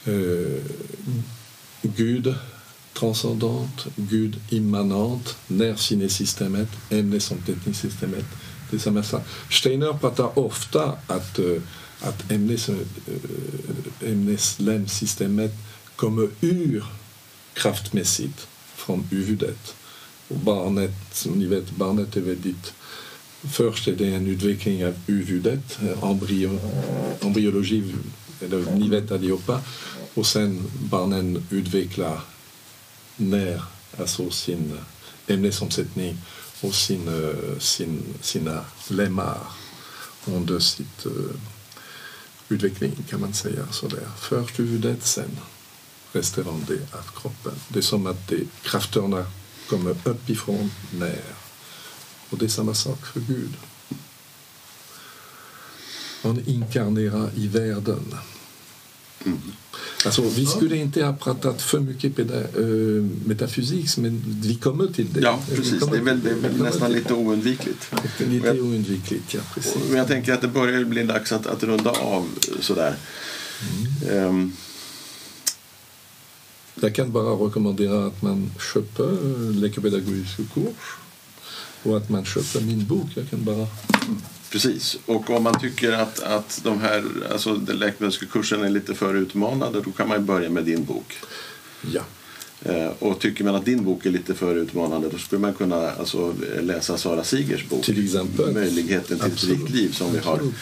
Eh, 0.05 0.63
Gud 1.83 2.35
transcendent, 2.93 3.87
Gud 3.97 4.41
immanent, 4.49 5.37
närsinnesystemet, 5.47 6.69
ämnesomsättningssystemet. 6.91 8.25
Det 8.71 8.77
är 8.77 8.81
samma 8.81 9.03
sak. 9.03 9.23
Steiner 9.51 9.93
pratar 9.93 10.39
ofta 10.39 10.93
att, 11.07 11.39
att 12.01 12.31
ämnes, 12.31 12.71
ämneslämsystemet 14.01 15.53
kommer 15.97 16.29
ur 16.41 16.85
kraftmässigt 17.55 18.47
från 18.75 19.05
huvudet. 19.11 19.75
Och 20.29 20.37
barnet, 20.37 20.95
som 21.13 21.33
ni 21.33 21.47
vet, 21.47 21.71
barnet 21.71 22.17
är 22.17 22.21
väldigt... 22.21 22.73
Först 23.53 23.89
är 23.89 23.93
det 23.93 24.15
en 24.15 24.27
utveckling 24.27 24.87
av 24.87 24.95
huvudet, 25.07 25.79
eh, 25.83 26.11
embryo, 26.11 26.59
embryologi, 27.21 27.95
eller 28.41 28.73
ni 28.77 28.89
vet 28.89 29.13
allihopa. 29.13 29.61
Och 30.15 30.27
sen 30.27 30.71
barnen 30.91 31.47
utvecklar 31.51 32.21
när, 33.17 33.63
alltså 33.99 34.31
sin 34.31 34.79
ämnesomsättning 35.27 36.19
och 36.61 36.75
sin, 36.75 37.09
eh, 37.09 37.59
sin, 37.59 38.03
sina 38.21 38.65
lemmar 38.89 39.39
under 40.25 40.59
sitt 40.59 41.07
uh, 41.07 41.13
utveckling 42.49 42.97
kan 43.09 43.21
man 43.21 43.35
säga. 43.35 43.67
Så 43.73 43.89
där. 43.89 44.09
Först 44.19 44.59
huvudet, 44.59 45.07
sen 45.07 45.39
resterande 46.13 46.75
av 46.93 47.21
kroppen. 47.21 47.53
Det 47.69 47.79
är 47.79 47.83
som 47.83 48.07
att 48.07 48.29
det, 48.29 48.45
krafterna 48.63 49.27
kommer 49.69 49.97
uppifrån 50.05 50.71
ner. 50.93 51.25
Och 52.31 52.39
det 52.39 52.45
är 52.45 52.49
samma 52.49 52.75
sak 52.75 53.07
för 53.07 53.21
Gud. 53.21 53.53
Han 56.23 56.41
inkarnerar 56.47 57.31
i 57.35 57.49
världen. 57.49 58.15
Alltså, 60.05 60.23
vi 60.23 60.47
skulle 60.47 60.77
inte 60.77 61.05
ha 61.05 61.13
pratat 61.13 61.63
för 61.63 61.81
mycket 61.81 62.19
äh, 62.19 62.27
metafysik, 63.25 63.97
men 63.97 64.41
vi 64.43 64.55
kommer 64.55 64.87
till 64.87 65.13
det. 65.13 65.21
Ja, 65.21 65.41
precis. 65.49 65.87
Det 65.87 65.97
är 65.97 66.03
väl, 66.03 66.21
det 66.21 66.31
är 66.31 66.35
väl 66.35 66.63
nästan 66.63 66.93
lite 66.93 67.15
oundvikligt. 67.15 67.93
det. 68.19 68.27
Lite 68.27 68.61
oundvikligt, 68.61 69.35
ja. 69.35 69.41
Precis. 69.55 69.77
Men 69.89 69.99
jag 69.99 70.09
tänker 70.09 70.33
att 70.33 70.41
det 70.41 70.49
börjar 70.49 70.85
bli 70.85 71.03
dags 71.03 71.33
att, 71.33 71.47
att 71.47 71.63
runda 71.63 71.91
av 71.91 72.27
sådär. 72.61 72.97
Ehm, 74.11 74.53
Jag 76.81 76.95
kan 76.95 77.13
bara 77.13 77.47
rekommendera 77.47 78.07
att 78.07 78.23
man 78.23 78.51
köper 78.75 79.53
lekopedagogisk 79.53 80.37
kurs 80.55 80.97
och 81.83 81.97
att 81.97 82.09
man 82.09 82.25
köper 82.25 82.61
min 82.61 82.87
bok. 82.87 83.07
Jag 83.15 83.31
kan 83.31 83.45
bara... 83.45 83.67
precis. 84.51 84.99
Och 85.07 85.31
om 85.31 85.43
man 85.43 85.61
tycker 85.61 85.93
att, 85.93 86.21
att 86.23 86.61
de 86.65 86.81
här, 86.81 87.05
alltså 87.33 87.55
läkemedelskursen 87.55 88.29
kursen 88.29 88.65
är 88.65 88.71
lite 88.71 88.95
för 88.95 89.15
utmanande 89.15 89.81
då 89.81 89.91
kan 89.91 90.09
man 90.09 90.19
ju 90.19 90.25
börja 90.25 90.51
med 90.51 90.65
din 90.65 90.85
bok. 90.85 91.15
Ja, 91.93 92.03
Eh, 92.63 92.91
och 92.99 93.19
tycker 93.19 93.45
man 93.45 93.55
att 93.55 93.65
din 93.65 93.85
bok 93.85 94.07
är 94.07 94.11
lite 94.11 94.35
för 94.35 94.57
utmanande 94.57 95.09
då 95.09 95.19
skulle 95.19 95.41
man 95.41 95.55
kunna 95.55 95.91
alltså, 95.91 96.35
läsa 96.61 96.99
Sara 96.99 97.25
Sigers 97.25 97.69
bok. 97.69 97.85
Till 97.85 98.05
exempel. 98.05 98.53
Möjligheten 98.53 99.19
till 99.19 99.33
Absolut. 99.33 99.57
ett 99.57 99.63
rikt 99.63 99.75
liv 99.75 99.93
som 99.93 100.13
vi 100.13 100.19
har. 100.19 100.33
Absolut. 100.35 100.55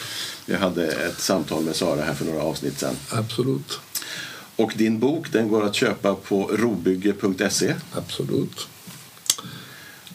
Vi 0.45 0.55
hade 0.55 0.87
ett 0.87 1.19
samtal 1.19 1.63
med 1.63 1.75
Sara 1.75 2.01
här 2.01 2.13
för 2.13 2.25
några 2.25 2.41
avsnitt 2.41 2.79
sedan. 2.79 2.95
absolut. 3.09 3.79
Och 4.59 4.73
din 4.75 4.99
bok 4.99 5.31
den 5.31 5.47
går 5.47 5.65
att 5.65 5.75
köpa 5.75 6.15
på 6.15 6.49
robygge.se. 6.53 7.75
absolut. 7.91 8.67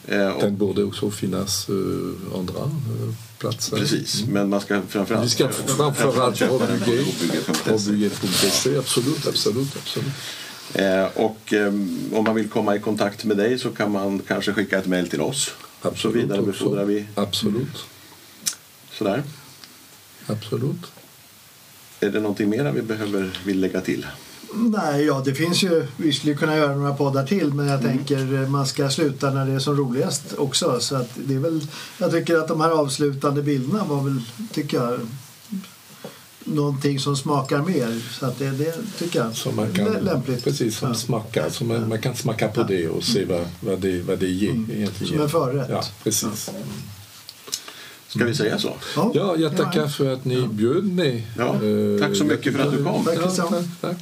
Eh, 0.07 0.27
och, 0.27 0.41
Den 0.41 0.57
borde 0.57 0.83
också 0.83 1.11
finnas 1.11 1.69
uh, 1.69 2.13
andra 2.35 2.63
uh, 2.63 3.13
platser. 3.37 3.77
Precis, 3.77 4.25
men 4.27 4.49
man 4.49 4.61
ska 4.61 4.81
framförallt 4.81 5.25
Vi 5.25 5.29
ska 5.29 5.49
framförallt 5.49 6.41
robygge.se. 6.41 8.77
absolut, 8.77 9.27
absolut, 9.27 9.77
absolut. 9.77 10.13
Eh, 10.73 11.05
och 11.13 11.53
eh, 11.53 11.67
om 12.13 12.23
man 12.23 12.35
vill 12.35 12.49
komma 12.49 12.75
i 12.75 12.79
kontakt 12.79 13.25
med 13.25 13.37
dig 13.37 13.59
så 13.59 13.69
kan 13.69 13.91
man 13.91 14.19
kanske 14.19 14.53
skicka 14.53 14.79
ett 14.79 14.87
mejl 14.87 15.07
till 15.07 15.21
oss. 15.21 15.51
Så 15.81 15.87
absolut 15.87 16.23
vidare 16.23 16.39
också. 16.39 16.51
befordrar 16.51 16.85
vi 16.85 17.05
Absolut, 17.15 17.85
sådär. 18.91 19.23
absolut. 20.25 20.85
Är 21.99 22.09
det 22.09 22.19
någonting 22.19 22.49
mer 22.49 22.71
vi 22.71 22.81
behöver 22.81 23.39
vill 23.45 23.59
lägga 23.59 23.81
till? 23.81 24.05
Nej, 24.53 25.05
ja, 25.05 25.21
det 25.25 25.33
finns 25.33 25.63
ju, 25.63 25.87
vi 25.97 26.13
skulle 26.13 26.33
kunna 26.33 26.55
göra 26.57 26.75
några 26.75 26.93
poddar 26.93 27.25
till 27.25 27.53
men 27.53 27.67
jag 27.67 27.79
Mm. 27.79 27.97
tänker 27.97 28.33
eh, 28.43 28.49
man 28.49 28.67
ska 28.67 28.89
sluta 28.89 29.29
när 29.31 29.45
det 29.45 29.51
är 29.53 29.59
som 29.59 29.75
roligast 29.77 30.23
också. 30.37 30.79
Så 30.79 30.95
att 30.95 31.09
det 31.15 31.33
är 31.35 31.39
väl, 31.39 31.67
jag 31.97 32.11
tycker 32.11 32.37
att 32.37 32.47
de 32.47 32.61
här 32.61 32.69
avslutande 32.69 33.41
bilderna 33.41 33.83
var 33.83 34.03
väl, 34.03 34.21
tycker 34.53 34.77
jag, 34.77 34.99
någonting 36.43 36.99
som 36.99 37.17
smakar 37.17 37.61
mer. 37.61 38.01
Så 38.19 38.25
att 38.25 38.39
det, 38.39 38.49
det 38.51 38.75
tycker 38.99 39.19
jag 39.19 39.35
Så 39.35 39.51
man 39.51 39.65
är 39.71 39.73
kan, 39.73 39.85
lämpligt. 39.93 40.43
Precis, 40.43 40.77
som 40.77 40.87
Ja. 40.87 40.93
smakar. 40.95 41.49
Så 41.49 41.63
man, 41.63 41.89
man 41.89 42.01
kan 42.01 42.15
smaka 42.15 42.47
på 42.47 42.63
det 42.63 42.87
och 42.89 43.03
se 43.03 43.25
vad, 43.25 43.45
vad, 43.59 43.79
det, 43.79 44.01
vad 44.01 44.19
det 44.19 44.27
ger 44.27 44.49
egentligen. 44.49 45.07
Som 45.13 45.21
en 45.21 45.29
förrätt. 45.29 45.67
Ja, 45.69 45.83
precis. 46.03 46.49
Ska 48.07 48.25
vi 48.25 48.35
säga 48.35 48.59
så? 48.59 48.73
Ja, 49.13 49.35
jag 49.37 49.57
tackar 49.57 49.87
för 49.87 50.13
att 50.13 50.25
ni 50.25 50.47
bjöd 50.47 50.83
mig. 50.83 51.27
Ja, 51.37 51.43
Eh, 51.55 51.99
tack 52.07 52.15
så 52.17 52.23
mycket 52.23 52.53
för 52.55 52.59
att 52.63 52.71
du 52.71 52.83
kom. 52.83 53.07
Ja, 53.15 53.29
tack, 53.31 53.49
tack. 53.81 53.97